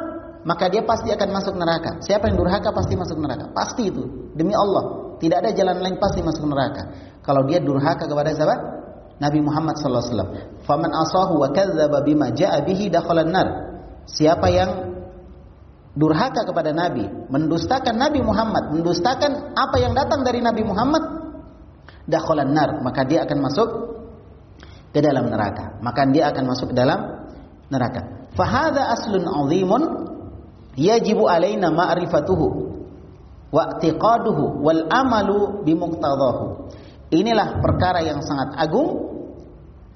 maka 0.45 0.73
dia 0.73 0.83
pasti 0.85 1.13
akan 1.13 1.29
masuk 1.31 1.55
neraka. 1.57 2.01
Siapa 2.01 2.33
yang 2.33 2.37
durhaka 2.41 2.73
pasti 2.73 2.97
masuk 2.97 3.21
neraka. 3.21 3.53
Pasti 3.53 3.93
itu. 3.93 4.33
Demi 4.33 4.57
Allah, 4.57 5.17
tidak 5.21 5.45
ada 5.45 5.51
jalan 5.53 5.79
lain 5.85 5.97
pasti 6.01 6.25
masuk 6.25 6.49
neraka. 6.49 6.91
Kalau 7.21 7.45
dia 7.45 7.61
durhaka 7.61 8.09
kepada 8.09 8.33
siapa? 8.33 8.57
Nabi 9.21 9.45
Muhammad 9.45 9.77
sallallahu 9.77 10.01
alaihi 10.01 10.13
wasallam. 10.17 10.33
Faman 10.65 10.91
asahu 10.97 11.33
wa 11.45 11.49
kadzdzaba 11.53 12.01
bima 12.01 12.33
jaa 12.33 12.57
bihi 12.65 12.89
dakhalan 12.89 13.29
nar. 13.29 13.49
Siapa 14.09 14.49
yang 14.49 14.71
durhaka 15.93 16.49
kepada 16.49 16.73
Nabi, 16.73 17.05
mendustakan 17.29 18.01
Nabi 18.01 18.25
Muhammad, 18.25 18.73
mendustakan 18.73 19.53
apa 19.53 19.77
yang 19.77 19.93
datang 19.93 20.25
dari 20.25 20.41
Nabi 20.41 20.65
Muhammad, 20.65 21.03
dakhalan 22.09 22.57
nar, 22.57 22.81
maka 22.81 23.05
dia 23.05 23.29
akan 23.29 23.39
masuk 23.45 23.69
ke 24.91 24.99
dalam 24.99 25.31
neraka. 25.31 25.79
Maka 25.83 26.07
dia 26.11 26.31
akan 26.35 26.45
masuk 26.51 26.75
ke 26.75 26.77
dalam 26.77 27.31
neraka. 27.71 28.31
Fahada 28.35 28.91
aslun 28.95 29.27
azimun 29.27 29.83
yajibu 30.79 31.27
alaina 31.27 31.71
ma'rifatuhu 31.71 32.47
wa 33.51 33.63
i'tiqaduhu 33.79 34.63
wal 34.63 34.83
amalu 34.91 35.67
bimuqtadahu. 35.67 36.71
Inilah 37.11 37.59
perkara 37.59 38.07
yang 38.07 38.23
sangat 38.23 38.55
agung 38.55 39.11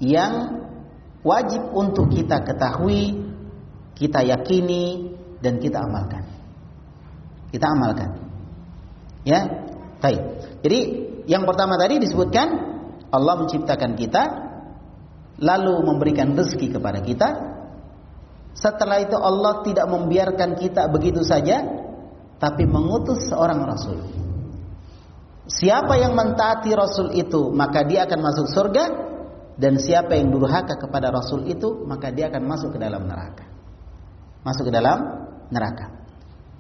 yang 0.03 0.67
wajib 1.23 1.63
untuk 1.71 2.11
kita 2.11 2.43
ketahui, 2.43 3.23
kita 3.95 4.27
yakini 4.27 5.15
dan 5.39 5.63
kita 5.63 5.79
amalkan. 5.87 6.27
Kita 7.55 7.67
amalkan. 7.71 8.11
Ya, 9.23 9.47
baik. 10.03 10.21
Jadi 10.67 10.81
yang 11.31 11.47
pertama 11.49 11.79
tadi 11.79 12.03
disebutkan 12.03 12.49
Allah 13.15 13.35
menciptakan 13.41 13.95
kita 13.95 14.23
lalu 15.39 15.75
memberikan 15.83 16.35
rezeki 16.35 16.79
kepada 16.79 17.01
kita. 17.03 17.29
Setelah 18.55 19.03
itu 19.03 19.19
Allah 19.19 19.67
tidak 19.67 19.87
membiarkan 19.91 20.55
kita 20.55 20.87
begitu 20.91 21.27
saja, 21.27 21.63
tapi 22.39 22.67
mengutus 22.67 23.27
seorang 23.27 23.67
rasul. 23.67 23.99
Siapa 25.45 25.99
yang 26.01 26.15
mentaati 26.17 26.71
rasul 26.73 27.13
itu, 27.13 27.51
maka 27.51 27.85
dia 27.85 28.07
akan 28.07 28.21
masuk 28.23 28.47
surga 28.49 28.85
dan 29.55 29.77
siapa 29.77 30.17
yang 30.17 30.33
durhaka 30.33 30.79
kepada 30.79 31.11
rasul 31.11 31.45
itu, 31.51 31.85
maka 31.85 32.15
dia 32.15 32.31
akan 32.31 32.43
masuk 32.47 32.75
ke 32.75 32.79
dalam 32.81 33.05
neraka. 33.05 33.45
Masuk 34.47 34.71
ke 34.71 34.73
dalam 34.73 34.99
neraka. 35.51 36.05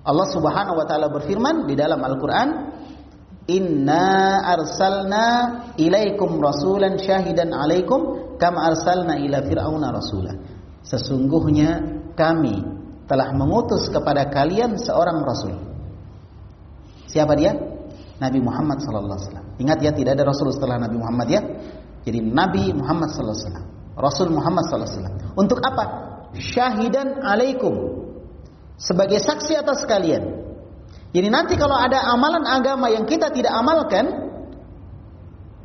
Allah 0.05 0.29
Subhanahu 0.29 0.77
wa 0.77 0.87
taala 0.87 1.09
berfirman 1.09 1.65
di 1.65 1.75
dalam 1.75 1.97
Al-Qur'an, 2.05 2.49
Inna 3.45 4.41
arsalna 4.57 5.27
ilaikum 5.77 6.41
rasulan 6.41 6.97
syahidan 6.97 7.53
alaikum 7.53 8.37
kama 8.41 8.73
arsalna 8.73 9.21
ila 9.21 9.45
fir'auna 9.45 9.93
rasula. 9.93 10.33
Sesungguhnya 10.81 12.01
kami 12.17 12.65
telah 13.05 13.37
mengutus 13.37 13.93
kepada 13.93 14.33
kalian 14.33 14.81
seorang 14.81 15.21
rasul. 15.21 15.61
Siapa 17.05 17.37
dia? 17.37 17.53
Nabi 18.17 18.41
Muhammad 18.41 18.81
sallallahu 18.81 19.13
alaihi 19.13 19.29
wasallam. 19.29 19.47
Ingat 19.61 19.79
ya 19.85 19.91
tidak 19.93 20.17
ada 20.17 20.25
rasul 20.25 20.49
setelah 20.49 20.81
Nabi 20.81 20.97
Muhammad 20.97 21.29
ya. 21.29 21.41
Jadi 22.05 22.21
Nabi 22.25 22.73
Muhammad 22.73 23.13
sallallahu 23.13 23.37
alaihi 23.37 23.49
wasallam. 23.49 23.67
Rasul 23.95 24.29
Muhammad 24.33 24.63
sallallahu 24.67 24.89
alaihi 24.89 25.01
wasallam. 25.05 25.17
Untuk 25.37 25.59
apa? 25.61 25.85
Syahidan 26.35 27.09
alaikum. 27.21 27.75
Sebagai 28.81 29.21
saksi 29.21 29.53
atas 29.61 29.85
kalian. 29.85 30.44
Jadi 31.15 31.29
nanti 31.31 31.55
kalau 31.55 31.79
ada 31.79 32.11
amalan 32.11 32.43
agama 32.43 32.91
yang 32.91 33.07
kita 33.07 33.31
tidak 33.31 33.55
amalkan, 33.55 34.11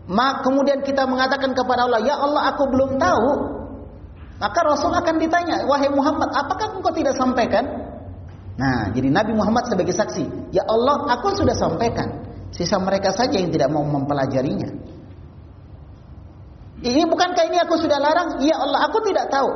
maka 0.05 0.45
kemudian 0.45 0.85
kita 0.85 1.09
mengatakan 1.09 1.57
kepada 1.57 1.89
Allah, 1.89 2.05
"Ya 2.05 2.21
Allah, 2.21 2.53
aku 2.53 2.69
belum 2.69 3.01
tahu." 3.01 3.29
Maka 4.39 4.59
Rasul 4.61 4.93
akan 4.93 5.15
ditanya, 5.17 5.65
"Wahai 5.65 5.89
Muhammad, 5.89 6.29
apakah 6.37 6.77
engkau 6.77 6.93
tidak 6.93 7.17
sampaikan?" 7.17 7.65
Nah, 8.61 8.93
jadi 8.93 9.09
Nabi 9.09 9.33
Muhammad 9.33 9.65
sebagai 9.65 9.97
saksi, 9.97 10.53
"Ya 10.53 10.69
Allah, 10.69 11.09
aku 11.17 11.33
sudah 11.33 11.57
sampaikan." 11.57 12.29
Sisa 12.53 12.77
mereka 12.77 13.09
saja 13.13 13.37
yang 13.37 13.49
tidak 13.49 13.69
mau 13.73 13.85
mempelajarinya. 13.85 14.69
Ini 16.79 17.05
bukankah 17.05 17.43
ini 17.49 17.57
aku 17.59 17.75
sudah 17.77 17.99
larang? 17.99 18.39
Ya 18.41 18.57
Allah, 18.57 18.89
aku 18.89 19.03
tidak 19.05 19.27
tahu. 19.29 19.49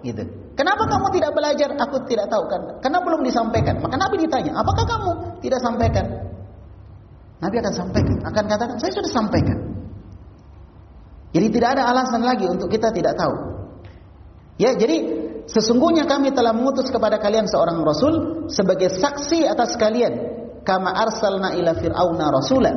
Gitu. 0.00 0.39
Kenapa 0.58 0.84
kamu 0.86 1.06
tidak 1.14 1.32
belajar? 1.32 1.70
Aku 1.78 1.96
tidak 2.04 2.26
tahu 2.28 2.44
kan. 2.50 2.60
Karena 2.84 2.98
belum 3.00 3.20
disampaikan. 3.24 3.80
Maka 3.80 3.96
Nabi 3.96 4.26
ditanya, 4.26 4.52
apakah 4.60 4.84
kamu 4.84 5.10
tidak 5.40 5.60
sampaikan? 5.62 6.06
Nabi 7.40 7.56
akan 7.56 7.72
sampaikan, 7.72 8.16
akan 8.20 8.44
katakan, 8.44 8.76
saya 8.76 8.92
sudah 8.92 9.08
sampaikan. 9.08 9.58
Jadi 11.32 11.46
tidak 11.48 11.78
ada 11.78 11.88
alasan 11.88 12.20
lagi 12.20 12.44
untuk 12.44 12.68
kita 12.68 12.92
tidak 12.92 13.16
tahu. 13.16 13.32
Ya, 14.60 14.76
jadi 14.76 15.20
Sesungguhnya 15.50 16.06
kami 16.06 16.30
telah 16.30 16.54
mengutus 16.54 16.94
kepada 16.94 17.18
kalian 17.18 17.50
seorang 17.50 17.82
rasul 17.82 18.46
sebagai 18.54 18.86
saksi 18.86 19.50
atas 19.50 19.74
kalian. 19.74 20.38
Kama 20.62 20.94
arsalna 20.94 21.58
ila 21.58 21.74
fir'auna 21.74 22.30
rasulan. 22.30 22.76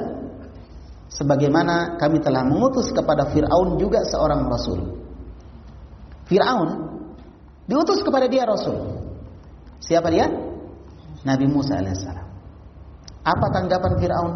Sebagaimana 1.14 2.02
kami 2.02 2.18
telah 2.26 2.42
mengutus 2.42 2.90
kepada 2.90 3.30
Fir'aun 3.30 3.78
juga 3.78 4.02
seorang 4.02 4.50
rasul. 4.50 4.98
Fir'aun 6.26 6.93
diutus 7.70 8.04
kepada 8.04 8.28
dia 8.28 8.44
rasul. 8.48 9.04
Siapa 9.84 10.08
dia? 10.12 10.28
Nabi 11.24 11.46
Musa 11.48 11.80
alaihissalam. 11.80 12.28
Apa 13.24 13.46
tanggapan 13.56 13.94
Fir'aun? 14.00 14.34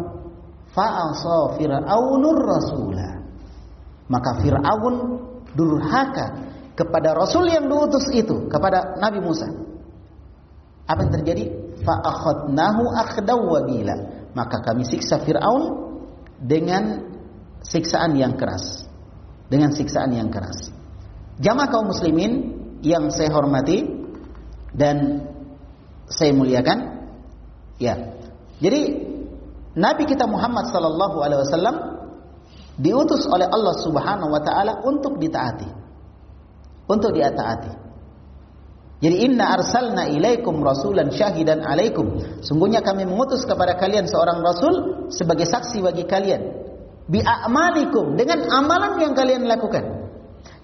Fa'asa 0.72 1.56
Fir'aunur 1.60 2.38
rasulah. 2.40 3.12
Maka 4.08 4.40
Fir'aun 4.40 4.94
durhaka 5.52 6.48
kepada 6.72 7.12
Rasul 7.12 7.52
yang 7.52 7.68
diutus 7.68 8.08
itu 8.16 8.48
kepada 8.48 8.96
Nabi 8.96 9.20
Musa. 9.20 9.48
Apa 10.88 11.04
yang 11.04 11.12
terjadi? 11.20 11.44
Fa'akhadnahu 11.84 12.82
akhdaw 12.96 13.36
wabila. 13.36 13.96
Maka 14.32 14.64
kami 14.64 14.88
siksa 14.88 15.20
Fir'aun 15.20 15.92
dengan 16.40 17.04
siksaan 17.60 18.16
yang 18.16 18.40
keras. 18.40 18.88
Dengan 19.52 19.72
siksaan 19.76 20.16
yang 20.16 20.32
keras. 20.32 20.72
Jamaah 21.40 21.68
kaum 21.68 21.92
muslimin 21.92 22.57
yang 22.84 23.10
saya 23.10 23.30
hormati 23.32 23.86
dan 24.74 25.26
saya 26.08 26.32
muliakan. 26.32 27.08
Ya. 27.78 28.16
Jadi 28.58 29.06
Nabi 29.78 30.02
kita 30.10 30.26
Muhammad 30.26 30.70
sallallahu 30.70 31.22
alaihi 31.22 31.40
wasallam 31.46 31.76
diutus 32.78 33.26
oleh 33.30 33.46
Allah 33.46 33.74
Subhanahu 33.78 34.30
wa 34.30 34.42
taala 34.42 34.82
untuk 34.82 35.18
ditaati 35.22 35.78
untuk 36.88 37.12
diataati. 37.12 37.86
Jadi 38.98 39.30
inna 39.30 39.54
arsalna 39.54 40.10
ilaikum 40.10 40.58
rasulan 40.58 41.14
syahidan 41.14 41.62
alaikum. 41.62 42.18
Sungguhnya 42.42 42.82
kami 42.82 43.06
mengutus 43.06 43.46
kepada 43.46 43.78
kalian 43.78 44.10
seorang 44.10 44.42
rasul 44.42 44.74
sebagai 45.14 45.46
saksi 45.46 45.78
bagi 45.86 46.02
kalian. 46.02 46.66
Bi 47.06 47.22
a'malikum 47.22 48.18
dengan 48.18 48.50
amalan 48.50 48.98
yang 48.98 49.14
kalian 49.14 49.46
lakukan. 49.46 49.97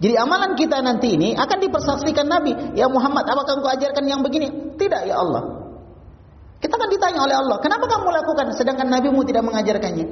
Jadi 0.02 0.14
amalan 0.18 0.58
kita 0.58 0.82
nanti 0.82 1.14
ini 1.14 1.38
akan 1.38 1.58
dipersaksikan 1.62 2.26
Nabi. 2.26 2.74
Ya 2.74 2.90
Muhammad, 2.90 3.24
apakah 3.30 3.62
engkau 3.62 3.70
ajarkan 3.70 4.04
yang 4.06 4.20
begini? 4.26 4.74
Tidak 4.74 5.02
ya 5.06 5.22
Allah. 5.22 5.64
Kita 6.58 6.80
akan 6.80 6.88
ditanya 6.88 7.20
oleh 7.28 7.36
Allah, 7.36 7.56
kenapa 7.60 7.84
kamu 7.84 8.08
lakukan 8.08 8.46
sedangkan 8.56 8.88
nabimu 8.88 9.20
tidak 9.28 9.44
mengajarkannya? 9.44 10.06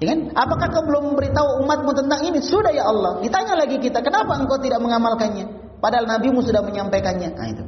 Ya 0.00 0.06
kan? 0.14 0.20
Apakah 0.32 0.66
kau 0.72 0.86
belum 0.86 1.12
memberitahu 1.12 1.66
umatmu 1.66 1.90
tentang 1.92 2.24
ini? 2.24 2.38
Sudah 2.40 2.72
ya 2.72 2.88
Allah. 2.88 3.20
Ditanya 3.20 3.58
lagi 3.58 3.76
kita, 3.82 4.00
kenapa 4.00 4.38
engkau 4.38 4.56
tidak 4.62 4.80
mengamalkannya? 4.80 5.76
Padahal 5.82 6.06
nabimu 6.08 6.40
sudah 6.40 6.64
menyampaikannya. 6.64 7.36
Nah 7.36 7.46
itu. 7.50 7.64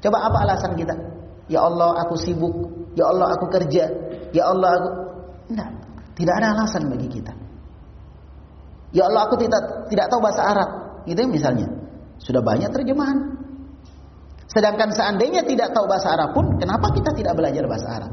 Coba 0.00 0.24
apa 0.24 0.38
alasan 0.48 0.72
kita? 0.78 0.96
Ya 1.50 1.60
Allah, 1.66 2.00
aku 2.00 2.16
sibuk. 2.16 2.54
Ya 2.96 3.10
Allah, 3.10 3.36
aku 3.36 3.50
kerja. 3.52 3.90
Ya 4.30 4.48
Allah, 4.48 4.70
aku... 4.78 4.88
Tidak. 5.50 5.68
Tidak 6.14 6.34
ada 6.36 6.54
alasan 6.56 6.88
bagi 6.88 7.10
kita. 7.10 7.32
Ya 8.90 9.06
Allah, 9.06 9.30
aku 9.30 9.38
tidak 9.38 9.86
tidak 9.90 10.06
tahu 10.10 10.20
bahasa 10.22 10.42
Arab. 10.42 10.68
Itu 11.06 11.22
misalnya. 11.30 11.70
Sudah 12.20 12.42
banyak 12.44 12.68
terjemahan. 12.74 13.40
Sedangkan 14.50 14.90
seandainya 14.90 15.46
tidak 15.46 15.70
tahu 15.70 15.86
bahasa 15.86 16.10
Arab 16.18 16.34
pun, 16.34 16.58
kenapa 16.58 16.90
kita 16.90 17.14
tidak 17.14 17.38
belajar 17.38 17.64
bahasa 17.70 17.88
Arab? 18.02 18.12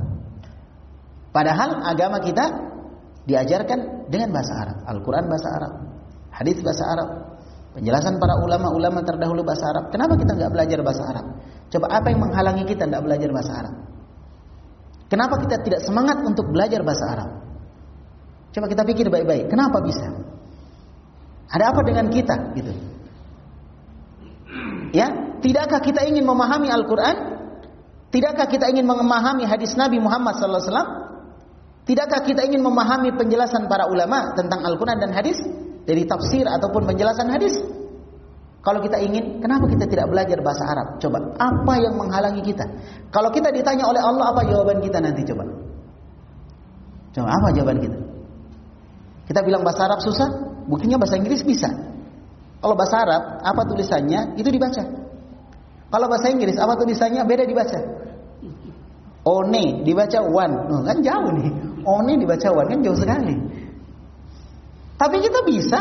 Padahal 1.34 1.82
agama 1.82 2.22
kita 2.22 2.46
diajarkan 3.26 4.06
dengan 4.08 4.30
bahasa 4.30 4.54
Arab. 4.54 4.78
Al-Quran 4.86 5.26
bahasa 5.26 5.50
Arab, 5.50 5.74
hadis 6.30 6.62
bahasa 6.62 6.84
Arab, 6.94 7.10
penjelasan 7.74 8.22
para 8.22 8.38
ulama-ulama 8.38 9.02
terdahulu 9.02 9.42
bahasa 9.42 9.66
Arab. 9.74 9.90
Kenapa 9.90 10.14
kita 10.14 10.38
nggak 10.38 10.52
belajar 10.54 10.80
bahasa 10.86 11.04
Arab? 11.10 11.26
Coba 11.74 11.86
apa 11.90 12.08
yang 12.14 12.22
menghalangi 12.22 12.64
kita 12.70 12.84
nggak 12.86 13.04
belajar 13.04 13.30
bahasa 13.34 13.52
Arab? 13.58 13.76
Kenapa 15.10 15.36
kita 15.42 15.56
tidak 15.66 15.82
semangat 15.82 16.22
untuk 16.22 16.54
belajar 16.54 16.86
bahasa 16.86 17.06
Arab? 17.18 17.30
Coba 18.54 18.66
kita 18.70 18.84
pikir 18.86 19.10
baik-baik. 19.10 19.50
Kenapa 19.50 19.82
bisa? 19.82 20.06
Ada 21.48 21.72
apa 21.72 21.82
dengan 21.84 22.12
kita? 22.12 22.36
Gitu. 22.56 22.72
Ya, 24.96 25.38
tidakkah 25.44 25.80
kita 25.84 26.04
ingin 26.08 26.24
memahami 26.24 26.72
Al-Quran? 26.72 27.16
Tidakkah 28.08 28.48
kita 28.48 28.72
ingin 28.72 28.88
memahami 28.88 29.44
hadis 29.44 29.76
Nabi 29.76 30.00
Muhammad 30.00 30.40
SAW? 30.40 31.08
Tidakkah 31.88 32.24
kita 32.24 32.44
ingin 32.48 32.64
memahami 32.64 33.16
penjelasan 33.16 33.68
para 33.72 33.88
ulama 33.88 34.36
tentang 34.36 34.64
Al-Quran 34.64 35.00
dan 35.00 35.12
hadis? 35.16 35.40
Dari 35.88 36.04
tafsir 36.04 36.44
ataupun 36.44 36.84
penjelasan 36.84 37.32
hadis? 37.32 37.56
Kalau 38.60 38.84
kita 38.84 39.00
ingin, 39.00 39.40
kenapa 39.40 39.64
kita 39.72 39.88
tidak 39.88 40.12
belajar 40.12 40.44
bahasa 40.44 40.68
Arab? 40.68 41.00
Coba, 41.00 41.24
apa 41.40 41.74
yang 41.80 41.96
menghalangi 41.96 42.44
kita? 42.44 42.68
Kalau 43.08 43.32
kita 43.32 43.48
ditanya 43.56 43.88
oleh 43.88 44.04
Allah, 44.04 44.36
apa 44.36 44.44
jawaban 44.44 44.84
kita 44.84 45.00
nanti? 45.00 45.24
Coba. 45.24 45.48
Coba, 47.16 47.28
apa 47.32 47.48
jawaban 47.56 47.80
kita? 47.80 47.98
Kita 49.32 49.40
bilang 49.48 49.64
bahasa 49.64 49.88
Arab 49.88 50.04
susah, 50.04 50.28
buktinya 50.68 51.02
bahasa 51.02 51.18
Inggris 51.18 51.42
bisa. 51.42 51.72
Kalau 52.62 52.76
bahasa 52.76 53.02
Arab, 53.02 53.42
apa 53.42 53.62
tulisannya, 53.66 54.36
itu 54.36 54.50
dibaca. 54.52 54.84
Kalau 55.88 56.06
bahasa 56.12 56.28
Inggris, 56.28 56.60
apa 56.60 56.76
tulisannya, 56.76 57.24
beda 57.24 57.48
dibaca. 57.48 57.80
One 59.28 59.84
dibaca 59.84 60.24
one, 60.24 60.56
oh, 60.72 60.82
kan 60.88 61.04
jauh 61.04 61.32
nih. 61.36 61.52
Oni 61.84 62.20
dibaca 62.20 62.48
wan 62.52 62.68
kan 62.68 62.80
jauh 62.84 62.96
sekali. 62.96 63.36
Tapi 64.96 65.16
kita 65.24 65.40
bisa. 65.44 65.80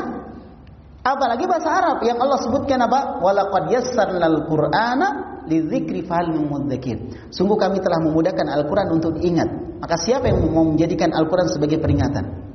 Apalagi 1.06 1.46
bahasa 1.46 1.70
Arab 1.70 2.02
yang 2.02 2.18
Allah 2.18 2.38
sebutkan 2.42 2.82
apa? 2.82 3.22
Walaqad 3.22 3.70
yassarnal 3.70 4.46
Qur'ana 4.50 5.38
lidzikri 5.46 6.02
fahal 6.02 6.34
mudzakir. 6.34 7.30
Sungguh 7.30 7.54
kami 7.54 7.78
telah 7.78 8.02
memudahkan 8.02 8.46
Al-Qur'an 8.50 8.90
untuk 8.90 9.14
diingat. 9.18 9.78
Maka 9.78 9.94
siapa 9.98 10.26
yang 10.26 10.42
mau 10.50 10.66
menjadikan 10.66 11.14
Al-Qur'an 11.14 11.46
sebagai 11.46 11.78
peringatan? 11.78 12.45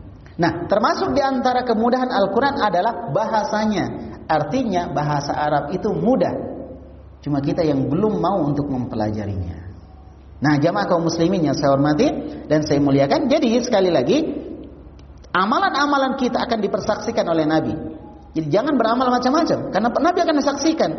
Nah, 0.41 0.65
termasuk 0.65 1.13
di 1.13 1.21
antara 1.21 1.61
kemudahan 1.61 2.09
Al-Qur'an 2.09 2.57
adalah 2.57 3.13
bahasanya. 3.13 4.17
Artinya 4.25 4.89
bahasa 4.89 5.37
Arab 5.37 5.69
itu 5.69 5.93
mudah. 5.93 6.33
Cuma 7.21 7.37
kita 7.45 7.61
yang 7.61 7.85
belum 7.85 8.17
mau 8.17 8.41
untuk 8.49 8.65
mempelajarinya. 8.65 9.69
Nah, 10.41 10.57
jamaah 10.57 10.89
kaum 10.89 11.05
muslimin 11.05 11.45
yang 11.45 11.53
saya 11.53 11.77
hormati 11.77 12.09
dan 12.49 12.65
saya 12.65 12.81
muliakan. 12.81 13.29
Jadi 13.29 13.61
sekali 13.61 13.93
lagi, 13.93 14.25
amalan-amalan 15.29 16.17
kita 16.17 16.41
akan 16.41 16.57
dipersaksikan 16.57 17.25
oleh 17.29 17.45
Nabi. 17.45 17.77
Jadi 18.33 18.47
jangan 18.49 18.73
beramal 18.79 19.13
macam-macam 19.13 19.69
karena 19.69 19.89
Nabi 19.91 20.19
akan 20.23 20.35
disaksikan, 20.41 20.91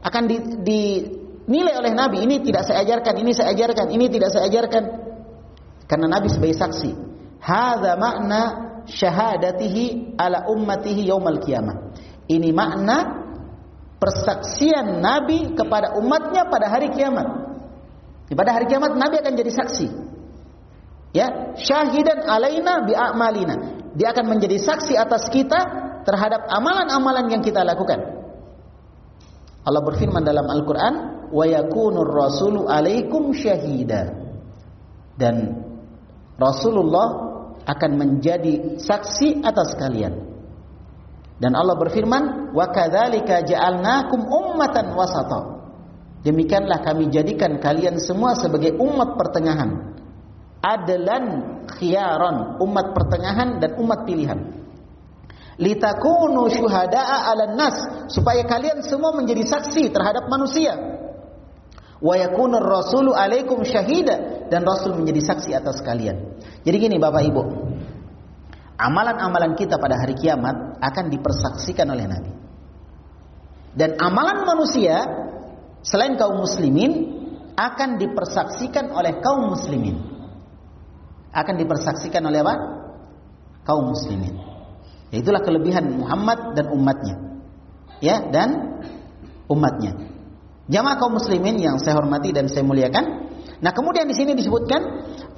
akan 0.00 0.22
di, 0.24 0.36
dinilai 0.64 1.74
oleh 1.76 1.92
Nabi. 1.92 2.24
Ini 2.24 2.40
tidak 2.40 2.64
saya 2.64 2.80
ajarkan, 2.80 3.14
ini 3.20 3.36
saya 3.36 3.52
ajarkan, 3.52 3.92
ini 3.92 4.08
tidak 4.08 4.32
saya 4.32 4.48
ajarkan. 4.48 4.84
Karena 5.84 6.06
Nabi 6.08 6.32
sebagai 6.32 6.56
saksi. 6.56 6.90
Hadza 7.44 7.94
makna 8.00 8.65
syahadatihi 8.86 10.16
ala 10.18 10.46
ummatihi 10.48 11.10
yaumal 11.10 11.38
qiyamah. 11.42 11.94
Ini 12.26 12.50
makna 12.50 13.26
persaksian 14.02 14.98
Nabi 15.02 15.54
kepada 15.54 15.94
umatnya 15.98 16.46
pada 16.50 16.70
hari 16.70 16.90
kiamat. 16.94 17.26
Pada 18.26 18.50
hari 18.50 18.66
kiamat 18.66 18.98
Nabi 18.98 19.22
akan 19.22 19.34
jadi 19.38 19.52
saksi. 19.54 19.86
Ya, 21.14 21.54
syahidan 21.54 22.26
alaina 22.26 22.82
bi 22.82 22.92
a'malina. 22.92 23.54
Dia 23.94 24.12
akan 24.12 24.36
menjadi 24.36 24.58
saksi 24.60 24.98
atas 24.98 25.30
kita 25.32 25.60
terhadap 26.04 26.44
amalan-amalan 26.50 27.32
yang 27.32 27.42
kita 27.42 27.64
lakukan. 27.64 27.98
Allah 29.66 29.82
berfirman 29.82 30.22
dalam 30.22 30.46
Al-Qur'an, 30.46 30.94
"Wa 31.32 31.44
yakunur 31.48 32.06
rasulu 32.06 32.70
'alaikum 32.70 33.34
syahida." 33.34 34.14
Dan 35.16 35.64
Rasulullah 36.36 37.25
akan 37.66 37.90
menjadi 37.98 38.78
saksi 38.78 39.42
atas 39.42 39.74
kalian. 39.74 40.14
Dan 41.36 41.52
Allah 41.52 41.76
berfirman, 41.76 42.54
"Wa 42.56 42.72
kadzalika 42.72 43.44
ja'alnakum 43.44 44.24
ummatan 44.24 44.96
wasata." 44.96 45.40
Demikianlah 46.24 46.80
kami 46.80 47.12
jadikan 47.12 47.60
kalian 47.60 48.00
semua 48.00 48.32
sebagai 48.38 48.78
umat 48.80 49.20
pertengahan. 49.20 50.00
Adalan 50.64 51.24
khiyaran, 51.76 52.58
umat 52.64 52.96
pertengahan 52.96 53.60
dan 53.60 53.76
umat 53.76 54.08
pilihan. 54.08 54.64
Litakunu 55.60 56.48
syuhada'a 56.48 57.30
'alan 57.30 57.54
nas, 57.54 57.76
supaya 58.08 58.42
kalian 58.48 58.80
semua 58.80 59.12
menjadi 59.12 59.44
saksi 59.44 59.92
terhadap 59.92 60.26
manusia. 60.32 60.95
Wa 61.96 62.14
yakunur 62.20 62.60
rasulu 62.60 63.16
'alaikum 63.16 63.64
syahida 63.64 64.46
dan 64.52 64.62
rasul 64.68 64.92
menjadi 64.96 65.20
saksi 65.32 65.56
atas 65.56 65.80
kalian. 65.80 66.38
Jadi 66.62 66.76
gini 66.76 66.96
Bapak 67.00 67.24
Ibu. 67.24 67.42
Amalan-amalan 68.76 69.56
kita 69.56 69.80
pada 69.80 69.96
hari 69.96 70.12
kiamat 70.20 70.76
akan 70.84 71.04
dipersaksikan 71.08 71.88
oleh 71.88 72.04
Nabi. 72.04 72.32
Dan 73.76 73.96
amalan 73.96 74.44
manusia 74.44 75.04
selain 75.80 76.20
kaum 76.20 76.44
muslimin 76.44 77.16
akan 77.56 77.96
dipersaksikan 77.96 78.92
oleh 78.92 79.16
kaum 79.24 79.52
muslimin. 79.52 79.96
Akan 81.32 81.56
dipersaksikan 81.56 82.20
oleh 82.24 82.44
apa? 82.44 82.54
Kaum 83.64 83.92
muslimin. 83.92 84.36
Itulah 85.12 85.40
kelebihan 85.40 85.96
Muhammad 85.96 86.52
dan 86.52 86.68
umatnya. 86.72 87.16
Ya, 88.04 88.20
dan 88.28 88.80
umatnya. 89.48 90.15
Jamaah 90.66 90.98
kaum 90.98 91.14
muslimin 91.14 91.62
yang 91.62 91.78
saya 91.78 91.94
hormati 92.02 92.34
dan 92.34 92.50
saya 92.50 92.66
muliakan. 92.66 93.30
Nah, 93.62 93.70
kemudian 93.70 94.10
di 94.10 94.18
sini 94.18 94.34
disebutkan 94.34 94.82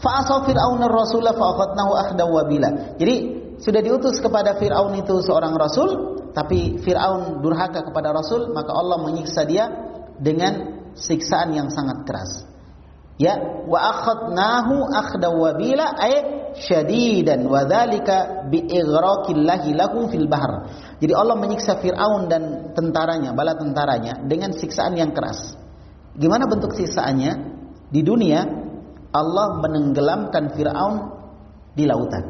fa 0.00 0.24
asaw 0.24 0.48
fir'aun 0.48 0.80
ar-rasula 0.80 1.36
fa 1.36 1.44
akhadnahu 1.52 1.92
akhdaw 1.94 2.28
wabila. 2.32 2.96
Jadi 2.96 3.14
sudah 3.60 3.84
diutus 3.84 4.22
kepada 4.24 4.56
Firaun 4.56 4.96
itu 4.96 5.20
seorang 5.20 5.52
rasul, 5.58 6.16
tapi 6.32 6.80
Firaun 6.80 7.44
durhaka 7.44 7.84
kepada 7.84 8.14
rasul, 8.14 8.54
maka 8.56 8.72
Allah 8.72 9.02
menyiksa 9.04 9.44
dia 9.44 9.68
dengan 10.16 10.80
siksaan 10.96 11.52
yang 11.52 11.68
sangat 11.68 12.08
keras. 12.08 12.47
Ya, 13.18 13.34
wa 13.66 13.82
akhadnahu 13.82 14.94
akhdaw 14.94 15.34
wabila 15.34 15.90
ay 15.98 16.14
syadidan 16.54 17.50
wa 17.50 17.66
dzalika 17.66 18.46
bi 18.46 18.62
ighraqillahi 18.62 19.74
lahu 19.74 20.06
fil 20.06 20.30
bahr. 20.30 20.70
Jadi 21.02 21.12
Allah 21.18 21.34
menyiksa 21.34 21.82
Fir'aun 21.82 22.30
dan 22.30 22.70
tentaranya, 22.78 23.34
bala 23.34 23.58
tentaranya 23.58 24.22
dengan 24.22 24.54
siksaan 24.54 24.94
yang 24.94 25.10
keras. 25.10 25.58
Gimana 26.14 26.46
bentuk 26.46 26.78
siksaannya? 26.78 27.58
Di 27.90 28.06
dunia 28.06 28.46
Allah 29.10 29.46
menenggelamkan 29.66 30.54
Fir'aun 30.54 30.94
di 31.74 31.90
lautan. 31.90 32.22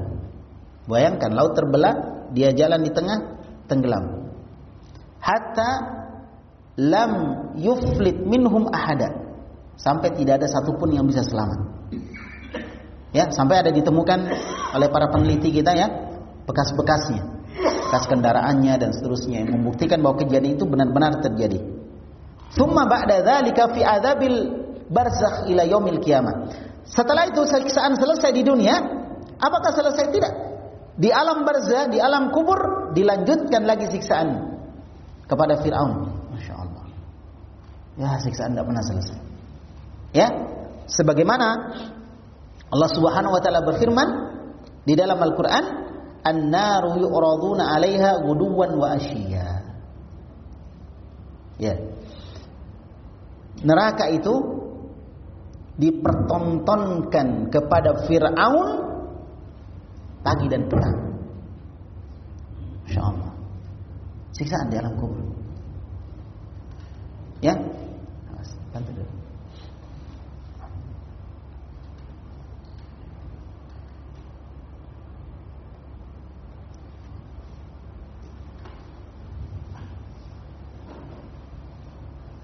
Bayangkan 0.88 1.36
laut 1.36 1.52
terbelah, 1.52 2.24
dia 2.32 2.56
jalan 2.56 2.80
di 2.80 2.88
tengah, 2.96 3.44
tenggelam. 3.68 4.32
Hatta 5.20 5.70
lam 6.80 7.12
yuflit 7.60 8.24
minhum 8.24 8.72
ahada. 8.72 9.27
Sampai 9.78 10.10
tidak 10.18 10.42
ada 10.42 10.46
satupun 10.50 10.90
yang 10.90 11.06
bisa 11.06 11.22
selamat. 11.22 11.60
Ya, 13.14 13.30
sampai 13.30 13.62
ada 13.64 13.70
ditemukan 13.72 14.18
oleh 14.76 14.88
para 14.92 15.08
peneliti 15.08 15.48
kita 15.54 15.72
ya, 15.72 15.88
bekas-bekasnya 16.44 17.38
bekas 17.88 18.04
kendaraannya 18.04 18.74
dan 18.76 18.90
seterusnya 18.92 19.40
yang 19.40 19.56
membuktikan 19.56 20.04
bahwa 20.04 20.20
kejadian 20.20 20.60
itu 20.60 20.68
benar-benar 20.68 21.24
terjadi. 21.24 21.56
Summa 22.52 22.84
ba'da 22.84 23.24
dzalika 23.24 23.72
fi 23.72 23.80
adzabil 23.80 24.36
barzakh 24.92 25.48
ila 25.48 25.64
yaumil 25.64 25.96
qiyamah. 26.04 26.52
Setelah 26.84 27.32
itu 27.32 27.48
siksaan 27.48 27.96
selesai 27.96 28.36
di 28.36 28.44
dunia, 28.44 28.76
apakah 29.40 29.72
selesai 29.72 30.04
tidak? 30.12 30.32
Di 31.00 31.08
alam 31.08 31.48
barzah, 31.48 31.88
di 31.88 31.96
alam 31.96 32.28
kubur 32.28 32.92
dilanjutkan 32.92 33.64
lagi 33.64 33.88
siksaan 33.88 34.60
kepada 35.24 35.64
Firaun. 35.64 36.12
Masya 36.36 36.54
Allah. 36.60 36.84
Ya 37.96 38.20
siksaan 38.20 38.52
tidak 38.52 38.68
pernah 38.68 38.84
selesai. 38.84 39.27
Ya, 40.12 40.28
sebagaimana 40.88 41.46
Allah 42.68 42.90
Subhanahu 42.92 43.32
wa 43.36 43.40
taala 43.44 43.64
berfirman 43.64 44.08
di 44.88 44.96
dalam 44.96 45.20
Al-Qur'an, 45.20 45.64
an-naru 46.24 47.00
yu'raduna 47.00 47.76
'alaiha 47.76 48.24
guduwan 48.24 48.72
wa 48.76 48.96
ashiya. 48.96 49.48
Ya. 51.58 51.74
Neraka 53.58 54.08
itu 54.14 54.34
dipertontonkan 55.78 57.50
kepada 57.50 58.06
Fir'aun 58.06 58.68
pagi 60.22 60.46
dan 60.46 60.66
petang. 60.70 60.98
Masya 62.86 63.00
Allah. 63.02 63.30
Siksaan 64.32 64.70
di 64.70 64.76
alam 64.78 64.94
kubur. 64.96 65.20
Ya. 67.42 67.54
Bantu 68.70 68.90
dulu. 68.94 69.17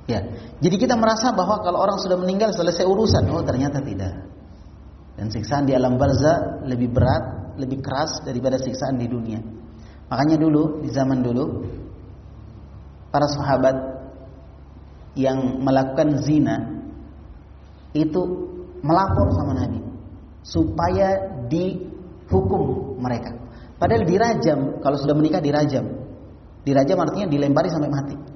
Ya, 0.05 0.21
jadi 0.61 0.77
kita 0.77 1.01
merasa 1.01 1.33
bahwa 1.33 1.65
kalau 1.65 1.81
orang 1.81 1.97
sudah 1.97 2.21
meninggal 2.21 2.53
selesai 2.53 2.85
urusan. 2.85 3.25
Oh, 3.33 3.41
ternyata 3.41 3.81
tidak. 3.81 4.13
Dan 5.17 5.33
siksaan 5.33 5.65
di 5.65 5.73
alam 5.73 5.97
barzah 5.97 6.61
lebih 6.69 6.93
berat, 6.93 7.57
lebih 7.57 7.81
keras 7.81 8.21
daripada 8.21 8.61
siksaan 8.61 9.01
di 9.01 9.09
dunia. 9.09 9.41
Makanya 10.13 10.37
dulu 10.37 10.85
di 10.85 10.93
zaman 10.93 11.25
dulu 11.25 11.65
para 13.09 13.31
sahabat 13.31 13.77
yang 15.17 15.63
melakukan 15.63 16.21
zina 16.21 16.57
itu 17.95 18.23
melapor 18.83 19.31
sama 19.33 19.55
Nabi 19.57 19.81
supaya 20.45 21.17
dihukum 21.49 22.99
mereka. 23.01 23.33
Padahal 23.81 24.05
dirajam, 24.05 24.85
kalau 24.85 24.99
sudah 25.01 25.17
menikah 25.17 25.41
dirajam. 25.41 26.05
Dirajam 26.67 26.99
artinya 27.01 27.27
dilempari 27.31 27.69
sampai 27.73 27.91
mati. 27.91 28.34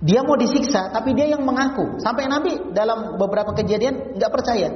Dia 0.00 0.24
mau 0.24 0.32
disiksa, 0.40 0.88
tapi 0.88 1.12
dia 1.12 1.28
yang 1.28 1.44
mengaku. 1.44 2.00
Sampai 2.00 2.24
Nabi 2.24 2.72
dalam 2.72 3.20
beberapa 3.20 3.52
kejadian 3.52 4.16
nggak 4.16 4.32
percaya, 4.32 4.72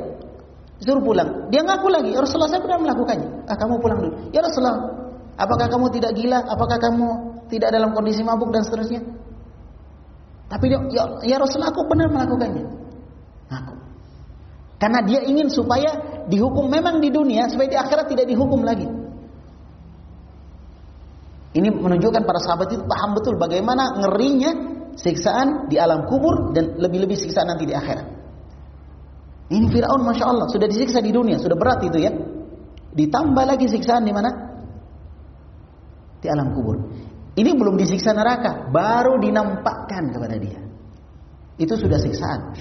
suruh 0.84 1.00
pulang. 1.00 1.48
Dia 1.48 1.64
ngaku 1.64 1.88
lagi, 1.88 2.12
ya 2.12 2.20
Rasulullah 2.20 2.52
saya 2.52 2.60
pernah 2.60 2.84
melakukannya. 2.84 3.48
Ah 3.48 3.56
kamu 3.56 3.80
pulang 3.80 3.98
dulu. 4.04 4.12
Ya 4.36 4.44
Rasulullah, 4.44 4.84
apakah 5.40 5.66
kamu 5.72 5.86
tidak 5.96 6.12
gila? 6.12 6.44
Apakah 6.44 6.76
kamu 6.76 7.06
tidak 7.48 7.72
dalam 7.72 7.96
kondisi 7.96 8.20
mabuk 8.20 8.52
dan 8.52 8.68
seterusnya? 8.68 9.00
Tapi 10.52 10.64
dia, 10.68 10.78
ya, 10.92 11.02
ya 11.24 11.36
Rasulullah 11.40 11.72
aku 11.72 11.88
pernah 11.88 12.06
melakukannya. 12.12 12.64
Aku. 13.48 13.74
Karena 14.76 15.00
dia 15.08 15.24
ingin 15.24 15.48
supaya 15.48 16.20
dihukum 16.28 16.68
memang 16.68 17.00
di 17.00 17.08
dunia, 17.08 17.48
supaya 17.48 17.72
di 17.72 17.78
akhirat 17.80 18.12
tidak 18.12 18.28
dihukum 18.28 18.60
lagi. 18.60 18.84
Ini 21.54 21.70
menunjukkan 21.70 22.28
para 22.28 22.42
sahabat 22.42 22.76
itu 22.76 22.84
paham 22.84 23.14
betul 23.14 23.38
bagaimana 23.38 23.94
ngerinya 24.02 24.73
siksaan 24.94 25.70
di 25.70 25.76
alam 25.78 26.06
kubur 26.06 26.54
dan 26.54 26.78
lebih-lebih 26.78 27.18
siksaan 27.18 27.50
nanti 27.50 27.66
di 27.68 27.74
akhirat. 27.74 28.06
Ini 29.52 29.66
Fir'aun 29.68 30.02
Masya 30.02 30.24
Allah 30.24 30.46
sudah 30.48 30.64
disiksa 30.64 31.04
di 31.04 31.12
dunia, 31.12 31.36
sudah 31.36 31.54
berat 31.54 31.84
itu 31.84 32.00
ya. 32.00 32.12
Ditambah 32.94 33.44
lagi 33.44 33.68
siksaan 33.68 34.06
di 34.06 34.12
mana? 34.14 34.30
Di 36.22 36.26
alam 36.32 36.56
kubur. 36.56 36.80
Ini 37.34 37.50
belum 37.52 37.74
disiksa 37.76 38.14
neraka, 38.14 38.70
baru 38.70 39.18
dinampakkan 39.20 40.14
kepada 40.14 40.38
dia. 40.38 40.62
Itu 41.58 41.74
sudah 41.76 41.98
siksaan. 41.98 42.54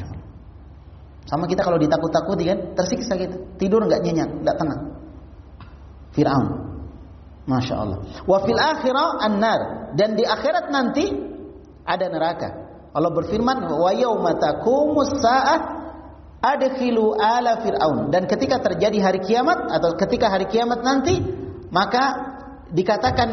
Sama 1.23 1.47
kita 1.47 1.63
kalau 1.63 1.79
ditakut-takuti 1.79 2.43
kan, 2.45 2.59
tersiksa 2.75 3.15
kita. 3.15 3.37
Tidur 3.55 3.85
nggak 3.87 4.01
nyenyak, 4.03 4.29
nggak 4.43 4.55
tenang. 4.59 4.81
Fir'aun. 6.13 6.47
Masya 7.43 7.75
Allah. 7.75 7.99
Wa 8.23 8.37
fil 8.43 8.59
akhirah 8.59 9.23
an-nar. 9.23 9.61
Dan 9.95 10.15
di 10.19 10.23
akhirat 10.27 10.67
nanti 10.71 11.32
ada 11.83 12.05
neraka. 12.07 12.49
Allah 12.93 13.11
berfirman, 13.11 13.67
"Wa 13.73 13.91
yauma 13.91 14.37
taqumus 14.37 15.19
saah 15.19 15.59
adkhilu 16.39 17.17
ala 17.17 17.59
fir'aun." 17.63 18.13
Dan 18.13 18.29
ketika 18.29 18.61
terjadi 18.61 18.97
hari 19.01 19.19
kiamat 19.23 19.69
atau 19.69 19.97
ketika 19.97 20.29
hari 20.29 20.45
kiamat 20.47 20.85
nanti, 20.85 21.19
maka 21.73 22.37
dikatakan 22.69 23.29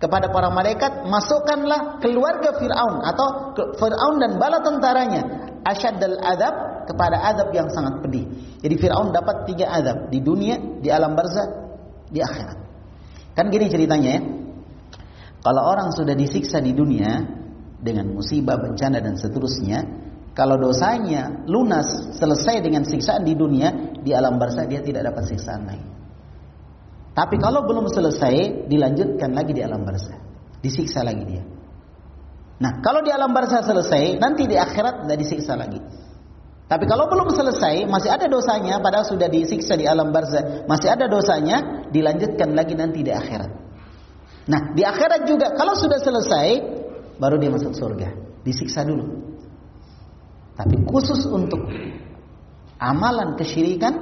kepada 0.00 0.32
para 0.32 0.48
malaikat, 0.48 1.04
"Masukkanlah 1.04 2.00
keluarga 2.00 2.56
Firaun 2.56 3.04
atau 3.04 3.52
Firaun 3.76 4.16
dan 4.16 4.40
bala 4.40 4.64
tentaranya 4.64 5.52
asyaddal 5.60 6.16
adab 6.24 6.54
kepada 6.88 7.20
adab 7.20 7.52
yang 7.52 7.68
sangat 7.68 8.00
pedih." 8.00 8.24
Jadi 8.64 8.74
Firaun 8.80 9.12
dapat 9.12 9.44
tiga 9.44 9.68
adab 9.68 10.08
di 10.08 10.24
dunia, 10.24 10.56
di 10.80 10.88
alam 10.88 11.12
barzah, 11.12 11.48
di 12.08 12.24
akhirat. 12.24 12.58
Kan 13.36 13.52
gini 13.52 13.68
ceritanya 13.68 14.10
ya. 14.16 14.22
Kalau 15.40 15.62
orang 15.68 15.92
sudah 15.92 16.12
disiksa 16.12 16.60
di 16.60 16.76
dunia, 16.76 17.24
dengan 17.80 18.12
musibah, 18.12 18.60
bencana 18.60 19.00
dan 19.00 19.16
seterusnya, 19.16 19.84
kalau 20.36 20.56
dosanya 20.56 21.42
lunas 21.50 22.14
selesai 22.14 22.62
dengan 22.62 22.86
siksaan 22.86 23.26
di 23.26 23.34
dunia, 23.34 23.98
di 23.98 24.14
alam 24.14 24.38
barzah 24.38 24.64
dia 24.64 24.80
tidak 24.80 25.10
dapat 25.10 25.26
siksaan 25.26 25.66
lagi. 25.66 25.88
Tapi 27.10 27.36
kalau 27.42 27.66
belum 27.66 27.90
selesai, 27.90 28.68
dilanjutkan 28.70 29.34
lagi 29.34 29.52
di 29.52 29.60
alam 29.60 29.82
barzah, 29.82 30.16
disiksa 30.62 31.02
lagi 31.02 31.24
dia. 31.26 31.42
Nah, 32.60 32.78
kalau 32.84 33.02
di 33.02 33.10
alam 33.10 33.34
barzah 33.34 33.64
selesai, 33.64 34.20
nanti 34.20 34.46
di 34.46 34.54
akhirat 34.54 35.04
tidak 35.04 35.18
disiksa 35.18 35.56
lagi. 35.58 35.80
Tapi 36.70 36.86
kalau 36.86 37.10
belum 37.10 37.34
selesai, 37.34 37.90
masih 37.90 38.14
ada 38.14 38.30
dosanya, 38.30 38.78
padahal 38.78 39.02
sudah 39.02 39.26
disiksa 39.26 39.74
di 39.74 39.90
alam 39.90 40.14
barzah, 40.14 40.70
masih 40.70 40.94
ada 40.94 41.10
dosanya, 41.10 41.90
dilanjutkan 41.90 42.54
lagi 42.54 42.78
nanti 42.78 43.02
di 43.02 43.10
akhirat. 43.10 43.50
Nah, 44.46 44.70
di 44.70 44.86
akhirat 44.86 45.26
juga 45.26 45.50
kalau 45.58 45.74
sudah 45.74 45.98
selesai, 45.98 46.79
baru 47.20 47.36
dia 47.36 47.52
masuk 47.52 47.76
surga. 47.76 48.08
Disiksa 48.40 48.88
dulu. 48.88 49.04
Tapi 50.56 50.76
khusus 50.88 51.28
untuk 51.28 51.60
amalan 52.80 53.36
kesyirikan, 53.36 53.94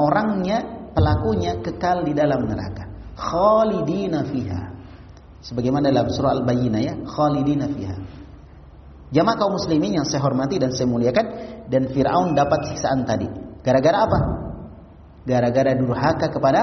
orangnya, 0.00 0.88
pelakunya 0.96 1.60
kekal 1.60 2.04
di 2.08 2.16
dalam 2.16 2.48
neraka. 2.48 2.88
Khalidina 3.12 4.24
fiha. 4.24 4.72
Sebagaimana 5.44 5.92
dalam 5.92 6.08
surah 6.08 6.40
Al-Bayyinah 6.40 6.80
ya, 6.80 6.94
khalidina 7.04 7.68
fiha. 7.68 7.96
Jamaah 9.12 9.36
kaum 9.36 9.60
muslimin 9.60 10.00
yang 10.00 10.08
saya 10.08 10.24
hormati 10.24 10.56
dan 10.56 10.72
saya 10.72 10.88
muliakan 10.88 11.26
dan 11.68 11.92
Firaun 11.92 12.32
dapat 12.32 12.72
siksaan 12.72 13.04
tadi. 13.04 13.28
Gara-gara 13.60 14.08
apa? 14.08 14.18
Gara-gara 15.28 15.76
durhaka 15.76 16.32
kepada 16.32 16.60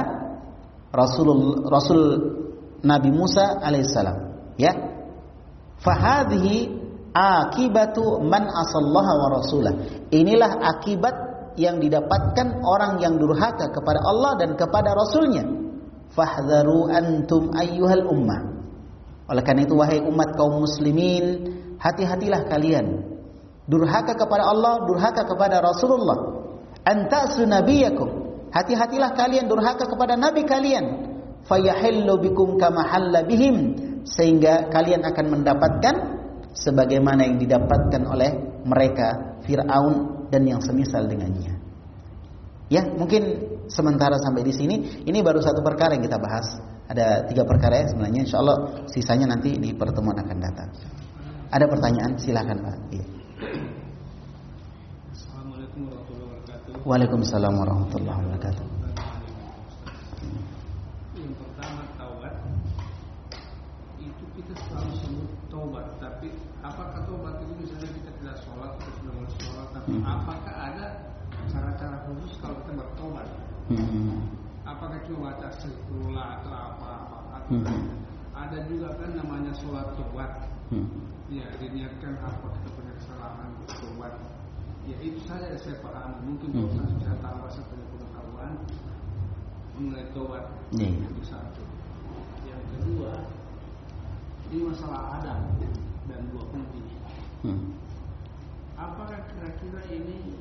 Rasul 0.89 1.61
Rasul 1.69 2.01
Nabi 2.81 3.13
Musa 3.13 3.61
alaihissalam. 3.61 4.17
Ya, 4.57 4.73
Fahadhi 5.79 6.67
akibatu 7.15 8.19
man 8.23 8.47
asallaha 8.47 9.13
wa 9.15 9.27
rasulah. 9.39 9.73
Inilah 10.11 10.59
akibat 10.59 11.15
yang 11.55 11.79
didapatkan 11.79 12.63
orang 12.63 12.99
yang 13.03 13.19
durhaka 13.19 13.71
kepada 13.71 13.99
Allah 14.03 14.31
dan 14.39 14.55
kepada 14.55 14.95
Rasulnya. 14.95 15.43
Fahdharu 16.15 16.87
antum 16.91 17.51
ayyuhal 17.55 18.07
ummah. 18.07 18.39
Oleh 19.29 19.43
karena 19.45 19.67
itu 19.67 19.75
wahai 19.77 20.01
umat 20.01 20.33
kaum 20.33 20.63
muslimin, 20.63 21.53
hati-hatilah 21.77 22.49
kalian. 22.49 23.05
Durhaka 23.69 24.17
kepada 24.17 24.49
Allah, 24.49 24.81
durhaka 24.89 25.21
kepada 25.29 25.61
Rasulullah. 25.61 26.17
Antasu 26.81 27.45
nabiyakum. 27.45 28.09
Hati-hatilah 28.49 29.13
kalian 29.13 29.45
durhaka 29.45 29.85
kepada 29.85 30.17
nabi 30.17 30.41
kalian. 30.49 31.13
Fayahillu 31.45 32.17
bikum 32.17 32.57
kama 32.57 32.81
halla 32.81 33.21
bihim 33.21 33.88
sehingga 34.05 34.69
kalian 34.69 35.03
akan 35.03 35.25
mendapatkan 35.39 35.95
sebagaimana 36.53 37.25
yang 37.25 37.37
didapatkan 37.39 38.03
oleh 38.05 38.61
mereka 38.63 39.39
Firaun 39.43 40.27
dan 40.29 40.45
yang 40.45 40.61
semisal 40.61 41.07
dengannya. 41.07 41.57
Ya, 42.69 42.85
mungkin 42.85 43.49
sementara 43.65 44.21
sampai 44.21 44.45
di 44.45 44.53
sini 44.53 45.01
ini 45.01 45.19
baru 45.25 45.41
satu 45.41 45.65
perkara 45.65 45.97
yang 45.97 46.05
kita 46.05 46.21
bahas. 46.21 46.61
Ada 46.89 47.25
tiga 47.25 47.45
perkara 47.45 47.81
ya 47.81 47.85
sebenarnya. 47.89 48.25
Insya 48.25 48.41
Allah 48.41 48.85
sisanya 48.89 49.29
nanti 49.29 49.57
di 49.57 49.73
pertemuan 49.73 50.17
akan 50.21 50.37
datang. 50.37 50.69
Ada 51.49 51.65
pertanyaan? 51.65 52.17
Silahkan 52.21 52.61
Pak. 52.61 52.75
Iya. 52.93 53.05
Assalamualaikum 55.13 55.81
warahmatullahi 55.85 56.29
wabarakatuh. 56.29 56.85
Waalaikumsalam 56.85 57.53
warahmatullahi 57.57 58.17
wabarakatuh. 58.21 58.65
Yang 61.17 61.33
pertama 61.41 61.81
taubat 61.97 62.35
itu 63.97 64.25
kita 64.37 64.53
selalu 64.69 64.93
sebut 65.01 65.29
taubat, 65.49 65.85
tapi 65.97 66.33
apakah 66.61 67.01
taubat 67.05 67.41
itu 67.41 67.53
misalnya 67.65 67.89
kita 67.97 68.11
tidak 68.17 68.35
sholat 68.45 68.71
atau 68.77 68.91
sudah 68.97 69.13
mulai 69.13 69.31
sholat, 69.41 69.67
tapi 69.73 69.78
Hmm. 69.89 70.05
apakah 70.05 70.53
ada 70.53 70.85
cara-cara 71.49 71.97
khusus 72.05 72.37
kalau 72.37 72.53
kita 72.61 72.77
bertobat? 72.77 73.27
Hmm. 73.73 74.21
Apakah 74.69 75.01
cuma 75.09 75.33
baca 75.33 75.49
astagfirullah 75.49 76.27
atau 76.41 76.51
apa-apa? 76.53 77.37
Hmm. 77.49 77.65
ada 78.37 78.61
juga 78.69 78.93
kan 79.01 79.09
namanya 79.17 79.49
sholat 79.57 79.89
tobat. 79.97 80.31
Hmm. 80.69 80.85
Ya, 81.33 81.45
diniatkan 81.57 82.13
apa 82.21 82.45
kita 82.53 82.69
punya 82.77 82.93
kesalahan 83.01 83.49
tobat. 83.65 84.13
Ya 84.85 84.97
itu 85.01 85.19
saja 85.25 85.49
yang 85.49 85.61
saya 85.61 85.77
paham. 85.81 86.11
Mungkin 86.25 86.49
Hmm. 86.53 86.69
saya 87.01 87.17
tambah 87.25 87.49
saya 87.49 87.65
punya 87.73 87.85
pengetahuan 87.89 88.51
mengenai 89.73 90.07
tobat. 90.13 90.45
Iya. 90.77 90.89
Itu 91.09 91.23
satu. 91.25 91.63
Yang 92.45 92.61
kedua, 92.77 93.13
ini 94.53 94.61
masalah 94.69 95.17
Adam 95.17 95.41
dan 96.09 96.21
buah 96.29 96.45
putih. 96.53 96.85
Hmm. 97.41 97.73
Apakah 98.79 99.19
kira-kira 99.27 99.81
ini 99.91 100.39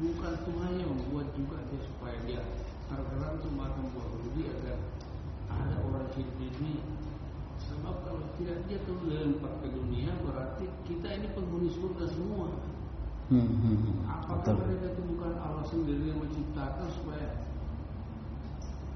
bukan 0.00 0.32
Tuhan 0.48 0.72
yang 0.80 0.88
membuat 0.88 1.28
juga 1.36 1.60
dia 1.68 1.80
supaya 1.84 2.16
dia 2.24 2.40
tergerak 2.88 3.36
untuk 3.36 3.52
makan 3.60 3.92
buah 3.92 4.08
putih 4.08 4.48
agar 4.48 4.78
ada 5.52 5.76
orang 5.84 6.08
hidup 6.16 6.38
ini 6.40 6.80
sebab 7.60 8.08
kalau 8.08 8.24
tidak 8.40 8.64
dia 8.64 8.80
tuh 8.88 8.96
lempar 9.04 9.52
ke 9.60 9.68
dunia 9.68 10.16
berarti 10.24 10.64
kita 10.88 11.12
ini 11.12 11.28
penghuni 11.36 11.68
surga 11.76 12.08
semua. 12.08 12.48
Hmm. 13.28 13.46
Hmm. 13.46 14.00
Apakah 14.08 14.56
Betul. 14.56 14.64
mereka 14.64 14.86
itu 14.96 15.02
bukan 15.12 15.32
Allah 15.38 15.64
sendiri 15.68 16.02
yang 16.08 16.18
menciptakan 16.24 16.88
supaya 16.88 17.28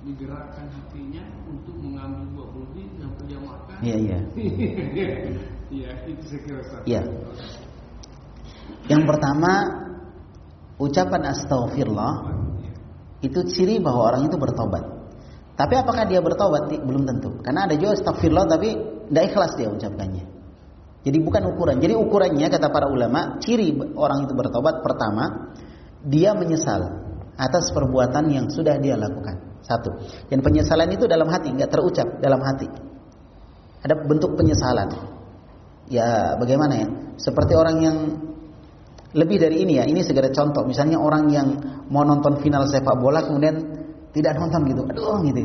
digerakkan 0.05 0.67
hatinya 0.73 1.23
untuk 1.45 1.77
mengambil 1.77 2.25
buah 2.33 2.49
putih 2.57 2.89
sampai 2.97 3.25
dia 3.29 3.41
makan? 3.45 3.79
Iya, 3.85 3.97
iya. 4.01 4.19
Iya, 5.75 5.91
itu 6.07 6.25
saya 6.29 6.41
kira 6.45 6.63
satu. 6.71 6.87
Iya. 6.87 7.03
Yang 8.85 9.03
pertama, 9.09 9.53
ucapan 10.77 11.23
astaghfirullah 11.33 12.15
itu 13.25 13.41
ciri 13.49 13.81
bahwa 13.81 14.13
orang 14.13 14.29
itu 14.29 14.37
bertobat. 14.37 14.85
Tapi 15.55 15.75
apakah 15.79 16.05
dia 16.05 16.19
bertobat? 16.19 16.67
Belum 16.83 17.07
tentu. 17.07 17.41
Karena 17.41 17.71
ada 17.71 17.79
juga 17.79 17.95
astagfirullah 17.95 18.47
tapi 18.51 18.75
tidak 19.09 19.25
ikhlas 19.31 19.53
dia 19.55 19.71
ucapkannya. 19.71 20.25
Jadi 21.05 21.19
bukan 21.21 21.43
ukuran. 21.55 21.77
Jadi 21.79 21.95
ukurannya 21.95 22.49
kata 22.49 22.69
para 22.73 22.91
ulama, 22.91 23.39
ciri 23.39 23.77
orang 23.95 24.27
itu 24.27 24.33
bertobat 24.35 24.83
pertama, 24.83 25.55
dia 26.03 26.35
menyesal 26.35 27.07
atas 27.39 27.71
perbuatan 27.71 28.25
yang 28.35 28.47
sudah 28.51 28.81
dia 28.83 28.99
lakukan. 28.99 29.63
Satu. 29.65 29.97
Dan 30.29 30.45
penyesalan 30.45 30.93
itu 30.93 31.09
dalam 31.09 31.29
hati, 31.31 31.55
nggak 31.55 31.71
terucap 31.73 32.09
dalam 32.21 32.41
hati. 32.45 32.69
Ada 33.85 33.95
bentuk 34.05 34.37
penyesalan. 34.37 34.91
Ya 35.93 36.35
bagaimana 36.41 36.73
ya? 36.77 36.89
Seperti 37.21 37.53
orang 37.53 37.77
yang 37.85 37.97
lebih 39.15 39.39
dari 39.39 39.63
ini 39.63 39.79
ya. 39.79 39.85
Ini 39.87 40.03
segera 40.03 40.29
contoh. 40.35 40.67
Misalnya 40.67 40.99
orang 40.99 41.31
yang 41.31 41.49
mau 41.89 42.03
nonton 42.03 42.43
final 42.43 42.67
sepak 42.67 42.99
bola 42.99 43.23
kemudian 43.23 43.55
tidak 44.11 44.35
nonton 44.37 44.67
gitu. 44.69 44.83
Aduh 44.91 45.23
gitu. 45.23 45.41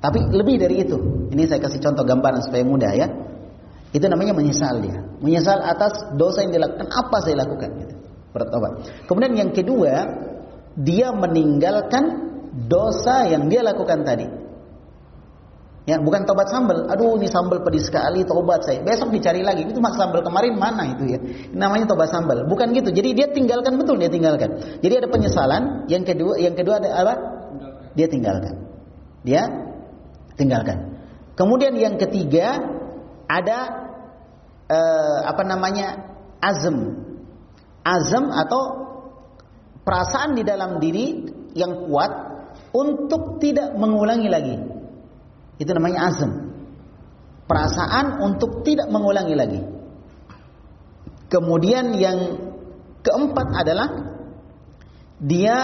Tapi 0.00 0.18
lebih 0.32 0.56
dari 0.60 0.84
itu. 0.84 0.96
Ini 1.32 1.48
saya 1.48 1.60
kasih 1.60 1.80
contoh 1.80 2.04
gambaran 2.04 2.44
supaya 2.44 2.64
mudah 2.64 2.92
ya. 2.92 3.08
Itu 3.94 4.04
namanya 4.10 4.34
menyesal 4.34 4.82
dia. 4.82 5.00
Menyesal 5.22 5.62
atas 5.62 6.16
dosa 6.18 6.42
yang 6.42 6.52
dilakukan. 6.56 6.88
Apa 6.90 7.16
saya 7.22 7.44
lakukan? 7.46 7.70
Gitu. 7.78 7.94
Bertobat. 8.34 8.72
Kemudian 9.06 9.32
yang 9.38 9.50
kedua, 9.54 9.92
dia 10.74 11.14
meninggalkan 11.14 12.04
dosa 12.66 13.30
yang 13.30 13.46
dia 13.46 13.62
lakukan 13.62 14.02
tadi. 14.02 14.26
Ya, 15.84 16.00
bukan 16.00 16.24
tobat 16.24 16.48
sambal. 16.48 16.88
Aduh, 16.88 17.20
ini 17.20 17.28
sambal 17.28 17.60
pedis 17.60 17.92
sekali, 17.92 18.24
tobat 18.24 18.64
saya. 18.64 18.80
Besok 18.80 19.12
dicari 19.12 19.44
lagi. 19.44 19.68
Itu 19.68 19.84
mas 19.84 20.00
sambal 20.00 20.24
kemarin 20.24 20.56
mana 20.56 20.96
itu 20.96 21.04
ya? 21.04 21.20
Namanya 21.52 21.84
tobat 21.84 22.08
sambal. 22.08 22.48
Bukan 22.48 22.72
gitu. 22.72 22.88
Jadi 22.88 23.12
dia 23.12 23.28
tinggalkan 23.28 23.76
betul 23.76 24.00
dia 24.00 24.08
tinggalkan. 24.08 24.80
Jadi 24.80 24.94
ada 25.04 25.08
penyesalan. 25.12 25.84
Yang 25.92 26.16
kedua, 26.16 26.40
yang 26.40 26.56
kedua 26.56 26.80
ada 26.80 26.88
apa? 26.88 27.14
Dia 27.92 28.08
tinggalkan. 28.08 28.64
Dia 29.28 29.42
tinggalkan. 30.40 31.04
Kemudian 31.36 31.76
yang 31.76 32.00
ketiga 32.00 32.64
ada 33.28 33.58
eh, 34.72 35.18
apa 35.20 35.42
namanya? 35.44 36.16
azam. 36.40 36.96
Azam 37.84 38.32
atau 38.32 38.62
perasaan 39.84 40.32
di 40.32 40.48
dalam 40.48 40.80
diri 40.80 41.28
yang 41.52 41.92
kuat 41.92 42.12
untuk 42.72 43.36
tidak 43.36 43.76
mengulangi 43.76 44.32
lagi. 44.32 44.73
Itu 45.58 45.70
namanya 45.70 46.10
azam. 46.10 46.32
Perasaan 47.44 48.24
untuk 48.24 48.64
tidak 48.64 48.88
mengulangi 48.88 49.34
lagi. 49.36 49.60
Kemudian 51.28 51.92
yang 51.98 52.18
keempat 53.04 53.48
adalah 53.52 53.88
dia 55.20 55.56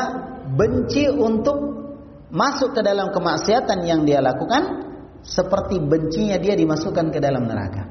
benci 0.51 1.09
untuk 1.09 1.59
masuk 2.31 2.77
ke 2.77 2.81
dalam 2.85 3.11
kemaksiatan 3.11 3.83
yang 3.87 4.07
dia 4.07 4.23
lakukan 4.23 4.87
seperti 5.21 5.83
bencinya 5.83 6.39
dia 6.41 6.55
dimasukkan 6.57 7.13
ke 7.13 7.19
dalam 7.21 7.45
neraka. 7.45 7.87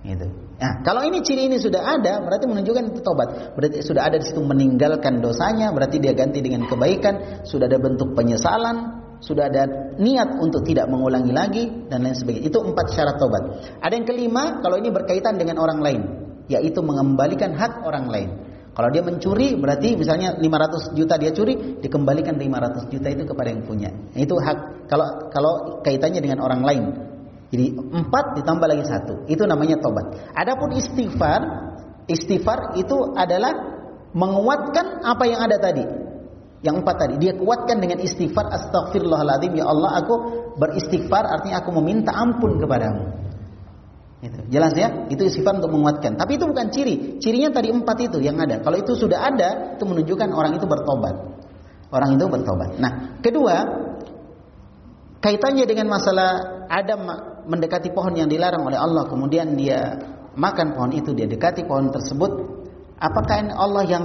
Gitu. 0.00 0.26
Nah, 0.60 0.80
kalau 0.84 1.04
ini 1.04 1.24
ciri 1.24 1.48
ini 1.48 1.56
sudah 1.56 1.80
ada, 1.80 2.20
berarti 2.20 2.44
menunjukkan 2.48 2.84
itu 2.92 3.00
tobat. 3.00 3.56
Berarti 3.56 3.80
sudah 3.80 4.08
ada 4.08 4.20
di 4.20 4.28
situ 4.28 4.40
meninggalkan 4.44 5.20
dosanya, 5.24 5.72
berarti 5.72 6.00
dia 6.00 6.12
ganti 6.12 6.44
dengan 6.44 6.68
kebaikan, 6.68 7.44
sudah 7.48 7.68
ada 7.68 7.80
bentuk 7.80 8.12
penyesalan, 8.12 9.00
sudah 9.20 9.52
ada 9.52 9.94
niat 10.00 10.40
untuk 10.40 10.64
tidak 10.64 10.88
mengulangi 10.88 11.32
lagi 11.32 11.64
dan 11.92 12.04
lain 12.04 12.16
sebagainya. 12.16 12.48
Itu 12.48 12.64
empat 12.64 12.86
syarat 12.92 13.16
tobat. 13.20 13.42
Ada 13.84 13.92
yang 14.00 14.06
kelima, 14.08 14.64
kalau 14.64 14.80
ini 14.80 14.88
berkaitan 14.88 15.36
dengan 15.36 15.60
orang 15.60 15.80
lain, 15.84 16.00
yaitu 16.48 16.80
mengembalikan 16.80 17.52
hak 17.52 17.84
orang 17.84 18.08
lain. 18.08 18.30
Kalau 18.70 18.88
dia 18.88 19.04
mencuri, 19.04 19.60
berarti 19.60 19.98
misalnya 19.98 20.40
500 20.40 20.96
juta 20.96 21.20
dia 21.20 21.36
curi, 21.36 21.82
dikembalikan 21.84 22.38
500 22.40 22.88
juta 22.88 23.08
itu 23.12 23.22
kepada 23.28 23.48
yang 23.52 23.62
punya. 23.68 23.92
Itu 24.16 24.40
hak. 24.40 24.88
Kalau 24.88 25.28
kalau 25.28 25.52
kaitannya 25.84 26.22
dengan 26.24 26.40
orang 26.40 26.64
lain, 26.64 26.84
jadi 27.50 27.76
empat 27.76 28.40
ditambah 28.40 28.66
lagi 28.70 28.86
satu. 28.86 29.26
Itu 29.26 29.44
namanya 29.44 29.82
tobat. 29.82 30.32
Adapun 30.32 30.70
istighfar, 30.78 31.42
istighfar 32.06 32.78
itu 32.78 33.10
adalah 33.18 33.52
menguatkan 34.14 35.02
apa 35.02 35.24
yang 35.26 35.42
ada 35.44 35.58
tadi. 35.58 35.84
Yang 36.60 36.84
empat 36.84 36.96
tadi, 37.00 37.14
dia 37.16 37.32
kuatkan 37.32 37.80
dengan 37.80 38.04
istighfar 38.04 38.52
astagfirullahaladzim 38.52 39.56
ya 39.56 39.64
Allah 39.64 40.04
aku 40.04 40.14
beristighfar 40.60 41.24
artinya 41.24 41.64
aku 41.64 41.72
meminta 41.80 42.12
ampun 42.12 42.60
kepadamu. 42.60 43.16
Itu. 44.20 44.40
Jelas 44.52 44.76
ya? 44.76 45.08
Itu 45.08 45.24
istighfar 45.24 45.56
untuk 45.56 45.72
menguatkan. 45.72 46.20
Tapi 46.20 46.36
itu 46.36 46.44
bukan 46.44 46.68
ciri. 46.68 47.16
Cirinya 47.16 47.48
tadi 47.48 47.72
empat 47.72 47.96
itu 48.04 48.20
yang 48.20 48.36
ada. 48.36 48.60
Kalau 48.60 48.76
itu 48.76 48.92
sudah 48.92 49.32
ada, 49.32 49.80
itu 49.80 49.84
menunjukkan 49.88 50.28
orang 50.36 50.52
itu 50.60 50.68
bertobat. 50.68 51.16
Orang 51.88 52.20
itu 52.20 52.28
bertobat. 52.28 52.76
Nah, 52.76 53.16
kedua, 53.24 53.56
kaitannya 55.24 55.64
dengan 55.64 55.88
masalah 55.88 56.60
Adam 56.68 57.08
mendekati 57.48 57.88
pohon 57.96 58.12
yang 58.12 58.28
dilarang 58.28 58.68
oleh 58.68 58.76
Allah, 58.76 59.08
kemudian 59.08 59.56
dia 59.56 59.96
makan 60.36 60.76
pohon 60.76 60.92
itu, 60.92 61.16
dia 61.16 61.24
dekati 61.24 61.64
pohon 61.64 61.88
tersebut. 61.88 62.60
Apakah 63.00 63.48
Allah 63.56 63.82
yang 63.88 64.04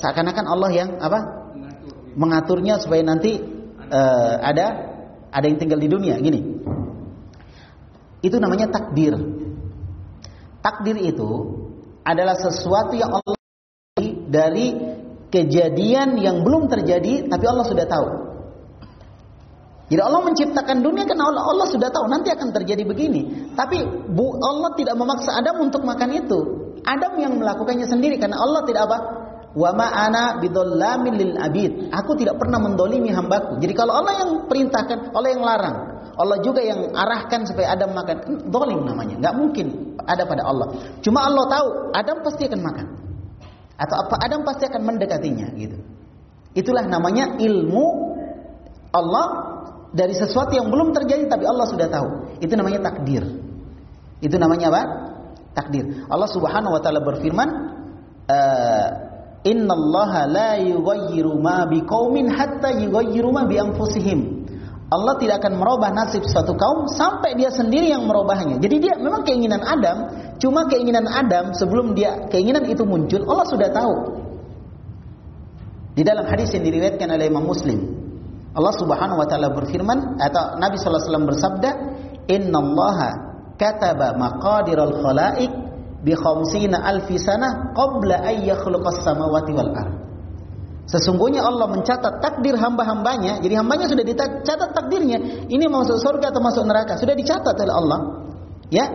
seakan-akan 0.00 0.44
Allah 0.48 0.70
yang 0.72 0.96
apa? 0.96 1.45
Mengaturnya 2.16 2.80
supaya 2.80 3.04
nanti 3.04 3.38
eh, 3.92 4.34
ada 4.40 4.66
ada 5.30 5.44
yang 5.44 5.60
tinggal 5.60 5.78
di 5.78 5.88
dunia 5.92 6.16
gini. 6.18 6.40
Itu 8.24 8.40
namanya 8.40 8.72
takdir. 8.72 9.14
takdir 10.64 10.98
itu 10.98 11.30
adalah 12.02 12.34
sesuatu 12.34 12.98
yang 12.98 13.14
Allah 13.14 13.38
dari 14.26 14.74
kejadian 15.30 16.18
yang 16.18 16.42
belum 16.42 16.66
terjadi 16.66 17.30
tapi 17.30 17.44
Allah 17.46 17.66
sudah 17.68 17.86
tahu. 17.86 18.08
Jadi 19.86 20.02
Allah 20.02 20.18
menciptakan 20.26 20.82
dunia 20.82 21.06
karena 21.06 21.30
Allah, 21.30 21.46
Allah 21.46 21.66
sudah 21.70 21.94
tahu 21.94 22.10
nanti 22.10 22.34
akan 22.34 22.50
terjadi 22.50 22.82
begini. 22.82 23.54
Tapi 23.54 23.86
Allah 24.42 24.70
tidak 24.74 24.98
memaksa 24.98 25.38
Adam 25.38 25.62
untuk 25.62 25.86
makan 25.86 26.10
itu. 26.26 26.38
Adam 26.82 27.14
yang 27.22 27.38
melakukannya 27.38 27.86
sendiri 27.86 28.18
karena 28.18 28.34
Allah 28.34 28.66
tidak 28.66 28.90
apa? 28.90 28.98
Wa 29.56 29.72
ma 29.72 29.88
ana 29.88 30.36
bidzallamin 30.36 31.14
lil 31.16 31.32
abid. 31.40 31.88
Aku 31.88 32.12
tidak 32.20 32.36
pernah 32.36 32.60
mendolimi 32.60 33.08
hambaku. 33.08 33.56
Jadi 33.56 33.72
kalau 33.72 33.96
Allah 33.96 34.12
yang 34.20 34.30
perintahkan, 34.44 35.16
Allah 35.16 35.30
yang 35.32 35.40
larang. 35.40 35.76
Allah 36.16 36.36
juga 36.44 36.60
yang 36.60 36.92
arahkan 36.92 37.48
supaya 37.48 37.72
Adam 37.72 37.96
makan. 37.96 38.16
Dolim 38.52 38.84
namanya. 38.84 39.16
Nggak 39.16 39.34
mungkin 39.40 39.66
ada 40.04 40.28
pada 40.28 40.44
Allah. 40.44 40.76
Cuma 41.00 41.24
Allah 41.24 41.44
tahu 41.48 41.66
Adam 41.96 42.20
pasti 42.20 42.44
akan 42.44 42.60
makan. 42.60 42.86
Atau 43.80 43.96
apa 43.96 44.14
Adam 44.20 44.44
pasti 44.44 44.68
akan 44.68 44.82
mendekatinya 44.84 45.48
gitu. 45.56 45.80
Itulah 46.52 46.84
namanya 46.84 47.36
ilmu 47.40 47.84
Allah 48.92 49.26
dari 49.92 50.12
sesuatu 50.12 50.52
yang 50.52 50.68
belum 50.68 50.92
terjadi 50.92 51.32
tapi 51.32 51.48
Allah 51.48 51.64
sudah 51.64 51.88
tahu. 51.88 52.08
Itu 52.44 52.52
namanya 52.60 52.92
takdir. 52.92 53.24
Itu 54.20 54.36
namanya 54.36 54.68
apa? 54.68 54.82
Takdir. 55.56 56.08
Allah 56.12 56.28
Subhanahu 56.28 56.76
wa 56.76 56.80
taala 56.80 57.00
berfirman, 57.04 57.48
uh, 58.28 58.88
"Innallaha 59.46 60.26
la 60.26 60.50
yughayyiru 60.58 61.38
ma 61.38 61.70
biqaumin 61.70 62.26
hatta 62.34 62.74
yughayyiru 62.82 63.30
ma 63.30 63.46
bi 63.46 63.62
anfusihim." 63.62 64.42
Allah 64.86 65.18
tidak 65.18 65.42
akan 65.42 65.58
merubah 65.58 65.90
nasib 65.90 66.22
suatu 66.26 66.54
kaum 66.54 66.86
sampai 66.86 67.34
dia 67.34 67.50
sendiri 67.50 67.90
yang 67.90 68.06
merubahnya. 68.06 68.62
Jadi 68.62 68.76
dia 68.78 68.94
memang 68.94 69.26
keinginan 69.26 69.58
Adam, 69.58 69.98
cuma 70.38 70.70
keinginan 70.70 71.10
Adam 71.10 71.50
sebelum 71.58 71.98
dia 71.98 72.30
keinginan 72.30 72.62
itu 72.70 72.86
muncul, 72.86 73.26
Allah 73.26 73.46
sudah 73.50 73.70
tahu. 73.74 73.94
Di 75.98 76.06
dalam 76.06 76.30
hadis 76.30 76.54
yang 76.54 76.62
diriwayatkan 76.62 77.08
oleh 77.08 77.26
Imam 77.26 77.42
Muslim, 77.42 77.82
Allah 78.54 78.74
Subhanahu 78.78 79.18
wa 79.18 79.26
taala 79.26 79.50
berfirman 79.50 80.22
atau 80.22 80.54
Nabi 80.54 80.78
sallallahu 80.78 81.02
alaihi 81.02 81.10
wasallam 81.10 81.28
bersabda, 81.34 81.70
"Innallaha 82.30 83.10
kataba 83.58 84.14
maqadiral 84.14 85.02
khalaiq 85.02 85.65
bi 86.06 86.14
khamsina 86.14 86.86
alfi 86.86 87.18
sanah 87.18 87.74
qabla 87.74 88.22
ay 88.22 88.46
yakhluqas 88.46 89.02
samawati 89.02 89.50
wal 89.50 89.74
ard." 89.74 90.06
Sesungguhnya 90.86 91.42
Allah 91.42 91.66
mencatat 91.66 92.22
takdir 92.22 92.54
hamba-hambanya. 92.54 93.42
Jadi 93.42 93.58
hambanya 93.58 93.90
sudah 93.90 94.06
dicatat 94.06 94.70
takdirnya. 94.70 95.50
Ini 95.50 95.66
masuk 95.66 95.98
surga 95.98 96.30
atau 96.30 96.38
masuk 96.38 96.62
neraka. 96.62 96.94
Sudah 96.94 97.18
dicatat 97.18 97.58
oleh 97.58 97.74
Allah. 97.74 98.00
Ya, 98.70 98.86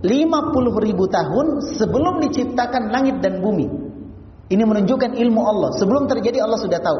50 0.00 0.84
ribu 0.84 1.04
tahun 1.04 1.60
sebelum 1.76 2.24
diciptakan 2.24 2.88
langit 2.88 3.20
dan 3.20 3.44
bumi. 3.44 3.68
Ini 4.48 4.60
menunjukkan 4.64 5.16
ilmu 5.16 5.40
Allah. 5.44 5.72
Sebelum 5.76 6.04
terjadi 6.08 6.44
Allah 6.44 6.60
sudah 6.60 6.80
tahu. 6.80 6.98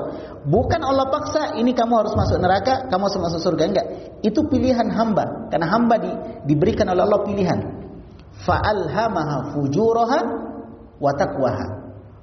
Bukan 0.48 0.80
Allah 0.80 1.12
paksa 1.12 1.56
ini 1.56 1.76
kamu 1.76 2.04
harus 2.04 2.12
masuk 2.16 2.40
neraka, 2.40 2.88
kamu 2.88 3.00
harus 3.08 3.20
masuk 3.20 3.40
surga 3.40 3.64
enggak. 3.64 3.86
Itu 4.24 4.44
pilihan 4.48 4.88
hamba. 4.92 5.48
Karena 5.52 5.72
hamba 5.72 6.00
di, 6.00 6.12
diberikan 6.48 6.88
oleh 6.88 7.04
Allah 7.04 7.20
pilihan. 7.24 7.84
Fa'alhamaha 8.43 9.55
fujuraha 9.55 10.20
wa 10.99 11.12
taqwaha. 11.14 11.66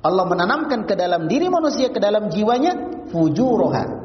Allah 0.02 0.26
menanamkan 0.26 0.90
ke 0.90 0.98
dalam 0.98 1.30
diri 1.30 1.48
manusia, 1.48 1.94
ke 1.94 2.02
dalam 2.02 2.28
jiwanya 2.34 3.06
fujuraha. 3.14 4.02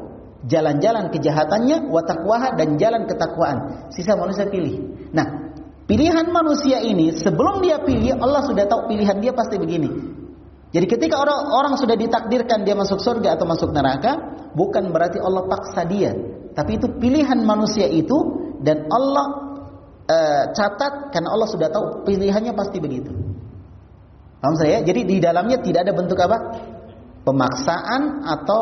Jalan-jalan 0.47 1.09
kejahatannya 1.09 1.89
wa 1.89 2.01
taqwaha 2.05 2.55
dan 2.55 2.77
jalan 2.77 3.09
ketakwaan. 3.09 3.89
Sisa 3.91 4.13
manusia 4.15 4.47
pilih. 4.47 5.09
Nah, 5.11 5.51
pilihan 5.89 6.29
manusia 6.29 6.79
ini 6.79 7.11
sebelum 7.11 7.59
dia 7.65 7.81
pilih 7.81 8.21
Allah 8.21 8.45
sudah 8.45 8.69
tahu 8.69 8.87
pilihan 8.87 9.17
dia 9.17 9.33
pasti 9.33 9.57
begini. 9.57 9.89
Jadi 10.67 10.85
ketika 10.85 11.15
orang 11.17 11.47
orang 11.47 11.73
sudah 11.79 11.95
ditakdirkan 11.95 12.67
dia 12.67 12.75
masuk 12.75 12.99
surga 12.99 13.39
atau 13.39 13.47
masuk 13.47 13.71
neraka, 13.71 14.19
bukan 14.51 14.91
berarti 14.91 15.17
Allah 15.17 15.47
paksa 15.47 15.87
dia, 15.87 16.11
tapi 16.51 16.75
itu 16.75 16.91
pilihan 16.99 17.39
manusia 17.39 17.87
itu 17.87 18.17
dan 18.59 18.85
Allah 18.91 19.46
uh, 20.07 20.43
catat 20.55 21.11
karena 21.11 21.29
Allah 21.29 21.47
sudah 21.47 21.67
tahu 21.69 22.07
pilihannya 22.07 22.55
pasti 22.55 22.79
begitu. 22.79 23.11
Paham 24.39 24.55
saya? 24.55 24.81
Jadi 24.81 25.03
di 25.03 25.17
dalamnya 25.19 25.59
tidak 25.59 25.85
ada 25.87 25.93
bentuk 25.93 26.17
apa? 26.17 26.37
Pemaksaan 27.27 28.23
atau 28.23 28.61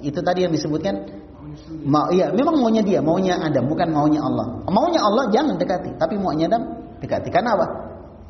itu 0.00 0.18
tadi 0.24 0.48
yang 0.48 0.54
disebutkan 0.54 1.04
mau 1.84 2.08
iya 2.08 2.32
memang 2.32 2.56
maunya 2.56 2.80
dia, 2.80 3.04
maunya 3.04 3.36
Adam, 3.36 3.68
bukan 3.68 3.92
maunya 3.92 4.24
Allah. 4.24 4.62
Maunya 4.70 5.00
Allah 5.02 5.28
jangan 5.28 5.60
dekati, 5.60 5.98
tapi 6.00 6.16
maunya 6.16 6.48
Adam 6.48 6.62
dekati. 7.02 7.28
Karena 7.28 7.58
apa? 7.58 7.66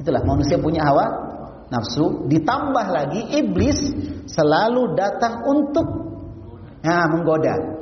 Itulah 0.00 0.22
manusia 0.26 0.58
punya 0.58 0.82
hawa 0.86 1.06
nafsu 1.68 2.26
ditambah 2.26 2.86
lagi 2.88 3.20
iblis 3.36 3.78
selalu 4.24 4.96
datang 4.96 5.44
untuk 5.44 5.86
nah, 6.80 7.06
menggoda 7.12 7.77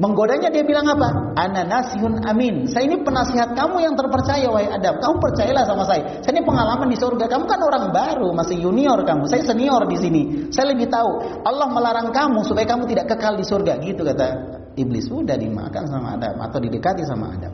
menggodanya 0.00 0.48
dia 0.48 0.64
bilang 0.64 0.88
apa? 0.88 1.36
Ana 1.36 1.68
nasihun 1.68 2.24
amin. 2.24 2.64
Saya 2.64 2.88
ini 2.88 3.04
penasihat 3.04 3.52
kamu 3.52 3.84
yang 3.84 3.94
terpercaya 3.94 4.48
wahai 4.48 4.72
Adam. 4.72 4.96
Kamu 4.96 5.20
percayalah 5.20 5.68
sama 5.68 5.84
saya. 5.84 6.24
Saya 6.24 6.40
ini 6.40 6.42
pengalaman 6.48 6.88
di 6.88 6.96
surga. 6.96 7.28
Kamu 7.28 7.44
kan 7.44 7.60
orang 7.60 7.92
baru 7.92 8.32
masih 8.32 8.64
junior 8.64 9.04
kamu. 9.04 9.28
Saya 9.28 9.44
senior 9.44 9.84
di 9.84 9.96
sini. 10.00 10.22
Saya 10.48 10.72
lebih 10.72 10.88
tahu. 10.88 11.44
Allah 11.44 11.68
melarang 11.68 12.08
kamu 12.10 12.40
supaya 12.48 12.64
kamu 12.64 12.88
tidak 12.88 13.12
kekal 13.12 13.36
di 13.36 13.44
surga. 13.44 13.76
Gitu 13.84 14.00
kata 14.00 14.26
iblis. 14.80 15.04
Sudah 15.06 15.36
dimakan 15.36 15.84
sama 15.84 16.16
Adam 16.16 16.40
atau 16.40 16.58
didekati 16.58 17.04
sama 17.04 17.36
Adam. 17.36 17.52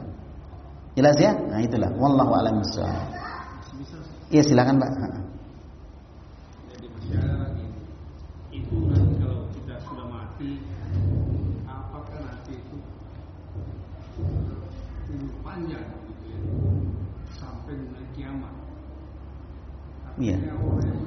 Jelas 0.96 1.18
ya? 1.20 1.36
Nah 1.36 1.60
itulah. 1.60 1.92
Wallahu 1.98 2.32
a'lam 2.32 2.62
Iya 4.26 4.42
silakan 4.42 4.82
Pak. 4.82 4.90
Jadi 6.66 6.86
lagi 7.14 7.66
itu 8.50 8.76
nanti 8.90 9.14
kalau 9.22 9.46
kita 9.54 9.78
sudah 9.86 10.06
mati, 10.10 10.58
apakah 11.62 12.18
nanti 12.26 12.58
itu 12.58 12.76
hidup 15.06 15.30
panjang 15.46 15.86
gitu 16.10 16.24
ya 16.26 16.40
sampai 17.38 17.78
dengan 17.78 18.04
kiamat? 18.18 18.54
Iya. 20.16 20.36
Yang 20.48 20.58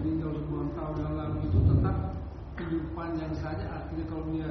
meninggal 0.05 0.31
tahun 0.77 0.95
yang 1.01 1.13
lalu 1.17 1.37
itu 1.49 1.59
tetap 1.65 1.97
hidup 2.61 2.85
panjang 2.93 3.33
saja. 3.41 3.65
Artinya 3.65 4.05
kalau 4.05 4.25
dia 4.29 4.49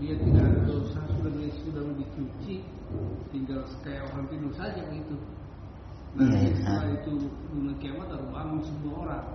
dia 0.00 0.14
tidak 0.16 0.42
ada 0.48 0.60
dosa 0.64 1.00
sudah 1.12 1.32
dia 1.36 1.52
sudah 1.60 1.82
dicuci, 2.00 2.64
tinggal 3.28 3.60
kayak 3.84 4.08
orang 4.08 4.24
tidur 4.32 4.52
saja 4.56 4.80
gitu. 4.88 5.16
Nah, 6.12 6.28
Iya, 6.28 6.38
iya. 6.40 6.52
setelah 6.60 6.88
itu 6.92 7.12
dunia 7.52 7.74
kiamat 7.80 8.08
harus 8.12 8.28
bangun 8.32 8.60
semua 8.64 8.94
orang. 9.04 9.26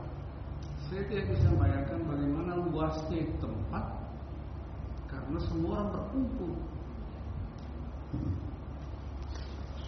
Saya 0.89 1.01
tidak 1.10 1.26
bisa 1.34 1.49
bayangkan 1.58 1.99
bagaimana 2.05 2.51
luasnya 2.70 3.22
tempat 3.41 3.86
karena 5.10 5.39
semua 5.45 5.70
orang 5.78 5.89
berkumpul. 5.93 6.53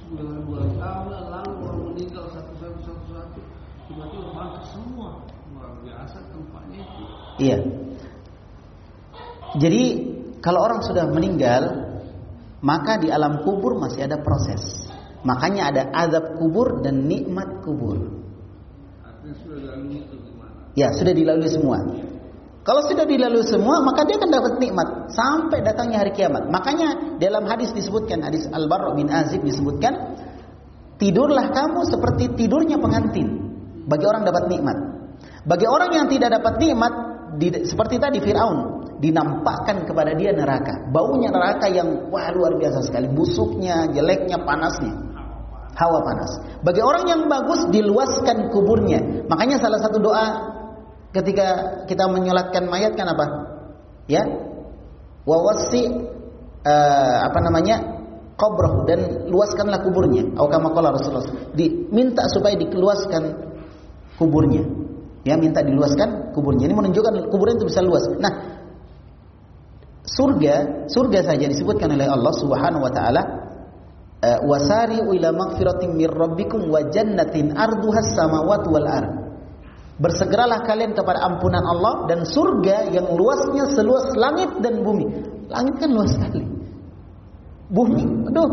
Sudah 0.01 0.27
ribuan 0.41 0.69
tahun 0.81 1.07
lalu 1.29 1.51
orang 1.61 1.81
meninggal 1.93 2.25
satu-satu 2.33 2.79
satu-satu, 2.81 3.41
tiba-tiba 3.89 4.27
bangkit 4.31 4.63
semua. 4.69 5.09
Luar 5.49 5.73
biasa 5.81 6.17
tempatnya 6.29 6.79
itu. 6.85 7.03
Iya. 7.41 7.57
Jadi 9.57 9.83
kalau 10.45 10.61
orang 10.61 10.85
sudah 10.85 11.09
meninggal, 11.09 11.89
maka 12.61 13.01
di 13.01 13.09
alam 13.09 13.41
kubur 13.41 13.81
masih 13.81 14.05
ada 14.05 14.21
proses. 14.21 14.87
Makanya 15.25 15.73
ada 15.73 15.83
azab 15.91 16.37
kubur 16.39 16.79
dan 16.85 17.09
nikmat 17.09 17.65
kubur. 17.65 17.97
Sudah? 19.19 19.75
Ya, 20.77 20.95
sudah 20.95 21.11
dilalui 21.11 21.51
semua. 21.51 21.83
Kalau 22.63 22.85
sudah 22.85 23.03
dilalui 23.03 23.43
semua, 23.43 23.81
maka 23.81 24.05
dia 24.05 24.21
akan 24.21 24.29
dapat 24.29 24.53
nikmat 24.61 24.87
sampai 25.11 25.59
datangnya 25.65 26.05
hari 26.05 26.13
kiamat. 26.13 26.47
Makanya 26.53 27.17
dalam 27.17 27.49
hadis 27.49 27.73
disebutkan, 27.73 28.21
hadis 28.21 28.45
Al-Barra 28.53 28.93
bin 28.93 29.09
Azib 29.09 29.41
disebutkan, 29.41 30.15
tidurlah 31.01 31.49
kamu 31.49 31.89
seperti 31.89 32.37
tidurnya 32.37 32.77
pengantin. 32.77 33.48
Bagi 33.89 34.05
orang 34.05 34.21
dapat 34.21 34.43
nikmat. 34.45 34.77
Bagi 35.49 35.65
orang 35.65 35.89
yang 35.91 36.05
tidak 36.05 36.29
dapat 36.37 36.61
nikmat, 36.61 36.93
di- 37.41 37.65
seperti 37.65 37.97
tadi 37.97 38.21
Fir'aun, 38.21 38.85
dinampakkan 39.01 39.89
kepada 39.89 40.13
dia 40.13 40.29
neraka. 40.29 40.85
Baunya 40.93 41.33
neraka 41.33 41.65
yang 41.73 42.13
wah 42.13 42.29
luar 42.29 42.53
biasa 42.61 42.85
sekali. 42.85 43.09
Busuknya, 43.09 43.89
jeleknya, 43.89 44.45
panasnya 44.45 45.09
hawa 45.79 46.03
panas. 46.03 46.31
Bagi 46.59 46.83
orang 46.83 47.03
yang 47.07 47.21
bagus 47.31 47.71
diluaskan 47.71 48.51
kuburnya. 48.51 49.25
Makanya 49.31 49.63
salah 49.63 49.79
satu 49.79 50.03
doa 50.03 50.25
ketika 51.15 51.47
kita 51.87 52.05
menyolatkan 52.11 52.67
mayat 52.67 52.99
kan 52.99 53.07
apa? 53.07 53.25
Ya. 54.11 54.23
Wawasi 55.23 55.83
eh, 56.67 57.17
apa 57.23 57.39
namanya? 57.39 57.99
qabrah 58.39 58.87
dan 58.87 59.27
luaskanlah 59.27 59.83
kuburnya. 59.83 60.31
Atau 60.31 60.47
kama 60.47 60.71
Rasulullah. 60.71 61.51
Diminta 61.51 62.23
supaya 62.31 62.55
dikeluaskan 62.55 63.23
kuburnya. 64.19 64.67
Ya, 65.23 65.39
minta 65.39 65.63
diluaskan 65.63 66.35
kuburnya. 66.35 66.67
Ini 66.67 66.75
menunjukkan 66.75 67.31
kuburnya 67.31 67.55
itu 67.59 67.67
bisa 67.71 67.79
luas. 67.79 68.03
Nah, 68.19 68.33
surga, 70.03 70.87
surga 70.91 71.19
saja 71.23 71.45
disebutkan 71.47 71.95
oleh 71.95 72.07
Allah 72.07 72.33
Subhanahu 72.35 72.83
wa 72.83 72.91
taala 72.91 73.21
uh, 74.23 74.39
wasari'u 74.43 75.11
ila 75.15 75.29
magfiratin 75.31 75.95
mir 75.95 76.11
rabbikum 76.11 76.67
wa 76.67 76.83
jannatin 76.91 77.55
arduhas 77.55 78.11
samawati 78.15 78.67
wal 78.67 78.87
ard. 78.87 79.11
Bersegeralah 79.99 80.63
kalian 80.63 80.95
kepada 80.95 81.19
ampunan 81.27 81.59
Allah 81.59 82.07
dan 82.07 82.23
surga 82.23 82.87
yang 82.95 83.11
luasnya 83.19 83.67
seluas 83.75 84.15
langit 84.15 84.63
dan 84.63 84.79
bumi. 84.79 85.03
Langit 85.51 85.75
kan 85.75 85.91
luas 85.91 86.15
sekali. 86.15 86.47
Bumi, 87.67 88.31
aduh, 88.31 88.49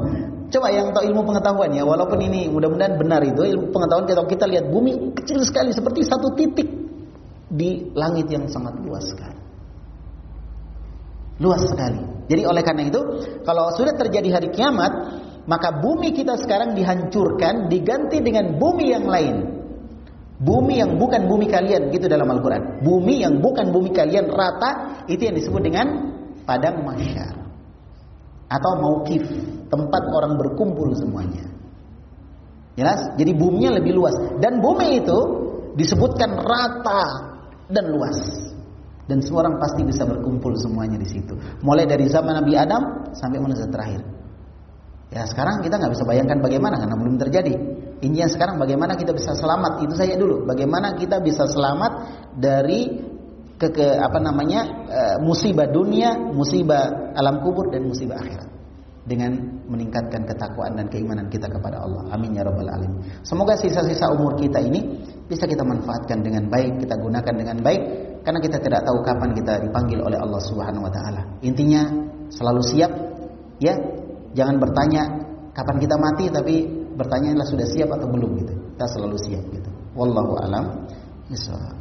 coba 0.51 0.68
yang 0.70 0.90
tahu 0.94 1.05
ilmu 1.11 1.22
pengetahuan 1.26 1.70
ya, 1.74 1.82
walaupun 1.82 2.18
ini 2.22 2.51
mudah-mudahan 2.51 2.94
benar 2.99 3.20
itu 3.22 3.42
ilmu 3.42 3.70
pengetahuan 3.74 4.07
kalau 4.07 4.24
kita 4.26 4.44
lihat 4.47 4.66
bumi 4.70 5.14
kecil 5.16 5.42
sekali 5.42 5.70
seperti 5.74 6.07
satu 6.07 6.34
titik 6.34 6.68
di 7.47 7.90
langit 7.94 8.26
yang 8.30 8.47
sangat 8.51 8.74
luas 8.82 9.07
sekali. 9.07 9.40
Luas 11.36 11.62
sekali. 11.68 12.01
Jadi 12.26 12.42
oleh 12.42 12.62
karena 12.64 12.90
itu, 12.90 13.01
kalau 13.47 13.70
sudah 13.76 13.94
terjadi 13.94 14.40
hari 14.40 14.49
kiamat, 14.51 14.92
maka 15.47 15.78
bumi 15.78 16.11
kita 16.11 16.34
sekarang 16.42 16.74
dihancurkan 16.74 17.70
diganti 17.70 18.18
dengan 18.18 18.59
bumi 18.59 18.86
yang 18.90 19.07
lain. 19.07 19.36
Bumi 20.36 20.82
yang 20.84 21.01
bukan 21.01 21.30
bumi 21.30 21.49
kalian 21.49 21.88
gitu 21.94 22.11
dalam 22.11 22.28
Al-Qur'an. 22.28 22.82
Bumi 22.84 23.24
yang 23.24 23.40
bukan 23.40 23.72
bumi 23.72 23.94
kalian 23.94 24.28
rata 24.28 25.05
itu 25.09 25.22
yang 25.22 25.36
disebut 25.38 25.62
dengan 25.64 25.86
padang 26.44 26.82
mahsyar. 26.84 27.45
Atau 28.47 28.78
maukif, 28.78 29.26
tempat 29.66 30.03
orang 30.11 30.38
berkumpul 30.38 30.94
semuanya. 30.94 31.51
Jelas? 32.76 33.16
Jadi 33.16 33.32
buminya 33.32 33.80
lebih 33.80 33.97
luas 33.97 34.14
dan 34.38 34.61
bumi 34.61 35.01
itu 35.01 35.18
disebutkan 35.74 36.36
rata 36.36 37.05
dan 37.72 37.90
luas. 37.90 38.18
Dan 39.07 39.22
semua 39.22 39.47
orang 39.47 39.62
pasti 39.62 39.86
bisa 39.86 40.03
berkumpul 40.03 40.59
semuanya 40.59 40.99
di 40.99 41.07
situ. 41.07 41.38
Mulai 41.62 41.86
dari 41.86 42.11
zaman 42.11 42.42
Nabi 42.42 42.59
Adam 42.59 43.14
sampai 43.14 43.38
manusia 43.38 43.70
terakhir. 43.70 44.03
Ya 45.14 45.22
sekarang 45.30 45.62
kita 45.62 45.78
nggak 45.78 45.94
bisa 45.94 46.03
bayangkan 46.03 46.42
bagaimana 46.42 46.82
karena 46.82 46.97
belum 46.99 47.14
terjadi. 47.14 47.55
Intinya 48.03 48.28
sekarang 48.28 48.59
bagaimana 48.59 48.99
kita 48.99 49.14
bisa 49.14 49.38
selamat 49.38 49.86
itu 49.86 49.94
saya 49.94 50.18
dulu. 50.18 50.42
Bagaimana 50.44 50.99
kita 50.99 51.22
bisa 51.22 51.47
selamat 51.47 51.92
dari 52.34 53.14
ke, 53.57 53.68
ke 53.72 53.86
apa 53.96 54.18
namanya 54.20 54.61
e, 54.86 55.00
musibah 55.24 55.68
dunia, 55.68 56.16
musibah 56.16 57.12
alam 57.16 57.40
kubur 57.40 57.72
dan 57.72 57.88
musibah 57.88 58.20
akhirat 58.20 58.48
dengan 59.07 59.62
meningkatkan 59.70 60.26
ketakwaan 60.26 60.76
dan 60.76 60.86
keimanan 60.90 61.30
kita 61.30 61.46
kepada 61.46 61.80
Allah. 61.80 62.11
Amin 62.11 62.34
ya 62.34 62.42
rabbal 62.42 62.68
alamin. 62.68 63.00
Semoga 63.22 63.54
sisa-sisa 63.54 64.11
umur 64.12 64.34
kita 64.36 64.59
ini 64.59 64.98
bisa 65.30 65.46
kita 65.46 65.62
manfaatkan 65.62 66.20
dengan 66.20 66.50
baik, 66.50 66.82
kita 66.82 66.98
gunakan 66.98 67.34
dengan 67.34 67.59
baik 67.62 67.82
karena 68.26 68.38
kita 68.42 68.59
tidak 68.59 68.82
tahu 68.82 69.00
kapan 69.07 69.30
kita 69.38 69.62
dipanggil 69.62 70.02
oleh 70.02 70.18
Allah 70.18 70.42
Subhanahu 70.42 70.86
wa 70.86 70.92
taala. 70.92 71.22
Intinya 71.46 71.86
selalu 72.28 72.62
siap 72.66 72.90
ya 73.62 73.78
Jangan 74.36 74.61
bertanya 74.61 75.02
kapan 75.57 75.76
kita 75.80 75.96
mati 75.96 76.28
tapi 76.28 76.68
bertanyalah 76.92 77.48
sudah 77.48 77.64
siap 77.64 77.88
atau 77.88 78.04
belum 78.04 78.36
gitu. 78.44 78.52
Kita 78.76 78.86
selalu 78.92 79.16
siap 79.16 79.44
gitu. 79.48 79.70
Wallahu 79.96 80.36
alam 80.44 80.84
bishawab. 81.32 81.72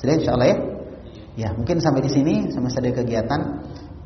Sudah 0.00 0.14
insyaallah 0.16 0.48
ya. 0.48 0.56
Ya, 1.38 1.54
mungkin 1.54 1.78
sampai 1.78 2.02
di 2.02 2.10
sini 2.10 2.50
sampai 2.50 2.66
saja 2.66 2.90
kegiatan 2.90 3.40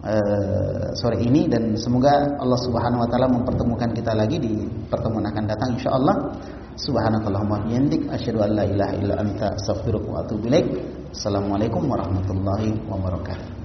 uh, 0.04 0.92
sore 0.92 1.16
ini 1.16 1.48
dan 1.48 1.72
semoga 1.80 2.36
Allah 2.36 2.60
Subhanahu 2.60 3.00
wa 3.00 3.08
taala 3.08 3.32
mempertemukan 3.32 3.88
kita 3.96 4.12
lagi 4.12 4.36
di 4.36 4.68
pertemuan 4.92 5.24
akan 5.32 5.44
datang 5.48 5.80
insyaallah. 5.80 6.16
Subhanakallahumma 6.76 7.64
bihamdik 7.64 8.04
asyhadu 8.12 8.44
an 8.44 8.52
la 8.52 8.64
ilaha 8.68 8.92
illa 9.00 9.14
anta 9.16 9.48
astaghfiruka 9.56 10.08
wa 10.12 10.20
atubu 10.20 10.44
ilaik. 10.52 10.76
Assalamualaikum 11.08 11.88
warahmatullahi 11.88 12.76
wabarakatuh. 12.84 13.61